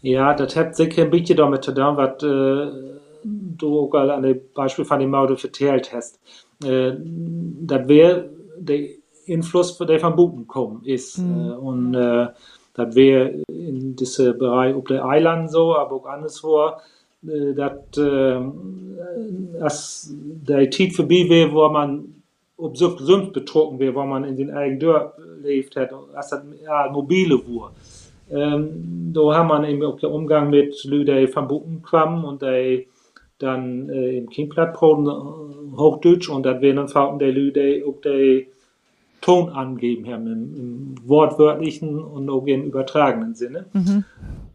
Ja, 0.03 0.35
das 0.35 0.55
hat 0.55 0.77
sicher 0.77 1.03
ein 1.03 1.11
bisschen 1.11 1.37
damit 1.37 1.65
zu 1.65 1.73
tun, 1.73 1.97
was 1.97 2.23
äh, 2.23 2.99
du 3.25 3.81
auch 3.81 3.95
an 3.95 4.23
dem 4.23 4.41
Beispiel 4.55 4.85
von 4.85 5.01
dem 5.01 5.11
Maude 5.11 5.37
vertellt 5.37 5.93
hast. 5.93 6.21
Äh, 6.65 6.93
das 6.99 7.89
wäre 7.89 8.31
der 8.59 8.89
Einfluss, 9.29 9.77
der 9.79 9.99
von 10.01 10.15
Buchen 10.15 10.47
kommt, 10.47 10.87
ist. 10.87 11.19
Mhm. 11.19 11.51
Äh, 11.51 11.55
und 11.55 11.95
äh, 11.95 12.29
Das 12.77 12.95
wäre 12.95 13.43
in 13.49 13.97
diesem 13.97 14.39
Bereich 14.39 14.75
auf 14.75 14.85
der 14.85 15.05
Eiland 15.05 15.51
so, 15.51 15.75
aber 15.75 15.97
auch 15.97 16.07
anderswo, 16.07 16.73
äh, 17.27 17.55
dass 17.55 17.97
äh, 17.97 19.61
als 19.61 20.15
der 20.15 20.71
Zeit 20.71 20.93
vorbei 20.93 21.27
wäre, 21.29 21.53
wo 21.53 21.69
man 21.69 22.17
ob 22.59 22.77
so 22.77 22.97
gesund 22.97 23.33
betroffen 23.33 23.79
wäre, 23.79 23.95
wo 23.95 24.05
man 24.05 24.25
in 24.25 24.37
den 24.37 24.51
eigenen 24.51 24.81
Dörr 24.81 25.12
lebt 25.43 25.77
hat, 25.77 25.91
als 26.15 26.31
das 26.31 26.43
ja, 26.62 26.91
mobile 26.91 27.39
war. 27.49 27.73
Ähm, 28.31 29.12
da 29.12 29.35
haben 29.35 29.49
man 29.49 29.65
eben 29.65 29.85
auch 29.85 29.99
den 29.99 30.11
Umgang 30.11 30.51
mit 30.51 30.83
Leuten, 30.85 31.17
die 31.17 31.27
von 31.29 31.47
Buchen 31.47 31.83
kommen 31.83 32.25
und 32.25 32.43
die 32.43 32.89
dann 33.39 33.89
äh, 33.91 34.19
im 34.19 34.29
Kindblatt 34.31 34.75
äh, 34.75 35.77
Hochdeutsch 35.77 36.29
und 36.31 36.45
das 36.45 36.61
wären 36.61 36.77
dann 36.77 36.89
Fauten 36.89 37.19
der 37.19 37.33
Leute, 37.33 37.85
auch 37.87 38.01
die 38.01 38.49
Ton 39.27 39.49
angeben 39.49 40.07
haben, 40.07 40.27
im, 40.29 40.57
im, 40.57 40.95
wortwörtlichen 41.09 41.99
und 41.99 42.31
auch 42.31 42.47
im 42.47 42.62
übertragenen 42.62 43.35
Sinne. 43.35 43.67
Mhm. 43.73 44.05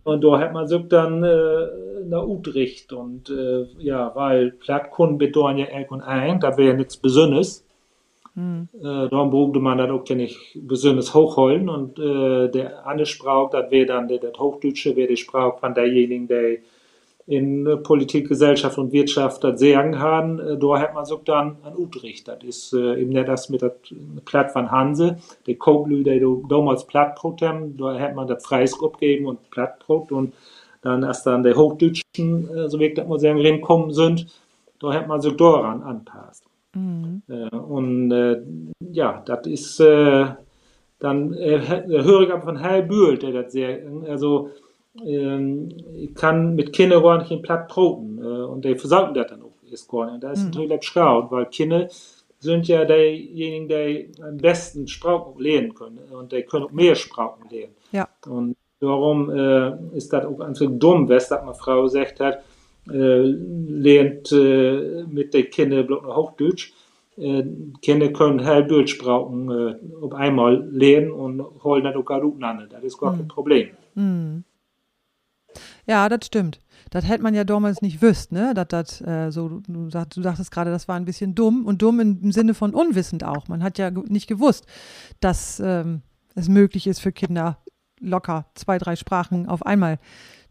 Und 0.05 0.23
da 0.23 0.39
hat 0.39 0.53
man 0.53 0.65
sich 0.65 0.87
dann 0.87 1.21
äh, 1.25 1.67
nach 2.07 2.25
Utrecht 2.25 2.93
und 2.93 3.29
äh, 3.29 3.65
ja, 3.79 4.15
weil 4.15 4.51
Plattkunden 4.51 5.17
bedeutet 5.17 5.59
ja 5.59 5.65
Elk 5.65 5.91
und 5.91 5.99
ein, 5.99 6.39
da 6.39 6.57
wäre 6.57 6.73
nichts 6.77 6.95
Besonderes. 6.95 7.67
Mhm. 8.33 8.69
Äh, 8.79 9.09
darum 9.09 9.29
brauchte 9.29 9.59
man 9.59 9.77
das 9.77 9.89
auch 9.89 10.07
nicht 10.15 10.39
besonders 10.55 11.13
hochholen 11.13 11.67
und 11.67 11.99
äh, 11.99 12.47
der 12.47 12.87
andere 12.87 13.05
Sprach, 13.05 13.49
das 13.49 13.69
wäre 13.71 13.87
dann 13.87 14.07
der, 14.07 14.19
der 14.19 14.31
Hochdeutsche, 14.31 14.95
wäre 14.95 15.09
der 15.09 15.17
Sprach 15.17 15.59
von 15.59 15.73
derjenigen, 15.73 16.29
der 16.29 16.59
in 17.31 17.65
äh, 17.65 17.77
Politik, 17.77 18.27
Gesellschaft 18.27 18.77
und 18.77 18.91
Wirtschaft 18.91 19.43
das 19.43 19.59
Sagen 19.59 19.99
haben, 19.99 20.39
äh, 20.39 20.57
da 20.57 20.79
hat 20.79 20.93
man 20.93 21.05
so 21.05 21.15
dann 21.23 21.57
an 21.63 21.77
Utrecht. 21.77 22.27
Das 22.27 22.43
ist 22.43 22.73
eben 22.73 23.11
nicht 23.11 23.27
das 23.27 23.49
mit 23.49 23.61
der 23.61 23.75
Platt 24.25 24.51
von 24.51 24.69
Hanse, 24.69 25.17
der 25.47 25.55
Koglü, 25.55 26.03
der 26.03 26.19
damals 26.49 26.85
Plattbrot 26.85 27.41
haben, 27.41 27.77
da 27.77 27.97
hat 27.97 28.15
man 28.15 28.27
das 28.27 28.45
Freies 28.45 28.75
abgegeben 28.83 29.27
und 29.27 29.49
Plattbrot 29.49 30.11
und 30.11 30.33
dann 30.81 31.03
erst 31.03 31.25
dann 31.25 31.43
der 31.43 31.55
Hochdeutschen, 31.55 32.49
äh, 32.53 32.69
so 32.69 32.79
wie 32.79 32.87
ich 32.87 32.95
das 32.95 33.07
mal 33.07 33.19
sagen, 33.19 33.39
reinkommen 33.39 33.93
sind, 33.93 34.27
da 34.79 34.93
hat 34.93 35.07
man 35.07 35.21
sich 35.21 35.35
daran 35.37 35.83
anpasst. 35.83 36.43
Mhm. 36.73 37.21
Und 37.69 38.11
äh, 38.11 38.41
ja, 38.91 39.21
das 39.25 39.45
ist 39.45 39.79
äh, 39.79 40.27
dann 40.99 41.33
äh, 41.33 41.59
höre 41.87 42.21
ich 42.21 42.31
aber 42.31 42.43
von 42.43 42.59
Herr 42.59 42.81
Bühl, 42.81 43.17
der 43.17 43.31
das 43.31 43.51
sehr, 43.51 43.79
also 44.07 44.51
kann 46.15 46.55
mit 46.55 46.73
Kindern 46.73 47.01
gar 47.01 47.17
nicht 47.19 47.31
in 47.31 47.41
platt 47.41 47.69
broten 47.69 48.19
äh, 48.19 48.43
und 48.43 48.65
die 48.65 48.75
versagen 48.75 49.13
das 49.13 49.27
dann 49.27 49.41
auch 49.41 49.51
ist 49.71 49.89
gar 49.89 50.11
nicht. 50.11 50.23
Das 50.23 50.39
ist 50.39 50.45
mhm. 50.45 50.51
natürlich 50.51 50.83
schade, 50.83 51.27
weil 51.29 51.45
Kinder 51.45 51.87
sind 52.39 52.67
ja 52.67 52.85
diejenigen, 52.85 53.67
die 53.67 54.11
am 54.21 54.37
besten 54.37 54.87
Sprachen 54.87 55.39
lernen 55.39 55.73
können 55.73 55.99
und 56.11 56.31
die 56.31 56.43
können 56.43 56.65
auch 56.65 56.71
mehr 56.71 56.95
Sprachen 56.95 57.47
lernen. 57.49 57.75
Ja. 57.91 58.09
Und 58.27 58.57
darum 58.79 59.29
äh, 59.29 59.95
ist 59.95 60.11
das 60.11 60.25
auch 60.25 60.39
einfach 60.39 60.65
dumm, 60.69 61.07
was 61.07 61.29
das 61.29 61.41
eine 61.41 61.53
Frau 61.53 61.83
gesagt 61.83 62.19
hat, 62.19 62.43
äh, 62.89 63.21
lernt 63.21 64.31
äh, 64.31 65.03
mit 65.07 65.33
den 65.33 65.49
Kindern 65.51 65.85
bloß 65.85 66.03
noch 66.03 66.15
Hochdeutsch. 66.15 66.73
Äh, 67.17 67.43
Kinder 67.81 68.09
können 68.09 68.43
Heildeutsch 68.43 68.97
brauchen, 68.97 69.51
äh, 69.51 69.75
auf 70.03 70.13
einmal 70.13 70.67
lernen 70.71 71.11
und 71.11 71.41
holen 71.63 71.83
dann 71.83 71.95
auch 71.95 72.05
gar 72.05 72.23
an. 72.23 72.67
Das 72.69 72.83
ist 72.83 72.97
gar 72.97 73.11
kein 73.11 73.23
mhm. 73.23 73.27
Problem. 73.27 73.69
Mhm. 73.93 74.43
Ja, 75.85 76.09
das 76.09 76.25
stimmt. 76.25 76.59
Das 76.89 77.07
hätte 77.07 77.23
man 77.23 77.33
ja 77.33 77.43
damals 77.43 77.81
nicht 77.81 78.01
wüsst, 78.01 78.31
ne? 78.31 78.53
Das, 78.53 78.67
das, 78.67 79.01
äh, 79.01 79.31
so, 79.31 79.61
du, 79.67 79.89
sag, 79.89 80.09
du 80.09 80.21
sagtest 80.21 80.51
gerade, 80.51 80.71
das 80.71 80.87
war 80.87 80.95
ein 80.95 81.05
bisschen 81.05 81.35
dumm 81.35 81.65
und 81.65 81.81
dumm 81.81 81.99
im 81.99 82.31
Sinne 82.31 82.53
von 82.53 82.73
unwissend 82.73 83.23
auch. 83.23 83.47
Man 83.47 83.63
hat 83.63 83.77
ja 83.77 83.91
nicht 83.91 84.27
gewusst, 84.27 84.65
dass 85.19 85.59
ähm, 85.59 86.01
es 86.35 86.49
möglich 86.49 86.87
ist 86.87 86.99
für 86.99 87.11
Kinder 87.11 87.57
locker 87.99 88.45
zwei, 88.55 88.77
drei 88.77 88.95
Sprachen 88.95 89.47
auf 89.47 89.65
einmal 89.65 89.99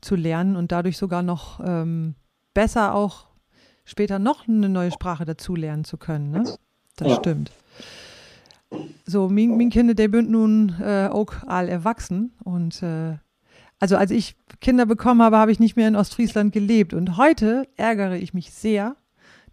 zu 0.00 0.14
lernen 0.14 0.56
und 0.56 0.72
dadurch 0.72 0.96
sogar 0.96 1.22
noch 1.22 1.60
ähm, 1.62 2.14
besser 2.54 2.94
auch 2.94 3.26
später 3.84 4.18
noch 4.18 4.46
eine 4.48 4.68
neue 4.68 4.92
Sprache 4.92 5.24
dazu 5.24 5.54
lernen 5.54 5.84
zu 5.84 5.98
können. 5.98 6.30
Ne? 6.30 6.44
Das 6.96 7.08
ja. 7.08 7.16
stimmt. 7.16 7.50
So, 9.04 9.28
mein, 9.28 9.56
mein 9.56 9.70
Kinder, 9.70 9.94
der 9.94 10.08
sind 10.10 10.30
nun 10.30 10.76
äh, 10.80 11.08
auch 11.10 11.32
all 11.46 11.68
erwachsen 11.68 12.32
und 12.44 12.82
äh, 12.82 13.18
also 13.80 13.96
als 13.96 14.10
ich 14.10 14.36
Kinder 14.60 14.86
bekommen 14.86 15.22
habe, 15.22 15.38
habe 15.38 15.50
ich 15.50 15.58
nicht 15.58 15.74
mehr 15.74 15.88
in 15.88 15.96
Ostfriesland 15.96 16.52
gelebt 16.52 16.94
und 16.94 17.16
heute 17.16 17.66
ärgere 17.76 18.16
ich 18.16 18.34
mich 18.34 18.52
sehr, 18.52 18.94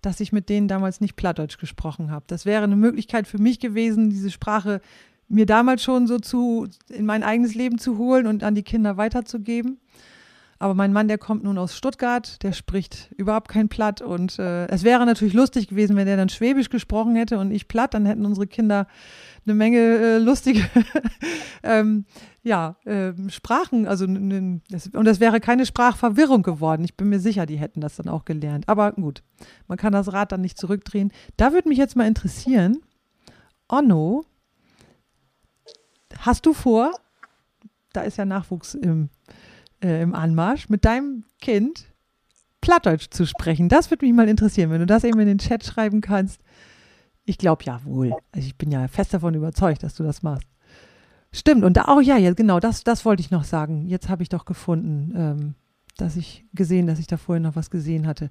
dass 0.02 0.20
ich 0.20 0.32
mit 0.32 0.50
denen 0.50 0.68
damals 0.68 1.02
nicht 1.02 1.16
Plattdeutsch 1.16 1.58
gesprochen 1.58 2.12
habe. 2.12 2.26
Das 2.28 2.46
wäre 2.46 2.64
eine 2.64 2.76
Möglichkeit 2.76 3.26
für 3.26 3.40
mich 3.40 3.60
gewesen, 3.60 4.10
diese 4.10 4.30
Sprache 4.30 4.82
mir 5.30 5.46
damals 5.46 5.82
schon 5.82 6.08
so 6.08 6.20
zu 6.20 6.68
in 6.90 7.06
mein 7.06 7.24
eigenes 7.24 7.56
Leben 7.56 7.80
zu 7.80 7.98
holen 7.98 8.28
und 8.28 8.44
an 8.44 8.54
die 8.54 8.64
Kinder 8.64 8.98
weiterzugeben. 8.98 9.80
Aber 10.60 10.74
mein 10.74 10.92
Mann, 10.92 11.08
der 11.08 11.18
kommt 11.18 11.44
nun 11.44 11.58
aus 11.58 11.76
Stuttgart, 11.76 12.42
der 12.42 12.52
spricht 12.52 13.12
überhaupt 13.16 13.48
kein 13.48 13.70
Platt. 13.70 14.02
Und 14.02 14.40
äh, 14.40 14.68
es 14.68 14.84
wäre 14.84 15.06
natürlich 15.06 15.34
lustig 15.34 15.68
gewesen, 15.68 15.96
wenn 15.96 16.08
er 16.08 16.18
dann 16.18 16.30
Schwäbisch 16.30 16.70
gesprochen 16.70 17.16
hätte 17.16 17.38
und 17.38 17.52
ich 17.52 17.68
Platt, 17.68 17.94
dann 17.94 18.06
hätten 18.06 18.26
unsere 18.26 18.48
Kinder 18.48 18.88
eine 19.46 19.54
Menge 19.54 19.78
äh, 19.78 20.18
lustige 20.18 20.68
ähm, 21.64 22.06
ja, 22.44 22.76
äh, 22.86 23.14
Sprachen. 23.30 23.88
Also 23.88 24.08
das, 24.70 24.88
und 24.88 25.06
das 25.06 25.20
wäre 25.20 25.40
keine 25.40 25.66
Sprachverwirrung 25.66 26.44
geworden. 26.44 26.84
Ich 26.84 26.96
bin 26.96 27.10
mir 27.10 27.20
sicher, 27.20 27.46
die 27.46 27.58
hätten 27.58 27.82
das 27.82 27.98
dann 27.98 28.10
auch 28.10 28.26
gelernt. 28.26 28.68
Aber 28.68 28.94
gut, 28.94 29.24
man 29.68 29.78
kann 29.78 29.94
das 29.94 30.12
Rad 30.12 30.32
dann 30.32 30.42
nicht 30.42 30.58
zurückdrehen. 30.58 31.12
Da 31.38 31.54
würde 31.54 31.70
mich 31.70 31.78
jetzt 31.78 31.96
mal 31.96 32.08
interessieren, 32.08 32.80
Onno, 33.70 34.26
hast 36.20 36.46
du 36.46 36.54
vor, 36.54 36.92
da 37.94 38.02
ist 38.02 38.18
ja 38.18 38.26
Nachwuchs 38.26 38.74
im 38.74 39.10
äh, 39.84 40.02
im 40.02 40.16
Anmarsch, 40.16 40.70
mit 40.70 40.86
deinem 40.86 41.24
Kind 41.42 41.86
Plattdeutsch 42.62 43.08
zu 43.12 43.26
sprechen. 43.26 43.70
Das 43.70 43.92
würde 43.92 44.06
mich 44.06 44.14
mal 44.14 44.28
interessieren, 44.28 44.72
wenn 44.72 44.80
du 44.80 44.86
das 44.86 45.04
eben 45.04 45.20
in 45.20 45.28
den 45.28 45.38
Chat 45.38 45.64
schreiben 45.64 46.02
kannst. 46.02 46.42
Ich 47.24 47.38
glaube 47.38 47.64
ja 47.66 47.84
wohl. 47.84 48.14
Also 48.32 48.48
ich 48.48 48.58
bin 48.58 48.72
ja 48.72 48.88
fest 48.88 49.14
davon 49.14 49.34
überzeugt, 49.34 49.84
dass 49.84 49.96
du 49.96 50.04
das 50.04 50.24
machst. 50.24 50.48
Stimmt, 51.32 51.64
und 51.64 51.78
da, 51.78 51.86
oh 51.96 52.00
ja, 52.00 52.18
ja, 52.18 52.34
genau, 52.34 52.60
das, 52.60 52.84
das 52.84 53.06
wollte 53.06 53.22
ich 53.22 53.32
noch 53.32 53.44
sagen. 53.44 53.86
Jetzt 53.88 54.10
habe 54.10 54.24
ich 54.24 54.30
doch 54.30 54.46
gefunden, 54.46 55.14
ähm, 55.16 55.56
dass 55.98 56.16
ich 56.16 56.46
gesehen, 56.54 56.88
dass 56.88 57.00
ich 57.00 57.08
da 57.08 57.18
vorhin 57.18 57.44
noch 57.44 57.56
was 57.56 57.70
gesehen 57.70 58.08
hatte. 58.08 58.30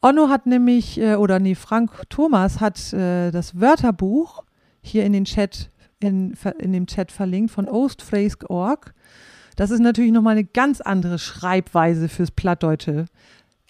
Onno 0.00 0.28
hat 0.28 0.46
nämlich, 0.46 1.00
äh, 1.00 1.16
oder 1.16 1.40
nee, 1.40 1.54
Frank 1.54 1.90
Thomas 2.08 2.60
hat 2.60 2.92
äh, 2.92 3.30
das 3.30 3.60
Wörterbuch 3.60 4.44
hier 4.80 5.04
in 5.04 5.12
den 5.12 5.24
Chat, 5.24 5.70
in, 6.00 6.34
in 6.58 6.72
dem 6.72 6.86
Chat 6.86 7.10
verlinkt 7.10 7.50
von 7.50 7.68
ostfrask.org. 7.68 8.94
Das 9.58 9.72
ist 9.72 9.80
natürlich 9.80 10.12
nochmal 10.12 10.36
eine 10.36 10.44
ganz 10.44 10.80
andere 10.80 11.18
Schreibweise 11.18 12.08
fürs 12.08 12.30
Plattdeutsche. 12.30 13.06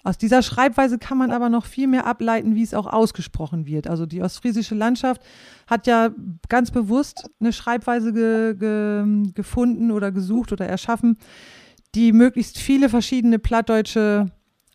Aus 0.03 0.19
dieser 0.19 0.43
Schreibweise 0.43 0.99
kann 0.99 1.17
man 1.17 1.31
aber 1.31 1.49
noch 1.49 1.65
viel 1.65 1.87
mehr 1.87 2.05
ableiten, 2.05 2.53
wie 2.53 2.61
es 2.61 2.75
auch 2.75 2.85
ausgesprochen 2.85 3.65
wird. 3.65 3.87
Also 3.87 4.05
die 4.05 4.21
ostfriesische 4.21 4.75
Landschaft 4.75 5.23
hat 5.65 5.87
ja 5.87 6.11
ganz 6.47 6.69
bewusst 6.69 7.27
eine 7.39 7.51
Schreibweise 7.51 8.13
ge, 8.13 8.53
ge, 8.53 9.31
gefunden 9.33 9.89
oder 9.89 10.11
gesucht 10.11 10.51
oder 10.51 10.67
erschaffen, 10.67 11.17
die 11.95 12.11
möglichst 12.11 12.59
viele 12.59 12.87
verschiedene 12.87 13.39
plattdeutsche 13.39 14.27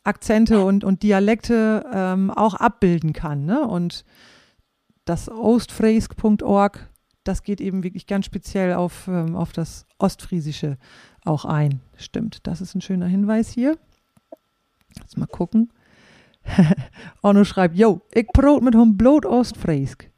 Akzente 0.02 0.64
und, 0.64 0.82
und 0.82 1.04
Dialekte 1.04 1.88
ähm, 1.94 2.32
auch 2.32 2.54
abbilden 2.54 3.12
kann. 3.12 3.44
Ne? 3.44 3.60
Und 3.60 4.04
das 5.04 5.28
ostfriesk.org 5.28 6.88
das 7.24 7.42
geht 7.42 7.60
eben 7.60 7.82
wirklich 7.82 8.06
ganz 8.06 8.26
speziell 8.26 8.74
auf, 8.74 9.08
ähm, 9.08 9.34
auf 9.34 9.52
das 9.52 9.86
Ostfriesische 9.98 10.78
auch 11.24 11.44
ein. 11.44 11.80
Stimmt, 11.96 12.46
das 12.46 12.60
ist 12.60 12.74
ein 12.74 12.80
schöner 12.80 13.06
Hinweis 13.06 13.50
hier. 13.50 13.78
Jetzt 14.96 15.16
mal 15.16 15.26
gucken. 15.26 15.72
Onno 17.22 17.44
schreibt, 17.44 17.76
yo, 17.76 18.02
ich 18.12 18.26
brot 18.28 18.62
mit 18.62 18.74
hom 18.74 18.96
Blut 18.96 19.26
Ostfriesk. 19.26 20.10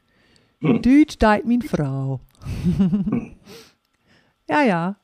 Hm. 0.61 0.83
Deutsch 0.83 1.19
deit 1.19 1.45
min 1.47 1.63
Frau. 1.63 2.21
ja, 4.49 4.63
ja. 4.63 4.97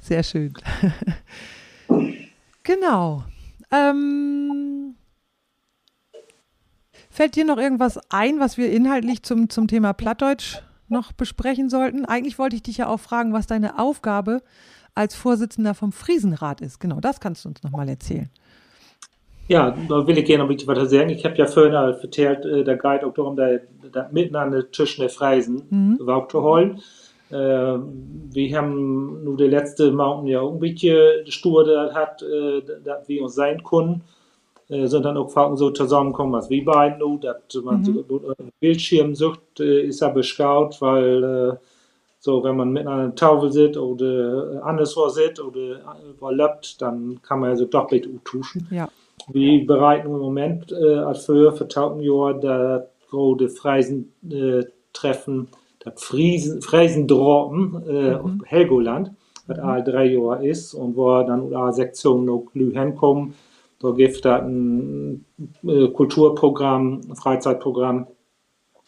Sehr 0.00 0.22
schön. 0.22 0.54
genau. 2.62 3.24
Ähm, 3.72 4.94
Fällt 7.16 7.34
dir 7.34 7.46
noch 7.46 7.56
irgendwas 7.56 7.98
ein, 8.10 8.40
was 8.40 8.58
wir 8.58 8.70
inhaltlich 8.70 9.22
zum, 9.22 9.48
zum 9.48 9.68
Thema 9.68 9.94
Plattdeutsch 9.94 10.58
noch 10.90 11.12
besprechen 11.12 11.70
sollten? 11.70 12.04
Eigentlich 12.04 12.38
wollte 12.38 12.56
ich 12.56 12.62
dich 12.62 12.76
ja 12.76 12.88
auch 12.88 13.00
fragen, 13.00 13.32
was 13.32 13.46
deine 13.46 13.78
Aufgabe 13.78 14.42
als 14.94 15.14
Vorsitzender 15.14 15.72
vom 15.72 15.92
Friesenrat 15.92 16.60
ist. 16.60 16.78
Genau, 16.78 17.00
das 17.00 17.18
kannst 17.18 17.42
du 17.42 17.48
uns 17.48 17.62
nochmal 17.62 17.88
erzählen. 17.88 18.28
Ja, 19.48 19.74
da 19.88 20.06
will 20.06 20.18
ich 20.18 20.26
gerne 20.26 20.44
ein 20.44 20.48
bisschen 20.48 20.68
weiter 20.68 20.84
sagen. 20.84 21.08
Ich 21.08 21.24
habe 21.24 21.36
ja 21.36 21.46
vorhin 21.46 21.72
erzählt, 21.72 22.44
äh, 22.44 22.64
der 22.64 22.76
Guide 22.76 23.06
auch 23.06 23.14
darum, 23.14 23.34
da, 23.34 23.48
da 23.90 24.10
mitten 24.12 24.36
an 24.36 24.50
den 24.50 24.70
Tischen 24.70 25.00
der 25.00 25.08
Freisen 25.08 25.62
mhm. 25.70 25.96
überhaupt 25.98 26.32
zu 26.32 26.42
holen. 26.42 26.82
Äh, 27.30 27.34
wir 27.34 28.58
haben 28.58 29.24
nur 29.24 29.38
der 29.38 29.48
letzte 29.48 29.90
Mountain 29.90 30.26
ja 30.26 30.42
irgendwie 30.42 31.30
stur 31.30 31.94
hat, 31.94 32.20
äh, 32.20 32.60
dass 32.84 33.08
wir 33.08 33.22
uns 33.22 33.34
sein 33.34 33.64
können 33.64 34.02
äh, 34.68 34.86
sind 34.86 35.04
dann 35.04 35.16
auch 35.16 35.30
Fragen 35.30 35.56
so 35.56 35.70
zusammenkommen, 35.70 36.32
was 36.32 36.50
wie 36.50 36.62
beiden, 36.62 37.20
dass 37.20 37.36
man 37.62 37.80
mhm. 37.80 37.84
so 37.84 38.22
Bildschirm 38.60 39.14
sucht, 39.14 39.60
äh, 39.60 39.82
ist 39.82 40.02
aber 40.02 40.14
beskaut, 40.14 40.80
weil 40.80 41.58
So, 42.26 42.42
wenn 42.42 42.56
man 42.56 42.72
mit 42.72 42.88
einer 42.88 43.14
Tafel 43.14 43.52
sitzt 43.52 43.78
oder 43.78 44.60
anderswo 44.64 45.08
sitzt 45.08 45.40
oder 45.40 45.78
lebt, 46.30 46.82
dann 46.82 47.20
kann 47.22 47.38
man 47.38 47.50
also 47.50 47.66
doppelt 47.66 48.08
tuschen. 48.24 48.66
Ja. 48.72 48.88
Wir 49.28 49.64
bereiten 49.64 50.08
im 50.08 50.18
Moment 50.18 50.72
äh, 50.72 50.96
als 50.96 51.26
für 51.26 51.52
vertauten 51.52 52.00
Jahr 52.00 52.34
das 52.34 52.82
große 53.10 53.48
Freisen 53.48 54.12
äh, 54.28 54.64
Treffen, 54.92 55.46
das 55.78 56.02
Friesen, 56.02 56.62
Freisendroppen 56.62 57.82
äh, 57.88 58.18
mhm. 58.18 58.42
Helgoland, 58.44 59.12
das 59.46 59.58
mhm. 59.58 59.64
alle 59.64 59.84
drei 59.84 60.06
Jahre 60.06 60.44
ist 60.44 60.74
und 60.74 60.96
wo 60.96 61.22
dann 61.22 61.54
eine 61.54 61.72
Sektion 61.72 62.24
noch 62.24 62.46
hinkommen. 62.52 63.34
Da 63.80 63.90
gibt 63.90 64.14
es 64.14 64.24
ein 64.24 65.24
äh, 65.66 65.88
Kulturprogramm, 65.88 67.02
ein 67.08 67.16
Freizeitprogramm 67.16 68.06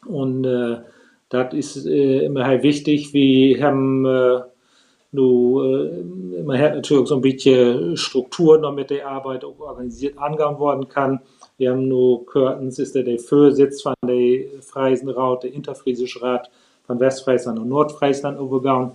und 0.06 0.44
äh, 0.44 0.78
das 1.28 1.52
ist 1.52 1.86
äh, 1.86 2.24
immer 2.24 2.44
halt 2.46 2.62
wichtig. 2.62 3.12
Wir 3.12 3.62
haben 3.62 4.06
äh, 4.06 4.40
nu, 5.12 5.62
äh, 5.62 6.42
man 6.42 6.58
hat 6.58 6.74
natürlich 6.74 7.08
so 7.08 7.16
ein 7.16 7.20
bisschen 7.20 7.96
Strukturen, 7.96 8.62
damit 8.62 8.90
die 8.90 9.02
Arbeit 9.02 9.44
auch 9.44 9.58
organisiert 9.58 10.16
angegangen 10.18 10.58
worden 10.58 10.88
kann. 10.88 11.20
Wir 11.58 11.72
haben 11.72 11.88
nur 11.88 12.24
Curtains, 12.24 12.78
ist 12.78 12.94
der, 12.94 13.02
der 13.02 13.18
von 13.18 13.52
der 13.52 14.44
Freisenraut, 14.60 15.42
der 15.42 15.52
Interfriesische 15.52 16.22
Rat 16.22 16.50
von 16.86 17.00
Westfriesland 17.00 17.58
und 17.58 17.68
Nordfriesland 17.68 18.38
übergegangen. 18.40 18.92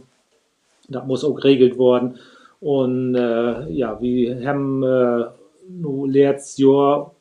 Das 0.90 1.06
muss 1.06 1.24
auch 1.24 1.36
geregelt 1.36 1.78
worden. 1.78 2.18
Und 2.62 3.16
äh, 3.16 3.70
ja, 3.70 4.00
wir 4.02 4.48
haben 4.48 4.84
äh, 4.84 5.26
nur 5.70 6.10
letztes 6.10 6.58
Jahr, 6.58 7.14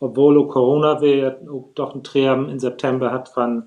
obwohl 0.00 0.46
Corona 0.48 0.98
auch 0.98 1.68
doch 1.74 1.94
ein 1.94 2.02
Treffen 2.02 2.48
im 2.48 2.58
September 2.58 3.12
hat 3.12 3.28
von 3.28 3.64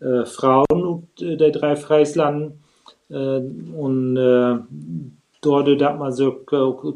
äh, 0.00 0.24
Frauen 0.24 0.64
und 0.70 1.22
äh, 1.22 1.36
der 1.36 1.50
drei 1.50 1.76
Freislanden. 1.76 2.62
Äh, 3.10 3.14
und 3.14 4.16
äh, 4.16 4.58
dort 5.40 5.80
dat 5.80 5.98
man 5.98 6.12
so 6.12 6.32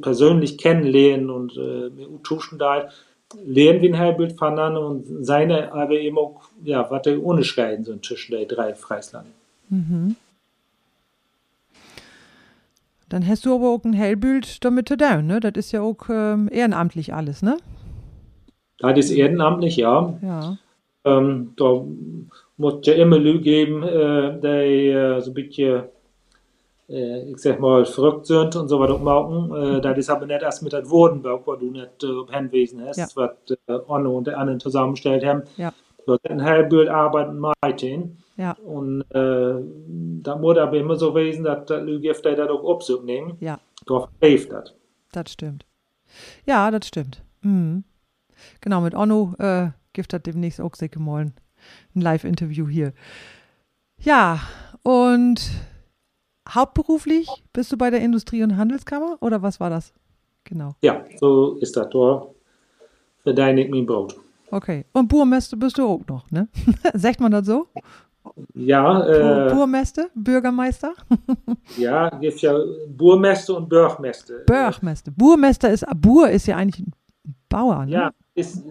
persönlich 0.00 0.56
kennenlernen 0.58 1.30
und 1.30 1.56
äh, 1.56 1.90
tuschen 2.22 2.58
da 2.58 2.88
lernen 3.44 3.82
wir 3.82 3.90
ein 3.90 3.98
Heilbild 3.98 4.38
voneinander 4.38 4.86
und 4.86 5.24
seine 5.24 5.72
aber 5.72 5.94
eben 5.94 6.18
auch, 6.18 6.42
ja, 6.64 6.88
was 6.90 7.02
der 7.02 7.22
unterscheiden 7.22 7.84
sind 7.84 8.04
zwischen 8.04 8.32
den 8.32 8.48
drei 8.48 8.74
Freislanden. 8.74 9.32
Mhm. 9.68 10.16
Dann 13.08 13.26
hast 13.26 13.46
du 13.46 13.54
aber 13.54 13.70
auch 13.70 13.84
ein 13.84 13.92
Hellbild 13.92 14.64
damit 14.64 14.88
zu 14.88 14.96
tun, 14.96 15.26
ne? 15.26 15.40
Das 15.40 15.52
ist 15.54 15.72
ja 15.72 15.82
auch 15.82 16.08
ähm, 16.08 16.48
ehrenamtlich 16.50 17.14
alles, 17.14 17.42
ne? 17.42 17.56
Das 18.78 18.98
ist 18.98 19.10
ehrenamtlich, 19.10 19.76
ja. 19.76 20.18
Ja. 20.22 20.58
Ähm, 21.04 21.52
da 21.56 21.84
muss 22.56 22.86
ja 22.86 22.94
immer 22.94 23.18
Leute 23.18 23.40
geben, 23.40 23.82
äh, 23.82 24.40
die 24.40 24.88
äh, 24.90 25.20
so 25.20 25.30
ein 25.30 25.34
bisschen 25.34 25.84
äh, 26.88 27.30
ich 27.30 27.38
sag 27.38 27.60
mal, 27.60 27.84
verrückt 27.84 28.26
sind 28.26 28.54
und 28.56 28.68
so 28.68 28.78
weiter 28.80 28.98
machen. 28.98 29.54
Äh, 29.54 29.80
das 29.80 29.98
ist 29.98 30.10
aber 30.10 30.26
nicht 30.26 30.42
erst 30.42 30.62
mit 30.62 30.72
dem 30.72 30.88
Wodenberg, 30.88 31.42
wo 31.46 31.54
du 31.56 31.70
nicht 31.70 32.02
äh, 32.02 32.36
hinwesen 32.36 32.84
hast, 32.84 32.98
ja. 32.98 33.06
was 33.14 33.30
äh, 33.66 33.78
Onno 33.88 34.16
und 34.16 34.26
der 34.26 34.38
anderen 34.38 34.60
zusammengestellt 34.60 35.24
haben. 35.24 35.42
Ja. 35.56 35.72
Du 36.06 36.12
hast 36.12 36.26
ein 36.30 36.40
Hellbild 36.40 36.88
arbeiten 36.88 37.38
Martin. 37.38 38.18
Ja. 38.36 38.52
Und 38.52 39.02
äh, 39.10 39.54
da 40.22 40.36
muss 40.36 40.58
aber 40.58 40.76
immer 40.76 40.96
so 40.96 41.12
gewesen, 41.12 41.44
dass 41.44 41.66
der 41.66 41.82
Lügift 41.82 42.24
da 42.24 42.34
doch 42.34 42.68
Abzug 42.68 43.04
nehmen. 43.04 43.36
Ja. 43.40 43.58
Doch 43.86 44.10
hilft 44.20 44.52
das. 44.52 44.74
Das 45.12 45.32
stimmt. 45.32 45.64
Ja, 46.44 46.70
das 46.70 46.86
stimmt. 46.86 47.22
Mhm. 47.42 47.84
Genau, 48.60 48.80
mit 48.80 48.94
Onno 48.94 49.34
äh, 49.38 49.70
gibt 49.92 50.12
das 50.12 50.22
demnächst 50.22 50.60
auch 50.60 50.74
sehr 50.74 50.88
gemollen. 50.88 51.34
Ein 51.94 52.02
Live-Interview 52.02 52.68
hier. 52.68 52.92
Ja, 53.98 54.40
und 54.82 55.50
hauptberuflich 56.48 57.28
bist 57.52 57.72
du 57.72 57.78
bei 57.78 57.90
der 57.90 58.00
Industrie- 58.00 58.42
und 58.42 58.56
Handelskammer 58.56 59.16
oder 59.20 59.42
was 59.42 59.58
war 59.58 59.70
das? 59.70 59.94
Genau. 60.44 60.76
Ja, 60.82 61.04
so 61.18 61.56
ist 61.56 61.76
das. 61.76 61.88
Da 61.90 62.26
verdiene 63.22 63.64
ich 63.64 63.70
mein 63.70 63.86
Brot. 63.86 64.16
Okay. 64.50 64.84
Und 64.92 65.08
Burmester 65.08 65.56
bist 65.56 65.78
du 65.78 65.86
auch 65.86 66.06
noch, 66.06 66.30
ne? 66.30 66.48
Sagt 66.94 67.20
man 67.20 67.32
das 67.32 67.46
so? 67.46 67.66
Ja. 68.54 69.06
Äh, 69.06 69.54
Burmester? 69.54 70.08
Bürgermeister? 70.14 70.92
ja, 71.76 72.08
gibt 72.10 72.40
ja 72.40 72.58
Burmester 72.88 73.56
und 73.56 73.68
Bürgmester. 73.68 74.34
Bürgmester. 74.46 75.12
Burmester 75.16 75.70
ist, 75.70 75.86
Bur 75.96 76.28
ist 76.28 76.46
ja 76.46 76.56
eigentlich 76.56 76.86
ein 76.86 76.92
Bauer, 77.48 77.86
ne? 77.86 77.92
Ja, 77.92 78.10
ist, 78.34 78.64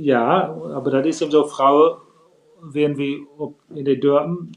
ja, 0.00 0.54
aber 0.74 0.90
das 0.90 1.06
ist 1.06 1.22
eben 1.22 1.30
so, 1.30 1.44
Frauen 1.44 1.96
werden 2.62 2.96
wie 2.98 3.26
in 3.74 3.84
den 3.84 4.00
Dörpen, 4.00 4.52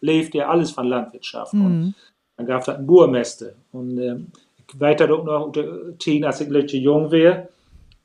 lebt 0.00 0.34
ja 0.34 0.48
alles 0.48 0.70
von 0.70 0.86
Landwirtschaft. 0.86 1.54
Mhm. 1.54 1.64
Und 1.64 1.94
dann 2.36 2.46
gab 2.46 2.62
es 2.62 2.68
einen 2.68 2.86
Burmester. 2.86 3.52
Und 3.72 3.98
äh, 3.98 4.16
weiter 4.74 5.12
auch 5.12 5.24
noch 5.24 5.46
unter 5.46 5.96
Teen, 5.98 6.24
als 6.24 6.40
ich 6.40 6.48
letzte 6.48 6.76
jung 6.76 7.10
war, 7.10 7.48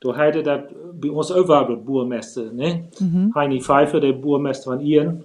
da 0.00 0.16
hatte 0.16 0.42
das 0.42 0.62
bei 1.00 1.10
uns 1.10 1.30
überall 1.30 1.76
Burmester. 1.76 2.52
Ne? 2.52 2.88
Mhm. 3.00 3.32
Heini 3.34 3.60
Pfeiffer, 3.60 4.00
der 4.00 4.12
Burmester 4.12 4.72
von 4.72 4.80
Ihren. 4.80 5.08
Und 5.08 5.24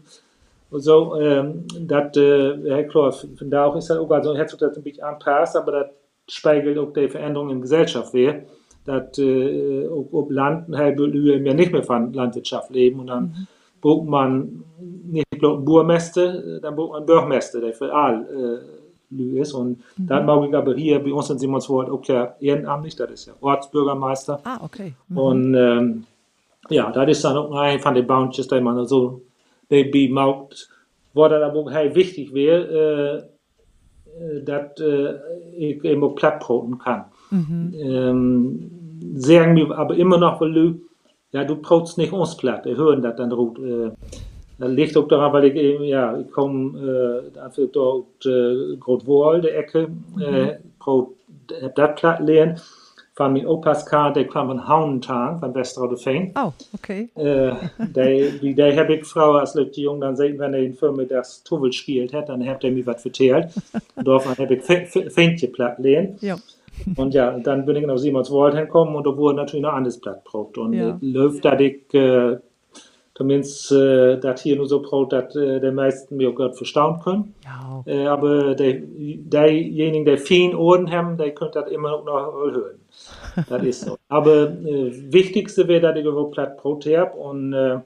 so, 0.71 1.19
ähm, 1.19 1.65
das, 1.79 2.15
äh, 2.17 2.83
klar, 2.83 3.11
von 3.11 3.49
da 3.49 3.65
auch 3.65 3.75
ist 3.75 3.89
das 3.89 3.97
auch, 3.97 4.09
also 4.11 4.33
sich 4.33 4.57
das 4.59 4.77
ein 4.77 4.83
bisschen 4.83 5.03
anpasst, 5.03 5.55
aber 5.55 5.71
das 5.71 5.87
spiegelt 6.27 6.77
auch 6.77 6.93
die 6.93 7.09
Veränderung 7.09 7.49
in 7.49 7.57
der 7.57 7.61
Gesellschaft 7.61 8.13
wieder 8.13 8.41
dass 8.85 9.19
äh, 9.19 9.87
ob 9.87 10.31
Land 10.31 10.75
halt 10.75 10.99
ja 10.99 11.53
nicht 11.53 11.71
mehr 11.71 11.83
von 11.83 12.11
Landwirtschaft 12.11 12.71
leben 12.71 13.01
und 13.01 13.07
dann 13.07 13.23
mhm 13.23 13.47
braucht 13.81 14.07
man 14.07 14.63
nicht 14.79 15.29
bloß 15.31 15.57
einen 15.57 15.65
Burmeister, 15.65 16.59
dann 16.59 16.75
braucht 16.75 16.91
man 16.91 16.97
einen 16.97 17.05
Bürgermeister, 17.05 17.61
der 17.61 17.73
für 17.73 17.93
all 17.93 18.63
äh, 19.11 19.39
ist. 19.39 19.53
Und 19.53 19.79
mhm. 19.97 20.07
dann 20.07 20.25
mag 20.25 20.47
ich 20.47 20.55
aber 20.55 20.75
hier 20.75 21.03
bei 21.03 21.11
uns 21.11 21.29
in 21.29 21.39
Simonswald 21.39 21.89
auch 21.89 22.03
ja 22.05 22.35
ehrenamtlich, 22.39 22.95
das 22.95 23.11
ist 23.11 23.25
ja 23.27 23.33
Ortsbürgermeister. 23.41 24.39
Ah, 24.43 24.59
okay. 24.63 24.93
Mhm. 25.07 25.17
Und 25.17 25.55
ähm, 25.55 26.05
ja, 26.69 26.91
das 26.91 27.09
ist 27.09 27.23
dann 27.23 27.37
auch 27.37 27.51
ein 27.55 27.79
von 27.79 27.95
den 27.95 28.05
Bounties, 28.05 28.47
die 28.47 28.61
man 28.61 28.85
so 28.85 29.21
Baby 29.69 30.09
macht, 30.09 30.67
wo 31.13 31.27
das 31.27 31.41
aber 31.41 31.59
auch 31.59 31.71
hey, 31.71 31.93
wichtig 31.95 32.33
wäre, 32.33 33.29
äh, 34.19 34.43
dass 34.43 34.79
äh, 34.81 35.13
ich 35.55 35.83
eben 35.83 36.03
auch 36.03 36.15
plattbroten 36.15 36.77
kann. 36.77 37.05
Mhm. 37.31 37.73
Ähm, 37.79 38.71
sagen 39.15 39.55
wir 39.55 39.77
aber 39.77 39.95
immer 39.95 40.17
noch, 40.17 40.41
weil 40.41 40.75
ja, 41.31 41.43
du 41.43 41.55
brauchst 41.55 41.97
nicht 41.97 42.11
uns 42.11 42.35
platt, 42.35 42.65
wir 42.65 42.75
hören 42.75 43.01
das 43.01 43.15
dann 43.15 43.29
gut. 43.29 43.59
Äh, 43.59 43.91
das 44.57 44.71
liegt 44.71 44.97
auch 44.97 45.07
daran, 45.07 45.31
weil 45.31 45.45
ich 45.45 45.55
eben, 45.55 45.83
ja, 45.85 46.19
ich 46.19 46.29
komme 46.31 46.77
äh, 46.77 47.31
dafür 47.31 47.67
dort 47.67 48.25
äh, 48.25 48.75
Grotwohl, 48.77 49.39
der 49.39 49.57
Ecke, 49.57 49.87
mhm. 49.87 50.21
äh, 50.21 50.57
brauch, 50.77 51.11
das 51.47 51.95
platt 51.95 52.19
lernen. 52.19 52.59
Von 53.19 53.33
meinem 53.33 53.47
Opas 53.47 53.83
der 53.83 54.27
kam 54.29 54.47
von 54.47 54.65
Haunentang, 54.65 55.41
von 55.41 55.53
Westerode 55.53 55.97
Oh, 56.35 56.53
okay. 56.73 57.09
Äh, 57.15 57.51
der, 57.77 58.31
die, 58.41 58.55
der 58.55 58.77
habe 58.77 58.95
ich 58.95 59.03
Frau 59.03 59.33
als 59.33 59.55
Leute 59.55 59.81
jung 59.81 59.99
dann 59.99 60.15
sehen, 60.15 60.39
wenn 60.39 60.53
er 60.53 60.61
in 60.61 60.73
Firma 60.73 61.03
das 61.03 61.43
Tuvel 61.43 61.73
spielt 61.73 62.13
hat, 62.13 62.29
dann 62.29 62.47
hat 62.47 62.63
er 62.63 62.71
mir 62.71 62.85
was 62.85 63.05
erzählt. 63.05 63.49
Und 63.97 64.07
davon 64.07 64.37
habe 64.37 64.55
ich 64.55 64.63
Fähnchen 64.63 65.51
platt 65.51 65.79
lernen. 65.79 66.15
Ja. 66.21 66.37
Und 66.95 67.13
ja, 67.13 67.37
dann 67.37 67.65
bin 67.65 67.75
ich 67.75 67.85
nach 67.85 67.97
Simonswald 67.97 68.55
hingekommen 68.55 68.95
und 68.95 69.05
da 69.05 69.17
wurde 69.17 69.35
natürlich 69.35 69.63
noch 69.63 69.73
anderes 69.73 69.99
Blatt 69.99 70.23
braucht. 70.23 70.57
Und 70.57 70.71
ja. 70.71 70.97
läuft 71.01 71.43
da 71.43 71.59
ich, 71.59 71.93
äh, 71.93 72.37
zumindest 73.19 73.69
äh, 73.73 74.17
das 74.17 74.41
hier 74.41 74.55
nur 74.55 74.65
so 74.65 74.81
braucht, 74.81 75.11
dass 75.11 75.35
äh, 75.35 75.59
die 75.59 75.71
meisten 75.71 76.15
mir 76.15 76.29
auch 76.29 76.35
gut 76.35 76.55
verstauen 76.55 77.01
können. 77.01 77.35
Ja. 77.43 77.83
Äh, 77.85 78.07
aber 78.07 78.55
derjenigen, 78.55 80.05
der 80.05 80.17
vielen 80.17 80.55
Ohren 80.55 80.89
haben, 80.89 81.17
der 81.17 81.35
könnte 81.35 81.59
das 81.59 81.69
immer 81.69 82.01
noch 82.01 82.31
hören. 82.33 82.79
das 83.49 83.63
ist 83.63 83.81
so. 83.81 83.97
Aber 84.07 84.49
äh, 84.49 85.11
wichtigste 85.11 85.67
wäre, 85.67 85.81
dass 85.81 85.97
ich 85.97 86.05
überhaupt 86.05 86.31
Blatt 86.31 86.55
braucht 86.55 86.85
habe 86.85 87.17
und 87.17 87.51
äh, 87.51 87.79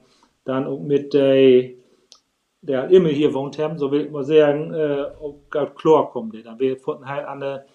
dann 0.44 0.66
auch 0.68 0.78
mit 0.78 1.12
der 1.12 1.70
der 2.62 2.88
immer 2.90 3.10
hier 3.10 3.34
wohnt 3.34 3.58
haben, 3.58 3.76
so 3.76 3.90
will 3.90 4.06
ich 4.06 4.10
mal 4.10 4.24
sagen, 4.24 4.72
äh, 4.72 5.04
auch 5.20 5.74
Chlor 5.74 6.10
kommt, 6.10 6.34
dann 6.46 6.58
wir 6.58 6.78
von 6.78 7.06
halt 7.06 7.26
an 7.26 7.40
der 7.40 7.66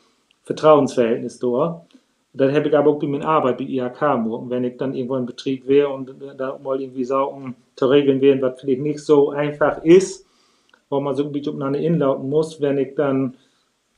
Vertrauensverhältnis 0.43 1.37
da. 1.37 1.85
Das 2.33 2.53
habe 2.53 2.67
ich 2.67 2.77
aber 2.77 2.91
auch 2.91 2.99
bei 2.99 3.07
meiner 3.07 3.27
Arbeit 3.27 3.57
bei 3.57 3.63
IHK 3.63 4.01
Und 4.25 4.49
wenn 4.49 4.63
ich 4.63 4.77
dann 4.77 4.93
irgendwo 4.93 5.15
im 5.15 5.25
Betrieb 5.25 5.67
wäre 5.67 5.89
und 5.89 6.13
da 6.37 6.59
mal 6.59 6.79
irgendwie 6.79 7.03
sagen, 7.03 7.55
zu 7.75 7.87
regeln 7.87 8.21
wären, 8.21 8.41
was 8.41 8.61
vielleicht 8.61 8.81
nicht 8.81 8.99
so 8.99 9.31
einfach 9.31 9.83
ist, 9.83 10.27
wo 10.89 10.99
man 10.99 11.15
so 11.15 11.25
ein 11.25 11.31
bisschen 11.31 11.55
umeinander 11.55 11.79
inlauten 11.79 12.29
muss, 12.29 12.61
wenn 12.61 12.77
ich 12.77 12.95
dann 12.95 13.35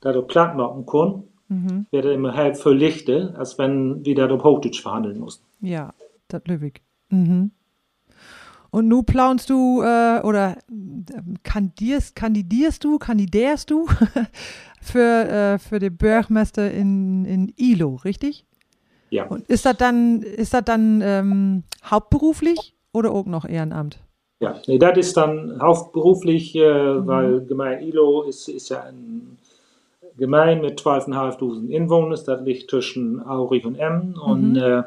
da 0.00 0.18
platt 0.20 0.56
machen 0.56 0.86
kann, 0.86 1.24
mhm. 1.48 1.86
wäre 1.90 2.12
immer 2.12 2.34
halb 2.34 2.56
für 2.56 2.72
Lichte, 2.72 3.34
als 3.36 3.58
wenn 3.58 4.04
wir 4.04 4.14
da 4.14 4.28
Hochdeutsch 4.30 4.82
verhandeln 4.82 5.18
mussten. 5.18 5.44
Ja, 5.60 5.92
das 6.28 6.42
löwig. 6.46 6.82
Mhm. 7.10 7.50
Und 8.72 8.88
nun 8.88 9.04
planst 9.04 9.50
du 9.50 9.82
äh, 9.82 10.20
oder 10.22 10.56
kandidierst, 11.42 12.16
kandidierst 12.16 12.82
du, 12.82 12.98
kandidierst 12.98 13.70
du 13.70 13.86
für, 14.80 15.28
äh, 15.28 15.58
für 15.58 15.78
den 15.78 15.94
Bürgermeister 15.94 16.70
in, 16.70 17.26
in 17.26 17.52
ILO, 17.58 17.96
richtig? 17.96 18.46
Ja. 19.10 19.26
Und 19.26 19.46
ist 19.48 19.66
das 19.66 19.76
dann, 19.76 20.22
ist 20.22 20.54
das 20.54 20.64
dann 20.64 21.02
ähm, 21.04 21.64
hauptberuflich 21.84 22.74
oder 22.94 23.10
auch 23.10 23.26
noch 23.26 23.44
Ehrenamt? 23.44 23.98
Ja, 24.40 24.58
nee, 24.66 24.78
das 24.78 24.96
ist 24.96 25.18
dann 25.18 25.60
hauptberuflich, 25.60 26.56
äh, 26.56 26.94
mhm. 26.94 27.06
weil 27.06 27.44
Gemein 27.44 27.82
Ilo 27.82 28.22
ist, 28.22 28.48
ist 28.48 28.70
ja 28.70 28.84
ein 28.84 29.36
Gemein 30.16 30.62
mit 30.62 30.80
12.500 30.80 31.68
Inwohnern, 31.68 32.18
das 32.24 32.40
liegt 32.40 32.70
zwischen 32.70 33.20
Aurich 33.20 33.66
und 33.66 33.74
Emmen 33.74 34.16
und 34.16 34.52
mhm. 34.52 34.56
äh, 34.56 34.82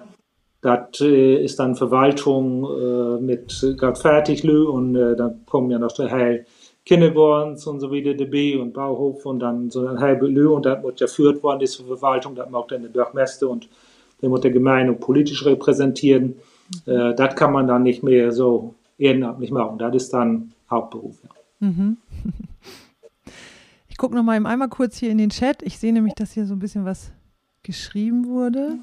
das 0.65 0.99
äh, 1.01 1.43
ist 1.43 1.59
dann 1.59 1.75
Verwaltung 1.75 2.63
äh, 2.63 3.21
mit 3.21 3.75
gerade 3.77 3.99
fertig 3.99 4.43
und 4.43 4.95
äh, 4.95 5.15
dann 5.15 5.45
kommen 5.45 5.69
ja 5.69 5.77
noch 5.77 5.91
der 5.91 6.09
Heil 6.09 6.45
Kindergartens 6.85 7.67
und 7.67 7.79
so 7.79 7.91
wieder 7.91 8.15
dabei 8.15 8.57
und 8.59 8.73
Bauhof 8.73 9.25
und 9.27 9.39
dann 9.39 9.69
so 9.69 9.87
ein 9.87 9.99
halbe 9.99 10.25
Lü 10.27 10.47
und 10.47 10.65
das 10.65 10.83
wird 10.83 10.99
ja 11.01 11.07
führt 11.07 11.43
worden, 11.43 11.59
diese 11.59 11.83
Verwaltung, 11.83 12.33
das 12.33 12.49
macht 12.49 12.71
dann 12.71 12.81
der 12.81 12.89
Bürgermeister 12.89 13.47
und 13.47 13.69
der 14.21 14.29
muss 14.29 14.41
der 14.41 14.51
Gemeinde 14.51 14.93
politisch 14.93 15.45
repräsentieren. 15.45 16.35
Mhm. 16.87 16.91
Äh, 16.91 17.15
das 17.15 17.35
kann 17.35 17.53
man 17.53 17.67
dann 17.67 17.83
nicht 17.83 18.01
mehr 18.01 18.31
so 18.31 18.73
ehrenamtlich 18.97 19.51
machen. 19.51 19.77
Das 19.77 19.95
ist 19.95 20.13
dann 20.13 20.51
Hauptberuf. 20.69 21.17
Ja. 21.23 21.67
Mhm. 21.67 21.97
Ich 23.87 23.97
gucke 23.97 24.15
noch 24.15 24.23
mal 24.23 24.43
einmal 24.45 24.69
kurz 24.69 24.97
hier 24.97 25.09
in 25.09 25.19
den 25.19 25.29
Chat. 25.29 25.61
Ich 25.61 25.79
sehe 25.79 25.93
nämlich, 25.93 26.15
dass 26.15 26.31
hier 26.31 26.45
so 26.45 26.53
ein 26.53 26.59
bisschen 26.59 26.85
was 26.85 27.11
geschrieben 27.63 28.27
wurde. 28.27 28.79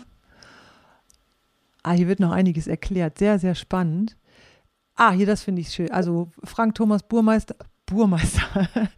Ah, 1.83 1.93
hier 1.93 2.09
wird 2.09 2.20
noch 2.20 2.33
einiges 2.33 2.66
erklärt. 2.66 3.18
Sehr, 3.18 3.39
sehr 3.39 3.55
spannend. 3.55 4.16
Ah, 4.95 5.12
hier, 5.12 5.26
das 5.26 5.43
finde 5.43 5.62
ich 5.62 5.70
schön. 5.70 5.91
Also 5.91 6.30
Frank 6.45 6.74
Thomas 6.74 7.03
Burmeister, 7.03 7.57
Burmeister, 7.87 8.68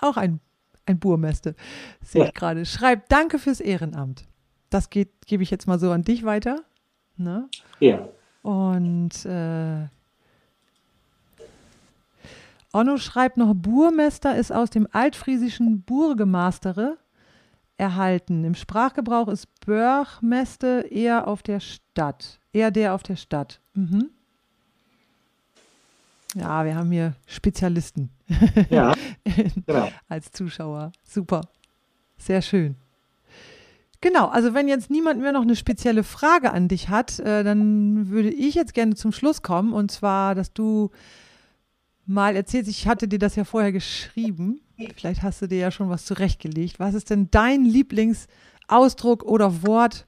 auch 0.00 0.16
ein, 0.16 0.40
ein 0.86 0.98
Burmeister, 0.98 1.54
sehe 2.02 2.22
ja. 2.22 2.28
ich 2.28 2.34
gerade, 2.34 2.64
schreibt, 2.64 3.10
danke 3.10 3.38
fürs 3.38 3.60
Ehrenamt. 3.60 4.26
Das 4.70 4.90
gebe 4.90 5.42
ich 5.42 5.50
jetzt 5.50 5.66
mal 5.66 5.78
so 5.78 5.90
an 5.90 6.02
dich 6.02 6.24
weiter. 6.24 6.62
Ne? 7.16 7.48
Ja. 7.80 8.08
Und 8.42 9.24
äh, 9.24 9.86
Onno 12.72 12.96
schreibt 12.96 13.36
noch, 13.36 13.54
Burmester 13.54 14.36
ist 14.36 14.52
aus 14.52 14.70
dem 14.70 14.88
altfriesischen 14.90 15.82
Burgemastere 15.82 16.98
erhalten. 17.76 18.44
Im 18.44 18.54
Sprachgebrauch 18.54 19.28
ist 19.28 19.48
Börchmeste 19.64 20.86
eher 20.90 21.26
auf 21.26 21.42
der 21.42 21.60
Stadt. 21.60 22.38
Eher 22.52 22.70
der 22.70 22.94
auf 22.94 23.02
der 23.02 23.16
Stadt. 23.16 23.60
Mhm. 23.74 24.10
Ja, 26.34 26.64
wir 26.64 26.74
haben 26.74 26.90
hier 26.90 27.14
Spezialisten. 27.26 28.10
Ja, 28.70 28.94
genau. 29.66 29.88
Als 30.08 30.32
Zuschauer. 30.32 30.92
Super. 31.04 31.42
Sehr 32.16 32.42
schön. 32.42 32.76
Genau, 34.00 34.26
also 34.28 34.52
wenn 34.52 34.68
jetzt 34.68 34.90
niemand 34.90 35.20
mehr 35.20 35.32
noch 35.32 35.42
eine 35.42 35.56
spezielle 35.56 36.02
Frage 36.02 36.52
an 36.52 36.68
dich 36.68 36.90
hat, 36.90 37.18
äh, 37.20 37.42
dann 37.42 38.10
würde 38.10 38.30
ich 38.30 38.54
jetzt 38.54 38.74
gerne 38.74 38.94
zum 38.94 39.12
Schluss 39.12 39.40
kommen. 39.40 39.72
Und 39.72 39.90
zwar, 39.90 40.34
dass 40.34 40.52
du 40.52 40.90
mal 42.04 42.36
erzählst, 42.36 42.68
ich 42.68 42.86
hatte 42.86 43.08
dir 43.08 43.18
das 43.18 43.36
ja 43.36 43.44
vorher 43.44 43.72
geschrieben, 43.72 44.60
vielleicht 44.96 45.22
hast 45.22 45.42
du 45.42 45.46
dir 45.46 45.58
ja 45.58 45.70
schon 45.70 45.90
was 45.90 46.04
zurechtgelegt. 46.04 46.78
Was 46.78 46.94
ist 46.94 47.10
denn 47.10 47.28
dein 47.30 47.64
Lieblingsausdruck 47.64 49.24
oder 49.24 49.62
Wort 49.62 50.06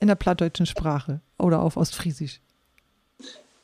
in 0.00 0.08
der 0.08 0.14
plattdeutschen 0.14 0.66
Sprache 0.66 1.20
oder 1.38 1.62
auf 1.62 1.76
Ostfriesisch? 1.76 2.40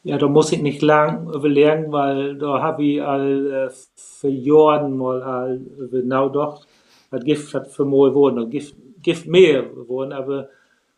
Ja, 0.03 0.19
da 0.19 0.29
muss 0.29 0.53
ich 0.53 0.61
nicht 0.61 0.83
lang 0.83 1.33
überlegen, 1.33 1.91
weil 1.91 2.37
da 2.37 2.61
habe 2.61 2.85
ich 2.85 3.03
all 3.03 3.71
äh, 3.71 3.71
für 3.95 4.29
Jahre 4.29 4.89
mal 4.89 5.23
all, 5.23 5.61
genau 5.91 6.29
doch, 6.29 6.67
das 7.11 7.25
Gift 7.25 7.55
hat 7.55 7.69
für 7.69 7.87
mal 7.87 8.11
geworden, 8.11 8.51
Gift, 8.51 8.77
Gift 9.01 9.27
mehr 9.27 9.63
geworden, 9.63 10.13
aber 10.13 10.51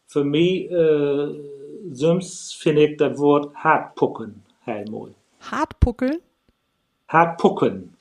für 0.06 0.24
mich, 0.24 0.70
äh, 0.70 1.28
finde 2.58 2.84
ich 2.84 2.96
das 2.96 3.16
Wort 3.18 3.54
Hartpucken 3.54 4.42
heilmal. 4.66 5.14
Hartpuckeln? 5.40 6.18
Hartpucken. 7.08 7.95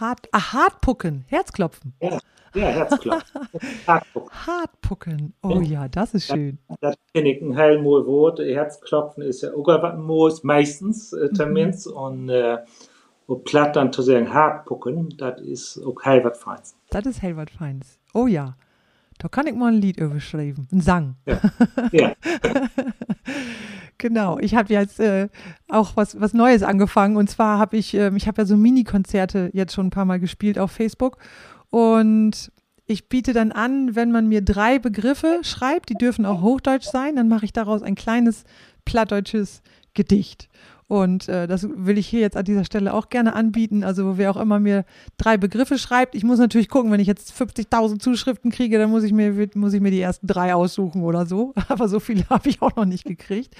Hart, 0.00 0.28
ah, 0.32 0.52
Hartpucken, 0.52 1.24
Herzklopfen. 1.28 1.94
Ja, 2.00 2.18
ja 2.54 2.66
Herzklopfen. 2.66 3.48
Hartpucken. 3.86 4.46
Hartpucken. 4.46 5.34
Oh 5.42 5.60
ja, 5.60 5.88
das 5.88 6.14
ist 6.14 6.26
schön. 6.26 6.58
Das, 6.80 6.96
finde 7.12 7.30
ich 7.30 7.42
ein 7.42 7.56
heilmoor 7.56 8.06
Wort. 8.06 8.38
Herzklopfen 8.40 9.22
ist 9.22 9.42
ja 9.42 9.50
auch 9.50 9.66
was 9.66 9.98
Moos 9.98 10.42
meistens, 10.42 11.12
äh, 11.12 11.28
mhm. 11.46 11.74
und 11.94 12.28
äh, 12.28 12.58
und 13.26 13.44
platt 13.44 13.76
dann 13.76 13.92
zu 13.92 14.02
sagen 14.02 14.32
Hartpucken, 14.32 15.16
das 15.16 15.40
ist 15.40 15.82
auch 15.84 16.02
heil 16.04 16.24
was 16.24 16.38
Feins. 16.38 16.76
Das 16.90 17.06
ist 17.06 17.22
heil 17.22 17.36
was 17.36 17.50
Feins. 17.50 17.98
Oh 18.12 18.26
ja. 18.26 18.56
Da 19.18 19.28
kann 19.28 19.46
ich 19.46 19.54
mal 19.54 19.72
ein 19.72 19.80
Lied 19.80 19.96
überschreiben, 19.98 20.68
ein 20.72 20.80
Sang. 20.80 21.16
Ja. 21.24 21.40
ja. 21.92 22.12
Genau, 24.04 24.38
ich 24.38 24.54
habe 24.54 24.70
jetzt 24.70 25.00
äh, 25.00 25.30
auch 25.66 25.96
was, 25.96 26.20
was 26.20 26.34
Neues 26.34 26.62
angefangen 26.62 27.16
und 27.16 27.30
zwar 27.30 27.58
habe 27.58 27.78
ich, 27.78 27.94
äh, 27.94 28.14
ich 28.14 28.28
habe 28.28 28.42
ja 28.42 28.44
so 28.44 28.54
Mini-Konzerte 28.54 29.48
jetzt 29.54 29.72
schon 29.72 29.86
ein 29.86 29.90
paar 29.90 30.04
Mal 30.04 30.20
gespielt 30.20 30.58
auf 30.58 30.72
Facebook 30.72 31.16
und 31.70 32.52
ich 32.84 33.08
biete 33.08 33.32
dann 33.32 33.50
an, 33.50 33.96
wenn 33.96 34.12
man 34.12 34.28
mir 34.28 34.42
drei 34.42 34.78
Begriffe 34.78 35.38
schreibt, 35.40 35.88
die 35.88 35.94
dürfen 35.94 36.26
auch 36.26 36.42
Hochdeutsch 36.42 36.84
sein, 36.84 37.16
dann 37.16 37.28
mache 37.28 37.46
ich 37.46 37.54
daraus 37.54 37.82
ein 37.82 37.94
kleines 37.94 38.44
plattdeutsches 38.84 39.62
Gedicht. 39.94 40.50
Und 40.86 41.28
äh, 41.30 41.46
das 41.46 41.66
will 41.66 41.96
ich 41.96 42.06
hier 42.06 42.20
jetzt 42.20 42.36
an 42.36 42.44
dieser 42.44 42.64
Stelle 42.64 42.92
auch 42.92 43.08
gerne 43.08 43.34
anbieten. 43.34 43.84
Also 43.84 44.18
wer 44.18 44.30
auch 44.30 44.36
immer 44.36 44.60
mir 44.60 44.84
drei 45.16 45.38
Begriffe 45.38 45.78
schreibt, 45.78 46.14
ich 46.14 46.24
muss 46.24 46.38
natürlich 46.38 46.68
gucken, 46.68 46.92
wenn 46.92 47.00
ich 47.00 47.06
jetzt 47.06 47.32
50.000 47.32 48.00
Zuschriften 48.00 48.50
kriege, 48.50 48.78
dann 48.78 48.90
muss 48.90 49.02
ich, 49.02 49.12
mir, 49.12 49.48
muss 49.54 49.72
ich 49.72 49.80
mir 49.80 49.90
die 49.90 50.00
ersten 50.00 50.26
drei 50.26 50.54
aussuchen 50.54 51.02
oder 51.02 51.24
so. 51.24 51.54
Aber 51.68 51.88
so 51.88 52.00
viele 52.00 52.28
habe 52.30 52.48
ich 52.48 52.60
auch 52.60 52.76
noch 52.76 52.84
nicht 52.84 53.04
gekriegt. 53.04 53.54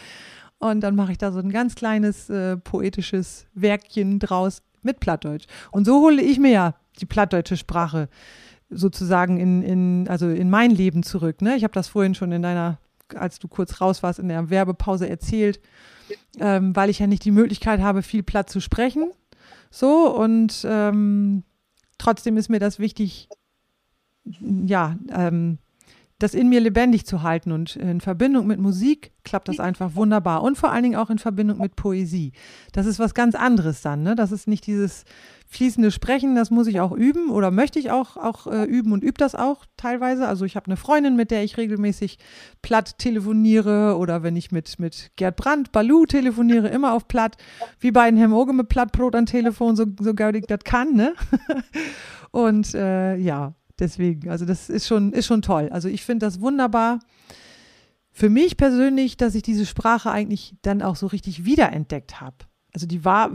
Und 0.70 0.80
dann 0.80 0.94
mache 0.94 1.12
ich 1.12 1.18
da 1.18 1.32
so 1.32 1.40
ein 1.40 1.50
ganz 1.50 1.74
kleines 1.74 2.30
äh, 2.30 2.56
poetisches 2.56 3.46
Werkchen 3.54 4.18
draus 4.18 4.62
mit 4.82 5.00
Plattdeutsch. 5.00 5.46
Und 5.70 5.84
so 5.84 6.00
hole 6.00 6.22
ich 6.22 6.38
mir 6.38 6.50
ja 6.50 6.74
die 7.00 7.06
plattdeutsche 7.06 7.56
Sprache 7.56 8.08
sozusagen 8.70 9.38
in, 9.38 9.62
in, 9.62 10.08
also 10.08 10.28
in 10.28 10.50
mein 10.50 10.70
Leben 10.70 11.02
zurück. 11.02 11.42
Ne? 11.42 11.56
Ich 11.56 11.64
habe 11.64 11.74
das 11.74 11.88
vorhin 11.88 12.14
schon 12.14 12.32
in 12.32 12.42
deiner, 12.42 12.78
als 13.14 13.38
du 13.38 13.48
kurz 13.48 13.80
raus 13.80 14.02
warst, 14.02 14.18
in 14.18 14.28
der 14.28 14.50
Werbepause 14.50 15.08
erzählt 15.08 15.60
ähm, 16.40 16.74
weil 16.74 16.90
ich 16.90 16.98
ja 16.98 17.06
nicht 17.06 17.24
die 17.24 17.30
Möglichkeit 17.30 17.80
habe, 17.80 18.02
viel 18.02 18.22
Platz 18.22 18.52
zu 18.52 18.60
sprechen. 18.60 19.10
So, 19.70 20.14
und 20.14 20.64
ähm, 20.68 21.44
trotzdem 21.98 22.36
ist 22.36 22.48
mir 22.48 22.60
das 22.60 22.78
wichtig, 22.78 23.28
ja, 24.24 24.96
ähm, 25.12 25.58
das 26.24 26.32
in 26.32 26.48
mir 26.48 26.60
lebendig 26.60 27.04
zu 27.04 27.22
halten. 27.22 27.52
Und 27.52 27.76
in 27.76 28.00
Verbindung 28.00 28.46
mit 28.46 28.58
Musik 28.58 29.12
klappt 29.24 29.48
das 29.48 29.60
einfach 29.60 29.94
wunderbar. 29.94 30.42
Und 30.42 30.56
vor 30.56 30.72
allen 30.72 30.82
Dingen 30.82 30.96
auch 30.96 31.10
in 31.10 31.18
Verbindung 31.18 31.58
mit 31.58 31.76
Poesie. 31.76 32.32
Das 32.72 32.86
ist 32.86 32.98
was 32.98 33.12
ganz 33.12 33.34
anderes 33.34 33.82
dann. 33.82 34.02
Ne? 34.02 34.14
Das 34.14 34.32
ist 34.32 34.48
nicht 34.48 34.66
dieses 34.66 35.04
fließende 35.46 35.90
Sprechen, 35.90 36.34
das 36.34 36.50
muss 36.50 36.66
ich 36.66 36.80
auch 36.80 36.92
üben 36.92 37.30
oder 37.30 37.50
möchte 37.50 37.78
ich 37.78 37.90
auch, 37.90 38.16
auch 38.16 38.46
äh, 38.46 38.64
üben 38.64 38.92
und 38.92 39.04
übe 39.04 39.18
das 39.18 39.34
auch 39.34 39.66
teilweise. 39.76 40.26
Also 40.26 40.46
ich 40.46 40.56
habe 40.56 40.66
eine 40.66 40.78
Freundin, 40.78 41.14
mit 41.14 41.30
der 41.30 41.44
ich 41.44 41.58
regelmäßig 41.58 42.18
platt 42.62 42.98
telefoniere 42.98 43.96
oder 43.98 44.22
wenn 44.22 44.34
ich 44.34 44.50
mit, 44.50 44.78
mit 44.78 45.12
Gerd 45.16 45.36
Brandt, 45.36 45.72
Balu 45.72 46.06
telefoniere, 46.06 46.68
immer 46.68 46.94
auf 46.94 47.06
platt, 47.06 47.36
wie 47.78 47.92
bei 47.92 48.00
einem 48.00 48.32
Oge 48.32 48.54
mit 48.54 48.70
Plattbrot 48.70 49.14
am 49.14 49.26
Telefon, 49.26 49.76
so, 49.76 49.84
so 50.00 50.14
gaudig 50.14 50.46
das 50.48 50.60
kann. 50.64 50.94
Ne? 50.94 51.12
und 52.30 52.74
äh, 52.74 53.16
ja, 53.16 53.54
deswegen, 53.78 54.28
also 54.30 54.44
das 54.44 54.70
ist 54.70 54.86
schon, 54.86 55.12
ist 55.12 55.26
schon 55.26 55.42
toll. 55.42 55.68
Also 55.70 55.88
ich 55.88 56.04
finde 56.04 56.26
das 56.26 56.40
wunderbar. 56.40 57.00
Für 58.10 58.30
mich 58.30 58.56
persönlich, 58.56 59.16
dass 59.16 59.34
ich 59.34 59.42
diese 59.42 59.66
Sprache 59.66 60.10
eigentlich 60.10 60.54
dann 60.62 60.82
auch 60.82 60.96
so 60.96 61.06
richtig 61.06 61.44
wiederentdeckt 61.44 62.20
habe 62.20 62.36
also 62.74 62.86
die 62.86 63.04
war, 63.04 63.30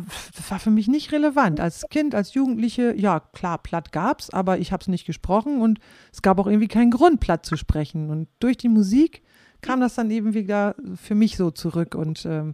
war 0.49 0.59
für 0.59 0.69
mich 0.69 0.87
nicht 0.87 1.11
relevant. 1.11 1.59
Als 1.59 1.85
Kind, 1.89 2.13
als 2.13 2.33
Jugendliche, 2.33 2.93
ja 2.95 3.21
klar, 3.21 3.57
platt 3.57 3.91
gab's, 3.91 4.29
aber 4.29 4.59
ich 4.59 4.71
habe 4.71 4.81
es 4.81 4.87
nicht 4.87 5.05
gesprochen 5.05 5.61
und 5.61 5.79
es 6.11 6.21
gab 6.21 6.39
auch 6.39 6.47
irgendwie 6.47 6.67
keinen 6.67 6.91
Grund, 6.91 7.21
platt 7.21 7.45
zu 7.45 7.55
sprechen. 7.55 8.09
Und 8.09 8.27
durch 8.39 8.57
die 8.57 8.69
Musik 8.69 9.23
kam 9.61 9.79
das 9.79 9.95
dann 9.95 10.11
eben 10.11 10.33
wieder 10.33 10.75
für 10.95 11.15
mich 11.15 11.37
so 11.37 11.51
zurück. 11.51 11.95
Und 11.95 12.25
ähm, 12.25 12.53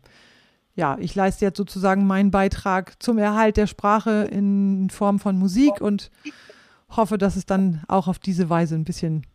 ja, 0.75 0.97
ich 0.99 1.15
leiste 1.15 1.43
jetzt 1.43 1.57
sozusagen 1.57 2.05
meinen 2.05 2.29
Beitrag 2.29 3.01
zum 3.01 3.17
Erhalt 3.17 3.57
der 3.57 3.67
Sprache 3.67 4.29
in 4.31 4.89
Form 4.91 5.17
von 5.19 5.39
Musik 5.39 5.81
und 5.81 6.11
hoffe, 6.89 7.17
dass 7.17 7.35
es 7.35 7.45
dann 7.45 7.83
auch 7.87 8.07
auf 8.07 8.19
diese 8.19 8.49
Weise 8.49 8.75
ein 8.75 8.83
bisschen 8.83 9.25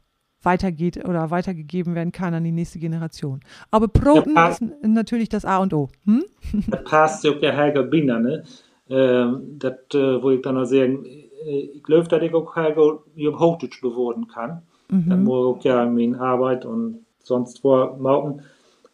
weitergeht 0.43 1.07
oder 1.07 1.31
weitergegeben 1.31 1.95
werden 1.95 2.13
kann 2.13 2.35
an 2.35 2.45
die 2.45 2.53
nächste 2.53 2.79
Generation. 2.79 3.41
Aber 3.71 3.89
Proten 3.89 4.37
ist 4.37 4.63
natürlich 4.83 5.29
das 5.29 5.45
A 5.45 5.59
und 5.59 5.75
O. 5.75 5.89
Hm? 6.05 6.25
Das 6.69 6.85
passt 6.85 7.25
ja 7.25 7.33
auch 7.33 7.41
der 7.41 7.57
Helga 7.57 7.83
Binder, 7.83 8.19
ne? 8.19 8.45
Ähm, 8.89 9.59
das, 9.59 9.75
äh, 9.95 10.23
wo 10.23 10.31
ich 10.31 10.43
dann 10.43 10.57
noch 10.57 10.65
sagen, 10.65 11.05
äh, 11.05 11.71
ich 11.75 11.83
glaube, 11.83 12.09
dass 12.09 12.23
ich 12.23 12.35
auch 12.35 12.57
Helga 12.57 12.81
auf 12.81 13.03
Hochdeutsch 13.17 13.81
beworten 13.81 14.27
kann. 14.27 14.63
Mhm. 14.89 15.09
Dann 15.09 15.25
muss 15.25 15.39
ich 15.39 15.61
auch 15.61 15.65
ja 15.65 15.85
in 15.85 16.15
Arbeit 16.17 16.65
und 16.65 17.05
sonst 17.23 17.63
wo 17.63 17.97
machen. 17.99 18.43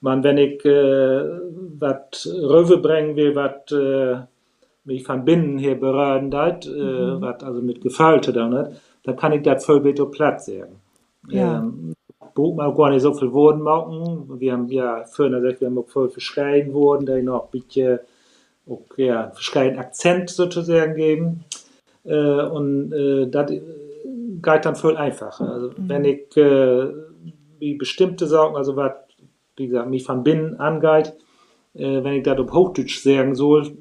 Man, 0.00 0.22
wenn 0.22 0.36
ich 0.36 0.62
äh, 0.64 1.24
was 1.78 2.26
rüberbringen 2.26 3.16
will, 3.16 3.34
was 3.34 3.72
äh, 3.72 4.26
mich 4.86 5.04
von 5.04 5.24
binnen 5.24 5.58
hier 5.58 5.78
berühren 5.78 6.34
hat, 6.34 6.66
äh, 6.66 6.70
mhm. 6.70 7.20
was 7.20 7.42
also 7.42 7.60
mit 7.60 7.80
Gefallen 7.80 8.22
dann, 8.32 8.76
dann 9.02 9.16
kann 9.16 9.32
ich 9.32 9.42
das 9.42 9.64
voll 9.64 9.80
bitte 9.80 10.06
Platz 10.06 10.46
sagen. 10.46 10.76
Ja. 11.28 11.58
Ähm, 11.58 11.94
braucht 12.34 12.56
man 12.56 12.66
auch 12.66 12.76
gar 12.76 12.90
nicht 12.90 13.02
so 13.02 13.12
viel 13.14 13.32
Woorden 13.32 13.62
machen. 13.62 14.38
Wir 14.38 14.52
haben 14.52 14.68
ja 14.68 15.04
früher 15.04 15.30
gesagt, 15.30 15.60
wir 15.60 15.68
haben 15.68 15.78
auch 15.78 15.88
voll 15.88 16.08
verschreien 16.08 16.72
worden, 16.72 17.06
da 17.06 17.16
noch 17.16 17.44
ein 17.44 17.60
bisschen 17.60 17.98
auch 18.68 18.82
ja, 18.96 19.30
verschiedenen 19.30 19.78
Akzent 19.78 20.30
sozusagen 20.30 20.94
geben. 20.94 21.44
Äh, 22.04 22.42
und 22.42 22.92
äh, 22.92 23.28
das 23.28 23.50
geht 23.50 24.64
dann 24.64 24.76
viel 24.76 24.96
einfacher. 24.96 25.50
Also, 25.50 25.68
mhm. 25.68 25.88
wenn 25.88 26.04
ich 26.04 26.36
äh, 26.36 26.88
wie 27.58 27.74
bestimmte 27.74 28.26
Sachen, 28.26 28.56
also 28.56 28.76
was, 28.76 28.92
wie 29.56 29.68
gesagt, 29.68 29.90
mich 29.90 30.04
von 30.04 30.22
binnen 30.22 30.60
angeht, 30.60 31.14
äh, 31.74 32.04
wenn 32.04 32.14
ich 32.14 32.22
das 32.22 32.38
auf 32.38 32.52
Hochdeutsch 32.52 33.02
sagen 33.02 33.34
soll, 33.34 33.76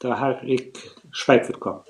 da 0.00 0.18
habe 0.18 0.44
ich 0.46 0.72
Schweig 1.12 1.48
kommen. 1.60 1.82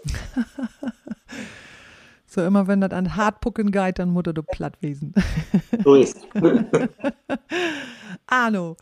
so 2.27 2.43
immer 2.43 2.67
wenn 2.67 2.81
das 2.81 2.91
an 2.91 3.17
Hartpucken 3.17 3.71
geht, 3.71 3.99
dann 3.99 4.11
muss 4.11 4.25
er 4.27 4.35
platt 4.43 4.75
wesen. 4.81 5.15
so 5.85 5.95
ist. 5.95 6.27
Arno, 8.27 8.77